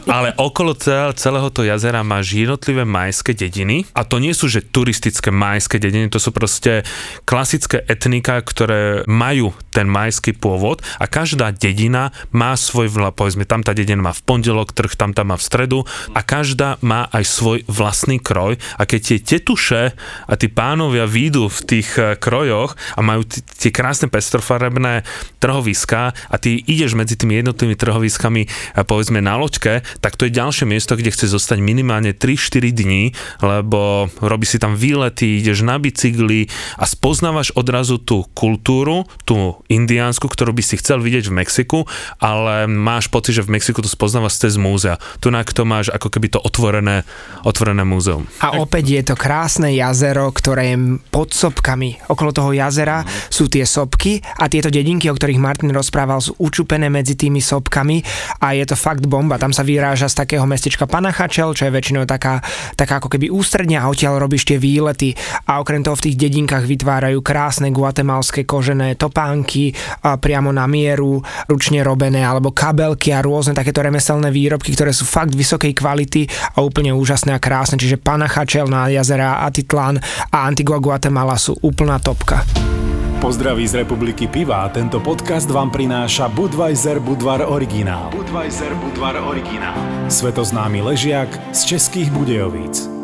Ale 0.06 0.38
okolo 0.38 0.78
celého 1.26 1.50
to 1.50 1.66
jazera 1.66 2.06
máš 2.06 2.38
jednotlivé 2.38 2.86
majské 2.86 3.34
dediny. 3.34 3.90
A 3.98 4.06
to 4.06 4.22
nie 4.22 4.38
sú 4.38 4.46
že 4.46 4.62
turistické 4.62 5.34
majské 5.34 5.82
dediny, 5.82 6.14
to 6.14 6.22
sú 6.22 6.30
proste 6.30 6.86
klasické 7.26 7.82
etnika, 7.90 8.38
ktoré 8.46 9.02
majú 9.10 9.50
ten 9.76 9.92
majský 9.92 10.32
pôvod 10.32 10.80
a 11.04 11.12
každá 11.12 11.52
dedina 11.52 12.16
má 12.32 12.56
svoj, 12.56 12.88
povedzme, 13.12 13.44
tam 13.44 13.60
tá 13.60 13.76
dedina 13.76 14.00
má 14.00 14.16
v 14.16 14.24
pondelok 14.24 14.72
trh, 14.72 14.96
tam 14.96 15.12
tam 15.12 15.36
má 15.36 15.38
v 15.38 15.44
stredu 15.44 15.84
a 16.16 16.24
každá 16.24 16.80
má 16.80 17.12
aj 17.12 17.28
svoj 17.28 17.60
vlastný 17.68 18.24
kroj 18.24 18.56
a 18.80 18.88
keď 18.88 19.00
tie 19.04 19.20
tetuše 19.36 19.92
a 20.32 20.34
tí 20.40 20.48
pánovia 20.48 21.04
výjdu 21.04 21.52
v 21.52 21.60
tých 21.68 21.90
eh, 22.00 22.16
krojoch 22.16 22.80
a 22.96 23.04
majú 23.04 23.28
tie 23.28 23.76
krásne 23.76 24.08
pestrofarebné 24.08 25.04
trhoviská 25.44 26.16
a 26.16 26.36
ty 26.40 26.64
ideš 26.64 26.96
medzi 26.96 27.20
tými 27.20 27.44
jednotlivými 27.44 27.76
trhoviskami 27.76 28.42
eh, 28.48 28.84
povedzme 28.88 29.20
na 29.20 29.36
loďke, 29.36 29.84
tak 30.00 30.16
to 30.16 30.32
je 30.32 30.38
ďalšie 30.38 30.64
miesto, 30.64 30.96
kde 30.96 31.12
chce 31.12 31.28
zostať 31.28 31.60
minimálne 31.60 32.16
3-4 32.16 32.72
dní, 32.72 33.04
lebo 33.44 34.08
robí 34.24 34.48
si 34.48 34.62
tam 34.62 34.80
výlety, 34.80 35.44
ideš 35.44 35.66
na 35.66 35.76
bicykli 35.76 36.48
a 36.80 36.86
spoznávaš 36.88 37.52
odrazu 37.58 38.00
tú 38.00 38.24
kultúru, 38.38 39.10
tú 39.26 39.65
indiánsku, 39.68 40.30
ktorú 40.30 40.54
by 40.54 40.64
si 40.64 40.78
chcel 40.78 41.02
vidieť 41.02 41.30
v 41.30 41.38
Mexiku, 41.42 41.80
ale 42.22 42.70
máš 42.70 43.10
pocit, 43.10 43.38
že 43.38 43.46
v 43.46 43.58
Mexiku 43.58 43.82
to 43.82 43.90
spoznávaš 43.90 44.38
cez 44.38 44.58
múzea. 44.62 45.02
Tu 45.18 45.34
na 45.34 45.42
to 45.42 45.66
máš 45.66 45.90
ako 45.90 46.12
keby 46.12 46.38
to 46.38 46.40
otvorené, 46.42 47.08
otvorené 47.42 47.82
múzeum. 47.82 48.30
A 48.42 48.58
opäť 48.62 48.86
je 49.02 49.04
to 49.14 49.16
krásne 49.18 49.74
jazero, 49.74 50.30
ktoré 50.30 50.76
je 50.76 50.78
pod 51.10 51.34
sopkami. 51.34 51.98
Okolo 52.12 52.30
toho 52.36 52.52
jazera 52.54 53.02
mm. 53.02 53.32
sú 53.34 53.50
tie 53.50 53.66
sopky 53.66 54.22
a 54.22 54.46
tieto 54.52 54.70
dedinky, 54.70 55.10
o 55.10 55.18
ktorých 55.18 55.42
Martin 55.42 55.72
rozprával, 55.74 56.22
sú 56.22 56.38
učupené 56.38 56.92
medzi 56.92 57.18
tými 57.18 57.42
sopkami 57.42 58.04
a 58.42 58.54
je 58.54 58.66
to 58.68 58.78
fakt 58.78 59.06
bomba. 59.08 59.42
Tam 59.42 59.56
sa 59.56 59.66
vyráža 59.66 60.12
z 60.12 60.26
takého 60.26 60.46
mestečka 60.46 60.86
Panachačel, 60.86 61.56
čo 61.56 61.70
je 61.70 61.76
väčšinou 61.76 62.04
taká, 62.06 62.44
taká 62.78 63.00
ako 63.02 63.10
keby 63.10 63.32
ústredňa 63.34 63.86
a 63.86 63.90
odtiaľ 63.90 64.22
robíš 64.22 64.46
tie 64.46 64.62
výlety 64.62 65.16
a 65.50 65.64
okrem 65.64 65.82
toho 65.82 65.98
v 65.98 66.12
tých 66.12 66.20
dedinkách 66.28 66.66
vytvárajú 66.68 67.20
krásne 67.24 67.72
guatemalské 67.72 68.44
kožené 68.44 69.00
topánky 69.00 69.55
a 70.04 70.20
priamo 70.20 70.52
na 70.52 70.68
mieru, 70.68 71.24
ručne 71.48 71.82
robené 71.82 72.22
alebo 72.22 72.52
kabelky 72.52 73.16
a 73.16 73.24
rôzne 73.24 73.56
takéto 73.56 73.80
remeselné 73.82 74.30
výrobky, 74.30 74.76
ktoré 74.76 74.92
sú 74.92 75.08
fakt 75.08 75.34
vysokej 75.34 75.72
kvality 75.72 76.28
a 76.56 76.62
úplne 76.62 76.92
úžasné 76.92 77.36
a 77.36 77.40
krásne. 77.40 77.80
Čiže 77.80 78.02
Panachačel 78.02 78.68
na 78.68 78.92
jazera 78.92 79.44
Atitlán 79.46 80.02
a 80.32 80.38
Antigua 80.46 80.82
Guatemala 80.84 81.40
sú 81.40 81.56
úplná 81.64 81.98
topka. 82.02 82.44
Pozdraví 83.26 83.66
z 83.66 83.82
Republiky 83.82 84.30
Piva. 84.30 84.70
Tento 84.70 85.02
podcast 85.02 85.50
vám 85.50 85.74
prináša 85.74 86.30
Budweiser 86.30 87.02
Budvar 87.02 87.42
Originál. 87.42 88.14
Budweiser 88.14 88.70
Budvar 88.78 89.18
Originál. 89.18 89.74
Svetoznámy 90.12 90.86
ležiak 90.86 91.34
z 91.50 91.60
Českých 91.74 92.14
Budejovíc. 92.14 92.95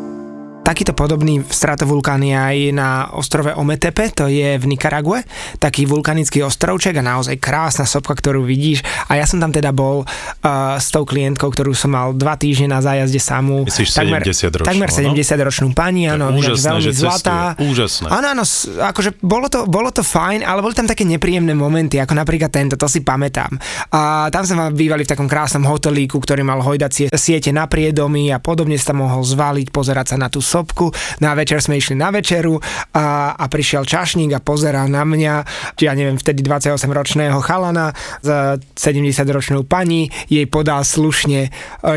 Takýto 0.72 0.96
podobný 0.96 1.44
stratovulkán 1.44 2.24
je 2.24 2.32
aj 2.32 2.56
na 2.72 3.12
ostrove 3.12 3.52
Ometepe, 3.52 4.08
to 4.08 4.24
je 4.24 4.56
v 4.56 4.64
Nikarague, 4.64 5.20
taký 5.60 5.84
vulkanický 5.84 6.40
ostrovček 6.40 6.96
a 6.96 7.04
naozaj 7.04 7.36
krásna 7.36 7.84
sopka, 7.84 8.16
ktorú 8.16 8.40
vidíš. 8.40 8.80
A 9.12 9.20
ja 9.20 9.28
som 9.28 9.36
tam 9.36 9.52
teda 9.52 9.68
bol 9.68 10.08
uh, 10.08 10.80
s 10.80 10.88
tou 10.88 11.04
klientkou, 11.04 11.52
ktorú 11.52 11.76
som 11.76 11.92
mal 11.92 12.16
dva 12.16 12.40
týždne 12.40 12.72
na 12.72 12.80
zájazde 12.80 13.20
samú. 13.20 13.68
Myslíš 13.68 13.92
takmer, 13.92 14.24
70 14.24 14.48
ročnú, 14.48 14.68
Takmer 14.72 14.88
70 14.88 15.44
ročnú 15.44 15.68
pani, 15.76 16.08
áno, 16.08 16.32
úžasné, 16.40 16.64
veľmi 16.64 16.92
zlatá. 16.96 17.52
Cestuje. 17.52 17.68
Úžasné. 17.68 18.06
Áno, 18.08 18.26
áno, 18.32 18.44
akože 18.80 19.10
bolo 19.20 19.52
to, 19.52 19.68
bolo 19.68 19.92
to 19.92 20.00
fajn, 20.00 20.40
ale 20.40 20.64
boli 20.64 20.72
tam 20.72 20.88
také 20.88 21.04
nepríjemné 21.04 21.52
momenty, 21.52 22.00
ako 22.00 22.16
napríklad 22.16 22.48
tento, 22.48 22.80
to 22.80 22.88
si 22.88 23.04
pamätám. 23.04 23.60
A 23.92 24.32
tam 24.32 24.48
sme 24.48 24.72
bývali 24.72 25.04
v 25.04 25.12
takom 25.12 25.28
krásnom 25.28 25.68
hotelíku, 25.68 26.16
ktorý 26.16 26.40
mal 26.48 26.64
hojdacie 26.64 27.12
siete 27.12 27.52
na 27.52 27.68
priedomy 27.68 28.32
a 28.32 28.40
podobne 28.40 28.80
sa 28.80 28.96
mohol 28.96 29.20
zvaliť, 29.20 29.68
pozerať 29.68 30.16
sa 30.16 30.16
na 30.16 30.32
tú 30.32 30.40
sopku. 30.40 30.61
Na 31.20 31.32
večer 31.34 31.62
sme 31.62 31.78
išli 31.78 31.98
na 31.98 32.10
večeru 32.10 32.58
a, 32.94 33.34
a 33.34 33.44
prišiel 33.46 33.86
čašník 33.86 34.32
a 34.36 34.40
pozeral 34.40 34.86
na 34.88 35.02
mňa, 35.06 35.34
ja 35.78 35.92
neviem, 35.92 36.16
vtedy 36.18 36.44
28-ročného 36.44 37.38
chalana 37.42 37.94
za 38.22 38.56
70-ročnou 38.76 39.66
pani, 39.66 40.08
jej 40.28 40.44
podal 40.46 40.84
slušne 40.84 41.40
e, 41.46 41.50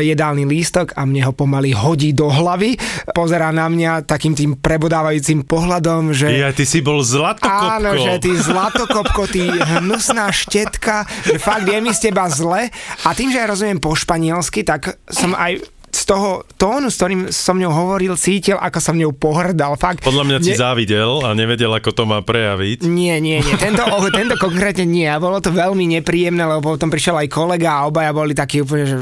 jedálny 0.06 0.44
lístok 0.48 0.96
a 0.96 1.04
mne 1.04 1.28
ho 1.28 1.32
pomaly 1.32 1.72
hodí 1.76 2.12
do 2.16 2.30
hlavy. 2.30 2.78
Pozerá 3.12 3.50
na 3.50 3.68
mňa 3.70 4.06
takým 4.08 4.32
tým 4.32 4.58
prebodávajúcim 4.58 5.44
pohľadom, 5.46 6.14
že... 6.16 6.32
Ja, 6.32 6.50
ty 6.50 6.64
si 6.64 6.80
bol 6.80 7.04
zlatokopko. 7.04 7.76
Áno, 7.80 7.90
že 7.96 8.12
ty 8.22 8.30
zlatokopko, 8.34 9.22
ty 9.30 9.42
hnusná 9.50 10.30
štetka, 10.30 11.06
že 11.26 11.38
fakt 11.38 11.68
je 11.68 11.78
mi 11.78 11.92
z 11.92 12.10
teba 12.10 12.26
zle. 12.32 12.68
A 13.04 13.08
tým, 13.12 13.30
že 13.30 13.40
ja 13.42 13.46
rozumiem 13.46 13.80
po 13.80 13.94
španielsky, 13.94 14.66
tak 14.66 14.98
som 15.08 15.32
aj 15.36 15.75
toho 16.06 16.46
tónu, 16.54 16.86
s 16.88 16.96
ktorým 17.02 17.34
som 17.34 17.58
ňou 17.58 17.74
hovoril, 17.74 18.14
cítil, 18.14 18.56
ako 18.56 18.78
som 18.78 18.94
ňou 18.94 19.10
pohrdal. 19.10 19.74
Fakt, 19.74 20.06
Podľa 20.06 20.24
mňa 20.24 20.38
ne... 20.38 20.54
závidel 20.54 21.10
a 21.26 21.34
nevedel, 21.34 21.74
ako 21.74 21.90
to 21.90 22.04
má 22.06 22.22
prejaviť. 22.22 22.86
Nie, 22.86 23.18
nie, 23.18 23.42
nie. 23.42 23.54
Tento, 23.58 23.82
oh, 23.92 24.06
tento 24.14 24.38
konkrétne 24.38 24.86
nie. 24.86 25.10
A 25.10 25.18
bolo 25.18 25.42
to 25.42 25.50
veľmi 25.50 25.98
nepríjemné, 25.98 26.46
lebo 26.46 26.78
potom 26.78 26.88
prišiel 26.88 27.18
aj 27.26 27.28
kolega 27.28 27.82
a 27.82 27.90
obaja 27.90 28.14
boli 28.14 28.32
takí 28.32 28.62
úplne, 28.62 28.86
že 28.86 28.96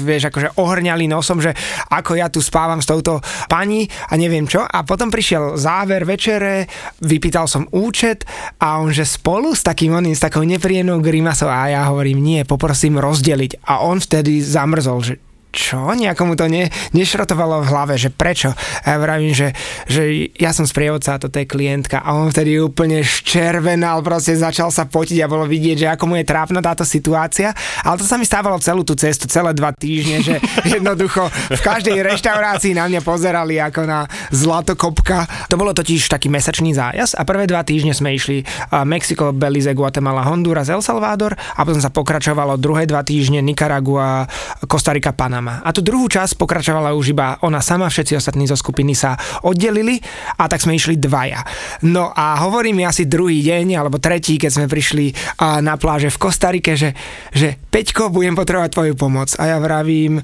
vieš, 0.00 0.30
akože 0.30 0.56
ohrňali 0.56 1.10
nosom, 1.10 1.42
že 1.42 1.52
ako 1.90 2.14
ja 2.14 2.30
tu 2.30 2.38
spávam 2.38 2.78
s 2.78 2.88
touto 2.88 3.18
pani 3.50 3.90
a 4.08 4.16
neviem 4.16 4.46
čo. 4.46 4.62
A 4.62 4.86
potom 4.86 5.10
prišiel 5.12 5.58
záver 5.58 6.06
večere, 6.06 6.70
vypýtal 7.02 7.50
som 7.50 7.66
účet 7.74 8.24
a 8.62 8.80
on, 8.80 8.94
že 8.94 9.04
spolu 9.04 9.52
s 9.52 9.66
takým 9.66 9.92
oným, 9.92 10.14
s 10.14 10.22
takou 10.22 10.46
nepríjemnou 10.46 11.02
grimasou 11.02 11.50
a 11.50 11.68
ja 11.68 11.90
hovorím, 11.90 12.22
nie, 12.22 12.40
poprosím 12.46 13.02
rozdeliť. 13.02 13.66
A 13.66 13.82
on 13.82 13.98
vtedy 13.98 14.40
zamrzol, 14.40 15.02
že 15.02 15.14
čo? 15.50 15.90
Nejakomu 15.90 16.38
to 16.38 16.46
ne, 16.46 16.70
nešrotovalo 16.94 17.66
v 17.66 17.70
hlave, 17.70 17.94
že 17.98 18.08
prečo? 18.14 18.54
A 18.86 18.86
ja 18.94 18.98
vravím, 19.02 19.34
že, 19.34 19.50
že 19.90 20.30
ja 20.38 20.54
som 20.54 20.64
sprievodca 20.64 21.18
a 21.18 21.22
toto 21.22 21.42
je 21.42 21.46
klientka 21.50 21.98
a 22.00 22.14
on 22.14 22.30
vtedy 22.30 22.62
úplne 22.62 23.02
ščervenal, 23.02 24.00
proste 24.06 24.38
začal 24.38 24.70
sa 24.70 24.86
potiť 24.86 25.18
a 25.20 25.30
bolo 25.30 25.44
vidieť, 25.50 25.76
že 25.86 25.88
ako 25.90 26.04
mu 26.06 26.14
je 26.22 26.24
trápna 26.24 26.62
táto 26.62 26.86
situácia. 26.86 27.50
Ale 27.82 27.98
to 27.98 28.06
sa 28.06 28.14
mi 28.14 28.24
stávalo 28.24 28.62
celú 28.62 28.86
tú 28.86 28.94
cestu, 28.94 29.26
celé 29.26 29.50
dva 29.52 29.74
týždne, 29.74 30.22
že 30.22 30.38
jednoducho 30.78 31.26
v 31.50 31.60
každej 31.60 31.98
reštaurácii 31.98 32.78
na 32.78 32.86
mňa 32.86 33.00
pozerali 33.02 33.58
ako 33.58 33.82
na 33.90 34.06
zlatokopka. 34.30 35.50
To 35.50 35.58
bolo 35.58 35.74
totiž 35.74 36.06
taký 36.06 36.30
mesačný 36.30 36.72
zájazd 36.72 37.18
a 37.18 37.26
prvé 37.26 37.50
dva 37.50 37.66
týždne 37.66 37.90
sme 37.90 38.14
išli 38.14 38.46
Mexiko, 38.86 39.34
Belize, 39.34 39.74
Guatemala, 39.74 40.22
Honduras, 40.30 40.70
El 40.70 40.80
Salvador 40.80 41.34
a 41.34 41.60
potom 41.66 41.82
sa 41.82 41.90
pokračovalo 41.90 42.54
druhé 42.54 42.86
dva 42.86 43.02
týždne 43.02 43.42
Nicaragua, 43.42 44.30
Kostarika, 44.70 45.10
Panama 45.10 45.39
Panama. 45.40 45.64
A 45.64 45.72
tú 45.72 45.80
druhú 45.80 46.04
časť 46.04 46.36
pokračovala 46.36 46.92
už 46.92 47.16
iba 47.16 47.40
ona 47.40 47.64
sama, 47.64 47.88
všetci 47.88 48.20
ostatní 48.20 48.44
zo 48.44 48.60
skupiny 48.60 48.92
sa 48.92 49.16
oddelili 49.40 49.96
a 50.36 50.44
tak 50.52 50.60
sme 50.60 50.76
išli 50.76 51.00
dvaja. 51.00 51.40
No 51.88 52.12
a 52.12 52.36
hovorí 52.44 52.76
mi 52.76 52.84
asi 52.84 53.08
druhý 53.08 53.40
deň 53.40 53.80
alebo 53.80 53.96
tretí, 53.96 54.36
keď 54.36 54.50
sme 54.52 54.66
prišli 54.68 55.16
na 55.64 55.80
pláže 55.80 56.12
v 56.12 56.20
Kostarike, 56.20 56.76
že, 56.76 56.92
že 57.32 57.56
Peťko, 57.72 58.12
budem 58.12 58.36
potrebovať 58.36 58.70
tvoju 58.76 58.94
pomoc. 59.00 59.32
A 59.40 59.56
ja 59.56 59.58
vravím, 59.62 60.20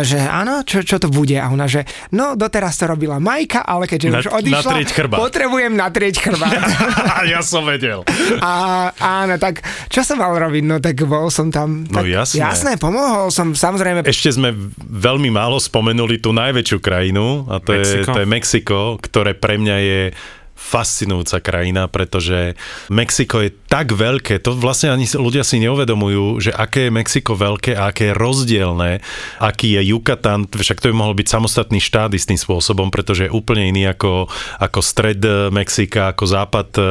že 0.00 0.16
áno, 0.16 0.64
čo, 0.64 0.80
čo 0.80 0.96
to 0.96 1.12
bude? 1.12 1.36
A 1.36 1.52
ona, 1.52 1.68
že 1.68 1.84
no 2.16 2.32
doteraz 2.32 2.80
to 2.80 2.88
robila 2.88 3.20
Majka, 3.20 3.68
ale 3.68 3.84
keďže 3.84 4.08
na, 4.08 4.18
už 4.24 4.26
odišla, 4.32 4.80
potrebujem 5.12 5.76
natrieť 5.76 6.24
chrbát. 6.24 6.64
ja 7.36 7.44
som 7.44 7.68
vedel. 7.68 8.00
A 8.40 8.88
áno, 8.96 9.36
tak 9.36 9.60
čo 9.92 10.00
som 10.00 10.16
mal 10.16 10.32
robiť? 10.32 10.62
No 10.64 10.80
tak 10.80 10.96
bol 11.04 11.28
som 11.28 11.52
tam. 11.52 11.84
No 11.84 12.00
tak, 12.00 12.08
jasné. 12.08 12.40
Jasné, 12.40 12.72
pomohol 12.80 13.28
som, 13.28 13.52
samozrejme. 13.52 14.06
Ešte 14.06 14.32
sme 14.32 14.53
veľmi 14.78 15.30
málo 15.30 15.58
spomenuli 15.58 16.18
tú 16.22 16.32
najväčšiu 16.32 16.78
krajinu 16.80 17.50
a 17.50 17.60
to, 17.60 17.74
Mexiko. 17.74 17.98
je, 17.98 18.14
to 18.14 18.20
je 18.22 18.28
Mexiko, 18.28 18.80
ktoré 19.02 19.32
pre 19.34 19.58
mňa 19.60 19.76
je 19.82 20.00
fascinujúca 20.64 21.44
krajina, 21.44 21.84
pretože 21.92 22.56
Mexiko 22.88 23.44
je 23.44 23.52
tak 23.68 23.92
veľké, 23.92 24.40
to 24.40 24.56
vlastne 24.56 24.96
ani 24.96 25.04
ľudia 25.04 25.44
si 25.44 25.60
neuvedomujú, 25.60 26.40
že 26.40 26.50
aké 26.56 26.88
je 26.88 26.96
Mexiko 26.96 27.36
veľké 27.36 27.76
a 27.76 27.92
aké 27.92 28.10
je 28.10 28.14
rozdielne, 28.16 29.04
aký 29.44 29.76
je 29.76 29.92
Yucatan, 29.92 30.48
však 30.48 30.80
to 30.80 30.88
by 30.88 30.94
mohol 30.96 31.12
byť 31.12 31.28
samostatný 31.28 31.84
štát 31.84 32.16
istým 32.16 32.40
spôsobom, 32.40 32.88
pretože 32.88 33.28
je 33.28 33.34
úplne 33.34 33.68
iný 33.68 33.92
ako, 33.92 34.32
ako 34.56 34.80
stred 34.80 35.20
Mexika, 35.52 36.14
ako 36.16 36.24
západ 36.24 36.68
e, 36.78 36.82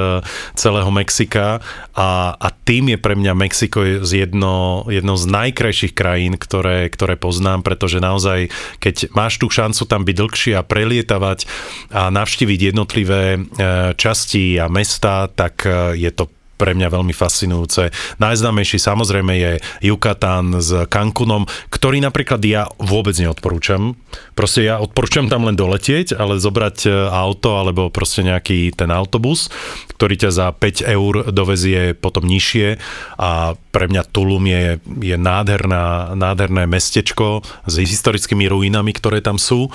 celého 0.54 0.92
Mexika. 0.94 1.64
A, 1.98 2.38
a 2.38 2.48
tým 2.52 2.94
je 2.94 3.00
pre 3.02 3.18
mňa 3.18 3.34
Mexiko 3.34 3.82
jedno, 4.04 4.86
jedno 4.92 5.14
z 5.18 5.26
najkrajších 5.30 5.94
krajín, 5.96 6.38
ktoré, 6.38 6.90
ktoré 6.94 7.18
poznám, 7.18 7.66
pretože 7.66 8.04
naozaj, 8.04 8.54
keď 8.78 9.14
máš 9.18 9.42
tú 9.42 9.50
šancu 9.50 9.88
tam 9.90 10.04
byť 10.06 10.16
dlhšie 10.20 10.54
a 10.58 10.66
prelietavať 10.66 11.46
a 11.90 12.12
navštíviť 12.14 12.60
jednotlivé 12.74 13.42
E, 13.64 13.96
častí 13.96 14.60
a 14.60 14.68
mesta, 14.68 15.32
tak 15.32 15.64
e, 15.64 15.96
je 15.96 16.12
to 16.12 16.28
pre 16.54 16.78
mňa 16.78 16.96
veľmi 16.96 17.12
fascinujúce. 17.12 17.92
Najznámejší 18.24 18.78
samozrejme 18.80 19.34
je 19.36 19.52
Yucatán 19.84 20.64
s 20.64 20.72
Cancunom, 20.88 21.44
ktorý 21.68 22.00
napríklad 22.00 22.40
ja 22.46 22.70
vôbec 22.78 23.18
neodporúčam. 23.18 23.98
Proste 24.38 24.64
ja 24.70 24.80
odporúčam 24.80 25.28
tam 25.28 25.50
len 25.50 25.58
doletieť, 25.58 26.16
ale 26.16 26.40
zobrať 26.40 26.78
e, 26.88 26.90
auto 27.10 27.60
alebo 27.60 27.92
proste 27.92 28.24
nejaký 28.24 28.72
ten 28.76 28.94
autobus, 28.94 29.52
ktorý 29.98 30.28
ťa 30.28 30.32
za 30.32 30.48
5 30.54 30.88
eur 30.88 31.14
dovezie 31.32 31.98
potom 31.98 32.24
nižšie 32.28 32.80
a 33.18 33.58
pre 33.74 33.90
mňa 33.90 34.06
Tulum 34.14 34.46
je, 34.46 34.78
je 35.02 35.18
nádherná, 35.18 36.14
nádherné 36.14 36.70
mestečko 36.70 37.42
s 37.66 37.76
historickými 37.82 38.46
ruinami, 38.46 38.94
ktoré 38.94 39.20
tam 39.20 39.42
sú 39.42 39.74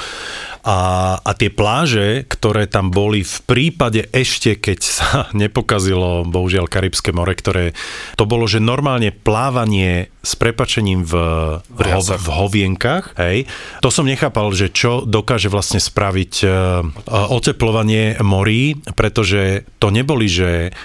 A, 0.66 1.18
a 1.22 1.30
tie 1.36 1.50
pláže, 1.52 2.26
ktoré 2.26 2.66
tam 2.66 2.90
boli 2.90 3.22
v 3.22 3.38
prípade 3.46 4.06
ešte, 4.10 4.58
keď 4.58 4.78
sa 4.80 5.10
nepokazilo, 5.42 6.26
bohužiaľ, 6.26 6.66
Karibské 6.70 7.14
more, 7.14 7.34
ktoré 7.34 7.72
to 8.18 8.24
bolo, 8.26 8.44
že 8.50 8.62
normálne 8.62 9.10
plávanie 9.14 10.10
s 10.22 10.36
prepačením 10.36 11.06
v, 11.06 11.14
v, 11.62 11.78
ho, 11.88 12.00
v 12.02 12.28
hovienkach, 12.28 13.16
hej, 13.16 13.48
to 13.80 13.88
som 13.88 14.04
nechápal, 14.04 14.52
že 14.52 14.68
čo 14.68 15.06
dokáže 15.08 15.48
vlastne 15.48 15.80
spraviť 15.80 16.34
uh, 16.44 16.84
oteplovanie 17.32 18.20
morí, 18.20 18.76
pretože 18.92 19.64
to 19.80 19.88
neboli, 19.88 20.28
že 20.28 20.76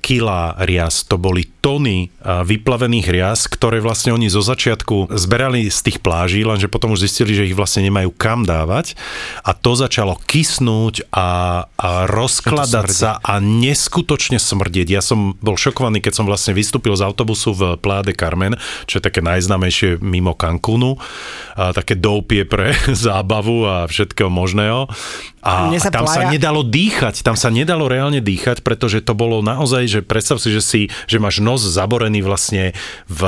kila 0.00 0.56
rias, 0.64 1.04
to 1.04 1.20
boli 1.20 1.44
tony 1.60 2.08
vyplavených 2.24 3.06
rias, 3.10 3.40
ktoré 3.50 3.82
vlastne 3.82 4.14
oni 4.14 4.30
zo 4.32 4.40
začiatku 4.40 5.12
zberali 5.12 5.68
z 5.68 5.78
tých 5.90 5.98
pláží, 6.00 6.46
lenže 6.46 6.70
potom 6.70 6.94
už 6.94 7.04
zistili, 7.04 7.36
že 7.36 7.44
ich 7.44 7.58
vlastne 7.58 7.84
nemajú 7.84 8.14
kam 8.14 8.46
dávať 8.46 8.94
a 9.42 9.52
to 9.52 9.74
začalo 9.74 10.16
kysnúť 10.24 11.10
a, 11.10 11.64
a 11.74 11.88
rozkladať 12.06 12.88
sa 12.88 13.10
a 13.20 13.42
neskutočne 13.42 14.38
smrdieť. 14.38 14.88
Ja 14.88 15.02
som 15.02 15.34
bol 15.42 15.58
šokovaný, 15.58 16.00
keď 16.00 16.22
som 16.22 16.26
vlastne 16.26 16.54
vystúpil 16.54 16.94
z 16.94 17.04
autobusu 17.04 17.52
v 17.52 17.62
Pláde 17.76 18.14
Carmen, 18.14 18.56
čo 18.86 18.98
je 18.98 19.02
také 19.04 19.20
najznámejšie 19.20 19.98
mimo 20.00 20.38
Cancúnu, 20.38 20.96
a 21.56 21.74
také 21.74 21.98
doupie 21.98 22.46
pre 22.46 22.72
zábavu 23.06 23.66
a 23.66 23.76
všetkého 23.90 24.30
možného. 24.30 24.86
A, 25.46 25.70
a 25.70 25.90
tam 25.94 26.10
plája... 26.10 26.26
sa 26.26 26.32
nedalo 26.34 26.66
dýchať, 26.66 27.22
tam 27.22 27.38
sa 27.38 27.54
nedalo 27.54 27.86
reálne 27.86 28.18
dýchať, 28.18 28.66
pretože 28.66 28.98
to 28.98 29.14
bolo 29.14 29.46
naozaj, 29.46 29.65
že 29.66 30.00
predstav 30.06 30.38
si, 30.38 30.54
že, 30.54 30.62
si, 30.62 30.80
že 31.10 31.18
máš 31.18 31.42
nos 31.42 31.60
zaborený 31.60 32.22
vlastne 32.22 32.72
v 33.10 33.22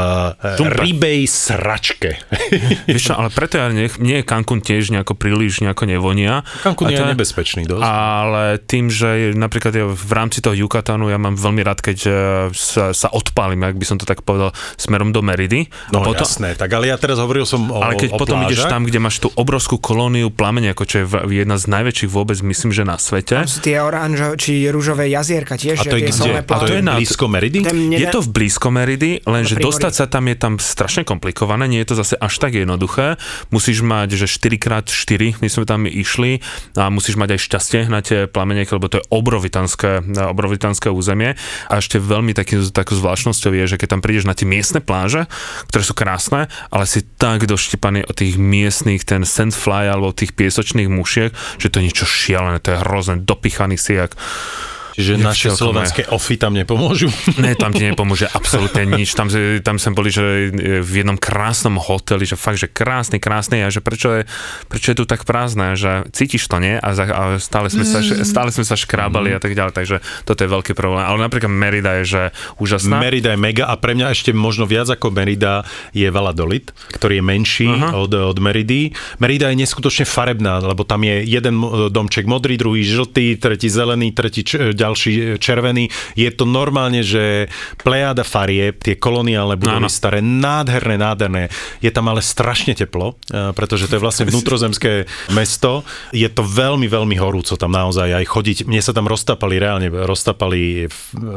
Tumpe. 0.56 0.70
Eh, 0.70 0.78
rybej 0.78 1.20
sračke. 1.26 2.22
Víš 2.88 3.10
ale 3.12 3.28
preto 3.34 3.58
ja 3.58 3.68
nech, 3.72 3.98
nie 3.98 4.22
je 4.22 4.24
Cancún 4.24 4.62
tiež 4.62 4.94
nejako 4.94 5.18
príliš 5.18 5.60
nejako 5.60 5.90
nevonia. 5.90 6.46
Cancún 6.62 6.92
je 6.92 7.00
nebezpečný 7.00 7.66
dosť. 7.66 7.82
Ale 7.82 8.62
tým, 8.62 8.88
že 8.92 9.34
napríklad 9.34 9.72
ja 9.74 9.86
v 9.88 10.12
rámci 10.12 10.38
toho 10.44 10.54
Yucatanu 10.54 11.10
ja 11.10 11.18
mám 11.18 11.34
veľmi 11.34 11.62
rád, 11.64 11.82
keď 11.82 11.98
eh, 12.06 12.14
sa, 12.54 12.94
sa 12.94 13.08
odpálim, 13.10 13.60
ak 13.66 13.76
by 13.76 13.86
som 13.86 13.96
to 13.98 14.06
tak 14.06 14.22
povedal, 14.22 14.54
smerom 14.78 15.10
do 15.10 15.20
Meridy. 15.24 15.66
No 15.90 16.04
potom, 16.04 16.24
jasné, 16.24 16.54
tak 16.54 16.70
ale 16.72 16.92
ja 16.92 16.96
teraz 17.00 17.18
hovoril 17.18 17.48
som 17.48 17.68
o 17.72 17.82
Ale 17.82 17.98
keď 17.98 18.14
o 18.14 18.18
potom 18.20 18.38
plážach. 18.38 18.52
ideš 18.52 18.62
tam, 18.68 18.82
kde 18.86 18.98
máš 19.02 19.16
tú 19.18 19.28
obrovskú 19.34 19.80
kolóniu 19.80 20.28
plamene, 20.30 20.72
ako 20.72 20.84
čo 20.84 20.96
je 21.02 21.06
jedna 21.42 21.56
z 21.56 21.64
najväčších 21.66 22.10
vôbec, 22.10 22.38
myslím, 22.44 22.70
že 22.70 22.82
na 22.84 23.00
svete. 23.00 23.40
Tam 23.40 23.50
sú 23.50 23.64
tie 23.64 23.80
oranžo, 23.80 24.36
či 24.36 24.68
rúžové 24.68 25.08
jazierka 25.10 25.56
tiež. 25.56 25.80
A 25.80 25.84
to 25.88 25.96
je 25.96 26.06
kde? 26.06 26.12
A 26.32 26.56
to 26.64 26.72
je 26.72 26.80
na 26.80 26.96
blízko 26.96 27.28
Meridy? 27.28 27.60
Je 27.92 28.08
to 28.08 28.24
v 28.24 28.28
blízko 28.32 28.72
Meridy, 28.72 29.20
lenže 29.28 29.60
dostať 29.60 29.92
sa 29.92 30.04
tam 30.08 30.24
je 30.32 30.36
tam 30.40 30.54
strašne 30.56 31.04
komplikované, 31.04 31.68
nie 31.68 31.84
je 31.84 31.92
to 31.92 32.00
zase 32.00 32.16
až 32.16 32.34
tak 32.40 32.56
jednoduché. 32.56 33.20
Musíš 33.52 33.84
mať, 33.84 34.16
že 34.16 34.26
4x4, 34.26 35.44
my 35.44 35.48
sme 35.52 35.64
tam 35.68 35.84
išli 35.84 36.40
a 36.80 36.88
musíš 36.88 37.20
mať 37.20 37.36
aj 37.36 37.40
šťastie 37.44 37.80
na 37.92 38.00
tie 38.00 38.24
plamene, 38.24 38.64
lebo 38.64 38.88
to 38.88 39.04
je 39.04 39.04
obrovitanské, 39.12 40.00
obrovitanské 40.16 40.88
územie. 40.88 41.36
A 41.68 41.84
ešte 41.84 42.00
veľmi 42.00 42.32
taký, 42.32 42.64
takou 42.72 42.96
zvláštnosťou 42.96 43.52
je, 43.52 43.64
že 43.68 43.76
keď 43.76 43.98
tam 43.98 44.00
prídeš 44.00 44.24
na 44.24 44.32
tie 44.32 44.48
miestne 44.48 44.80
pláže, 44.80 45.28
ktoré 45.68 45.82
sú 45.84 45.92
krásne, 45.92 46.48
ale 46.72 46.88
si 46.88 47.04
tak 47.04 47.44
doštipaný 47.44 48.08
od 48.08 48.16
tých 48.16 48.40
miestnych, 48.40 49.04
ten 49.04 49.28
sandfly 49.28 49.92
alebo 49.92 50.16
tých 50.16 50.32
piesočných 50.32 50.88
mušiek, 50.88 51.36
že 51.60 51.68
to 51.68 51.84
niečo 51.84 51.98
niečo 51.98 52.06
šialené, 52.06 52.62
to 52.62 52.70
je 52.70 52.82
hrozné, 52.86 53.14
dopichaný 53.26 53.74
si 53.74 53.98
jak 53.98 54.14
že 54.98 55.14
naše 55.14 55.54
slovenské 55.54 56.10
ofy 56.10 56.34
tam 56.34 56.58
nepomôžu? 56.58 57.06
Ne, 57.38 57.54
tam 57.54 57.70
ti 57.70 57.86
nepomôže 57.86 58.26
absolútne 58.34 58.82
nič. 58.82 59.14
Tam, 59.14 59.30
tam 59.62 59.78
sme 59.78 59.92
boli, 59.94 60.10
že 60.10 60.50
v 60.82 60.92
jednom 61.04 61.14
krásnom 61.14 61.78
hoteli, 61.78 62.26
že 62.26 62.34
fakt, 62.34 62.58
že 62.58 62.66
krásny, 62.66 63.22
krásny 63.22 63.62
a 63.62 63.70
že 63.70 63.78
prečo 63.78 64.10
je, 64.10 64.22
prečo 64.66 64.90
je 64.90 64.98
tu 64.98 65.04
tak 65.06 65.22
prázdne, 65.22 65.78
že 65.78 66.02
cítiš 66.10 66.50
to, 66.50 66.58
nie? 66.58 66.74
A, 66.82 66.98
za, 66.98 67.06
a 67.06 67.22
stále, 67.38 67.70
sme 67.70 67.86
sa, 67.86 68.02
mm. 68.02 68.26
stále 68.26 68.50
sme 68.50 68.66
sa 68.66 68.74
škrábali 68.74 69.30
mm. 69.30 69.36
a 69.38 69.40
tak 69.40 69.54
ďalej, 69.54 69.72
takže 69.78 69.96
toto 70.26 70.42
je 70.42 70.50
veľký 70.50 70.74
problém. 70.74 71.06
Ale 71.06 71.22
napríklad 71.22 71.52
Merida 71.52 72.02
je, 72.02 72.18
že 72.18 72.22
úžasná. 72.58 72.98
Merida 72.98 73.38
je 73.38 73.38
mega 73.38 73.70
a 73.70 73.78
pre 73.78 73.94
mňa 73.94 74.10
ešte 74.10 74.34
možno 74.34 74.66
viac 74.66 74.90
ako 74.90 75.14
Merida 75.14 75.62
je 75.94 76.10
Valladolid, 76.10 76.74
ktorý 76.90 77.22
je 77.22 77.24
menší 77.24 77.70
uh-huh. 77.70 78.02
od, 78.02 78.12
od 78.34 78.38
Meridy. 78.42 78.90
Merida 79.22 79.54
je 79.54 79.62
neskutočne 79.62 80.02
farebná, 80.08 80.58
lebo 80.58 80.82
tam 80.82 81.06
je 81.06 81.22
jeden 81.22 81.54
domček 81.94 82.26
modrý, 82.26 82.58
druhý 82.58 82.82
žltý, 82.82 83.38
tretí 83.38 83.70
zelený, 83.70 84.10
tretí 84.10 84.42
č- 84.42 84.74
ďalší 84.88 85.12
e, 85.12 85.22
červený. 85.36 85.92
Je 86.16 86.32
to 86.32 86.48
normálne, 86.48 87.04
že 87.04 87.52
plejada 87.76 88.24
farieb, 88.24 88.80
tie 88.80 88.96
koloniálne 88.96 89.60
budovy 89.60 89.84
no, 89.84 89.92
staré, 89.92 90.24
nádherné, 90.24 90.96
nádherné. 90.96 91.52
Je 91.84 91.92
tam 91.92 92.08
ale 92.08 92.24
strašne 92.24 92.72
teplo, 92.72 93.20
e, 93.28 93.52
pretože 93.52 93.92
to 93.92 94.00
je 94.00 94.02
vlastne 94.02 94.24
vnútrozemské 94.32 95.04
mesto. 95.36 95.84
Je 96.16 96.26
to 96.32 96.40
veľmi, 96.40 96.88
veľmi 96.88 97.20
horúco 97.20 97.52
tam 97.60 97.76
naozaj 97.76 98.16
aj 98.16 98.24
chodiť. 98.24 98.56
Mne 98.64 98.80
sa 98.80 98.96
tam 98.96 99.04
roztapali, 99.04 99.60
reálne 99.60 99.92
roztapali 99.92 100.88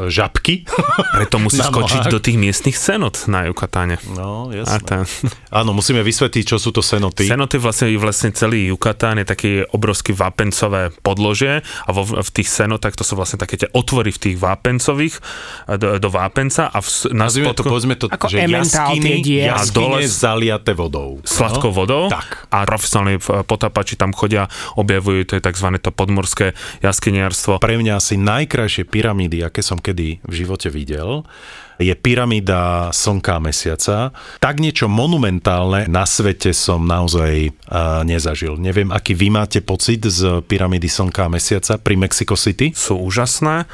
žabky. 0.08 0.64
Preto 1.20 1.36
musí 1.43 1.60
skočiť 1.60 2.08
do 2.08 2.24
tých 2.24 2.39
miestnych 2.39 2.80
cenot 2.80 3.28
na 3.28 3.52
Jukatáne. 3.52 3.99
No, 4.16 4.47
jasné. 4.56 5.04
Áno, 5.60 5.76
musíme 5.76 5.99
vysvetliť, 5.99 6.56
čo 6.56 6.58
sú 6.62 6.72
to 6.72 6.80
senoty. 6.80 7.28
Senoty 7.28 7.60
vlastne, 7.60 7.91
vlastne 7.99 8.32
celý 8.32 8.72
Jukatán 8.72 9.20
je 9.20 9.28
taký 9.28 9.52
obrovský 9.74 10.16
vápencové 10.16 10.93
podložie 11.04 11.66
a 11.66 11.89
vo, 11.89 12.06
v 12.06 12.32
tých 12.32 12.47
senotách 12.47 12.95
to 12.95 13.04
sú 13.04 13.18
vlastne 13.18 13.40
také 13.41 13.57
tie 13.57 13.69
otvory 13.73 14.13
v 14.13 14.19
tých 14.21 14.37
vápencových, 14.37 15.17
eh, 15.17 15.81
do, 15.81 15.97
do 15.97 16.09
vápenca 16.13 16.69
a 16.69 16.77
v, 16.77 16.87
na 17.17 17.25
Nazvime 17.25 17.51
spodku, 17.51 17.65
to, 17.65 17.71
povedzme 17.73 17.95
to, 17.97 18.05
ako 18.05 18.27
že 18.29 18.37
jaskyny, 18.45 19.13
jaskyne 19.25 19.73
dole 19.73 19.99
zaliate 20.05 20.71
vodou. 20.77 21.17
Sladkou 21.25 21.73
no? 21.73 21.77
vodou. 21.81 22.03
Tak. 22.13 22.51
A 22.53 22.67
profesionálni 22.67 23.17
potapači 23.49 23.97
tam 23.97 24.13
chodia, 24.13 24.45
objavujú, 24.77 25.25
to 25.25 25.33
je 25.39 25.41
tzv. 25.41 25.67
to 25.81 25.89
podmorské 25.89 26.53
jaskyniarstvo. 26.85 27.57
Pre 27.57 27.75
mňa 27.79 27.97
asi 27.97 28.19
najkrajšie 28.21 28.85
pyramídy, 28.85 29.41
aké 29.41 29.65
som 29.65 29.81
kedy 29.81 30.21
v 30.21 30.33
živote 30.33 30.69
videl, 30.69 31.25
je 31.82 31.93
pyramída 31.97 32.93
Slnka 32.93 33.38
a 33.38 33.43
Mesiaca. 33.43 33.97
Tak 34.38 34.61
niečo 34.61 34.86
monumentálne 34.86 35.89
na 35.89 36.05
svete 36.05 36.53
som 36.53 36.86
naozaj 36.86 37.49
uh, 37.49 38.05
nezažil. 38.05 38.55
Neviem, 38.61 38.93
aký 38.93 39.17
vy 39.17 39.34
máte 39.34 39.59
pocit 39.65 40.05
z 40.05 40.45
pyramídy 40.45 40.88
Slnka 40.88 41.27
a 41.27 41.34
Mesiaca 41.34 41.82
pri 41.82 41.97
Mexico 41.97 42.38
City? 42.38 42.71
Sú 42.77 43.01
úžasné 43.01 43.65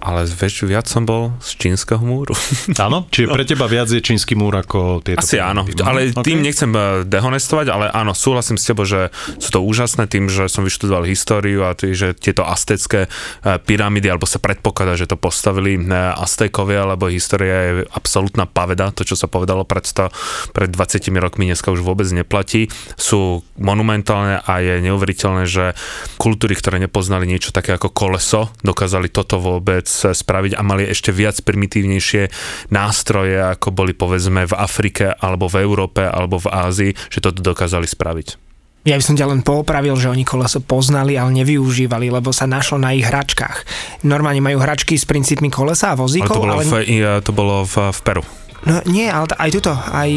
ale 0.00 0.24
väčšiu 0.24 0.64
viac 0.72 0.88
som 0.88 1.04
bol 1.04 1.36
z 1.44 1.60
čínskeho 1.60 2.00
múru. 2.00 2.32
Áno? 2.86 3.04
Čiže 3.12 3.28
pre 3.28 3.44
teba 3.44 3.68
viac 3.68 3.92
je 3.92 4.00
čínsky 4.00 4.32
múr 4.32 4.56
ako 4.56 5.04
tieto? 5.04 5.20
Asi 5.20 5.36
áno, 5.36 5.68
ale 5.84 6.10
okay. 6.10 6.24
tým 6.24 6.40
nechcem 6.40 6.72
eh, 6.72 7.04
dehonestovať, 7.04 7.66
ale 7.68 7.86
áno, 7.92 8.16
súhlasím 8.16 8.56
s 8.56 8.64
tebou, 8.64 8.88
že 8.88 9.12
sú 9.36 9.48
to 9.52 9.60
úžasné 9.60 10.08
tým, 10.08 10.32
že 10.32 10.48
som 10.48 10.64
vyštudoval 10.64 11.04
históriu 11.04 11.68
a 11.68 11.76
tým, 11.76 11.92
že 11.92 12.16
tieto 12.16 12.48
aztecké 12.48 13.06
eh, 13.06 13.60
pyramídy, 13.60 14.08
alebo 14.08 14.24
sa 14.24 14.40
predpokladá, 14.40 14.96
že 14.96 15.04
to 15.04 15.20
postavili 15.20 15.76
eh, 15.76 15.84
Aztékovia, 16.16 16.88
lebo 16.88 17.12
história 17.12 17.56
je 17.60 17.72
absolútna 17.92 18.48
paveda, 18.48 18.88
to, 18.96 19.04
čo 19.04 19.20
sa 19.20 19.28
povedalo 19.28 19.68
pred, 19.68 19.84
100, 19.84 20.56
pred 20.56 20.72
20 20.72 21.12
rokmi, 21.20 21.52
dneska 21.52 21.68
už 21.68 21.84
vôbec 21.84 22.08
neplatí. 22.08 22.72
Sú 22.96 23.44
monumentálne 23.60 24.40
a 24.40 24.52
je 24.64 24.80
neuveriteľné, 24.80 25.44
že 25.44 25.76
kultúry, 26.16 26.56
ktoré 26.56 26.80
nepoznali 26.80 27.28
niečo 27.28 27.52
také 27.52 27.76
ako 27.76 27.92
koleso, 27.92 28.48
dokázali 28.64 29.12
toto 29.12 29.36
vôbec 29.36 29.89
spraviť 29.90 30.54
a 30.54 30.62
mali 30.62 30.86
ešte 30.86 31.10
viac 31.10 31.42
primitívnejšie 31.42 32.30
nástroje, 32.70 33.42
ako 33.42 33.74
boli 33.74 33.92
povedzme 33.92 34.46
v 34.46 34.54
Afrike 34.54 35.10
alebo 35.10 35.50
v 35.50 35.60
Európe 35.60 36.06
alebo 36.06 36.38
v 36.38 36.48
Ázii, 36.48 36.92
že 37.10 37.18
to 37.18 37.34
dokázali 37.34 37.84
spraviť. 37.84 38.50
Ja 38.80 38.96
by 38.96 39.04
som 39.04 39.12
ťa 39.12 39.28
len 39.28 39.44
poopravil, 39.44 39.92
že 40.00 40.08
oni 40.08 40.24
koleso 40.24 40.64
poznali, 40.64 41.12
ale 41.12 41.36
nevyužívali, 41.36 42.08
lebo 42.08 42.32
sa 42.32 42.48
našlo 42.48 42.80
na 42.80 42.96
ich 42.96 43.04
hračkách. 43.04 43.68
Normálne 44.08 44.40
majú 44.40 44.56
hračky 44.56 44.96
s 44.96 45.04
princípmi 45.04 45.52
kolesa 45.52 45.92
a 45.92 46.00
vozíkov, 46.00 46.32
ale 46.40 46.40
to 46.40 46.40
bolo, 46.40 46.54
ale... 46.56 46.64
V, 46.64 46.74
to 47.20 47.32
bolo 47.36 47.54
v, 47.68 47.74
v 47.92 48.00
Peru. 48.00 48.24
No 48.64 48.80
nie, 48.88 49.08
ale 49.08 49.28
t- 49.28 49.36
aj 49.36 49.50
tuto, 49.52 49.72
aj... 49.72 50.10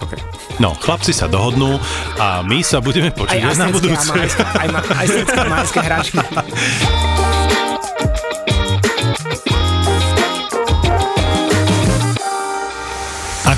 Okay. 0.00 0.20
No, 0.60 0.76
chlapci 0.76 1.16
sa 1.16 1.24
dohodnú 1.28 1.80
a 2.20 2.44
my 2.44 2.60
sa 2.60 2.84
budeme 2.84 3.12
počuť 3.12 3.40
aj 3.40 3.56
na 3.56 3.68
budúce. 3.72 4.08
Aj, 4.12 4.28
aj, 4.60 4.68
aj, 4.92 5.06
aj 5.48 5.80
hračky. 5.80 6.20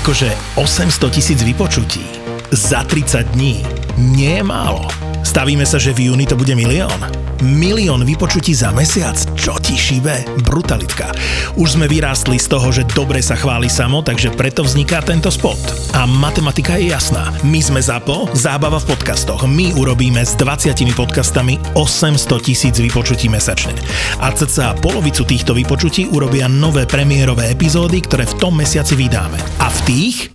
akože 0.05 0.37
800 0.61 1.09
tisíc 1.09 1.41
vypočutí 1.41 2.05
za 2.53 2.85
30 2.85 3.33
dní 3.33 3.65
nie 3.97 4.37
je 4.37 4.43
málo. 4.45 5.04
Stavíme 5.25 5.65
sa, 5.65 5.81
že 5.81 5.89
v 5.89 6.13
júni 6.13 6.29
to 6.29 6.37
bude 6.37 6.53
milión. 6.53 7.25
Milión 7.41 8.05
vypočutí 8.05 8.53
za 8.53 8.69
mesiac? 8.69 9.17
Čo 9.33 9.57
ti 9.57 9.73
šíbe? 9.73 10.45
Brutalitka. 10.45 11.09
Už 11.57 11.75
sme 11.75 11.89
vyrástli 11.89 12.37
z 12.37 12.45
toho, 12.45 12.69
že 12.69 12.85
dobre 12.93 13.25
sa 13.25 13.33
chváli 13.33 13.65
samo, 13.65 14.05
takže 14.05 14.31
preto 14.37 14.61
vzniká 14.61 15.01
tento 15.01 15.33
spot. 15.33 15.57
A 15.97 16.05
matematika 16.05 16.77
je 16.77 16.93
jasná. 16.93 17.33
My 17.41 17.57
sme 17.59 17.81
ZAPO, 17.81 18.37
zábava 18.37 18.77
v 18.77 18.93
podcastoch. 18.93 19.49
My 19.49 19.73
urobíme 19.73 20.21
s 20.21 20.37
20 20.37 20.77
podcastami 20.93 21.57
800 21.73 22.45
tisíc 22.45 22.77
vypočutí 22.77 23.25
mesačne. 23.25 23.73
A 24.21 24.29
cca 24.29 24.77
polovicu 24.77 25.25
týchto 25.25 25.57
vypočutí 25.57 26.05
urobia 26.13 26.45
nové 26.45 26.85
premiérové 26.85 27.49
epizódy, 27.49 27.97
ktoré 28.05 28.29
v 28.29 28.37
tom 28.37 28.53
mesiaci 28.61 28.93
vydáme. 28.93 29.41
A 29.57 29.73
v 29.73 29.79
tých 29.89 30.34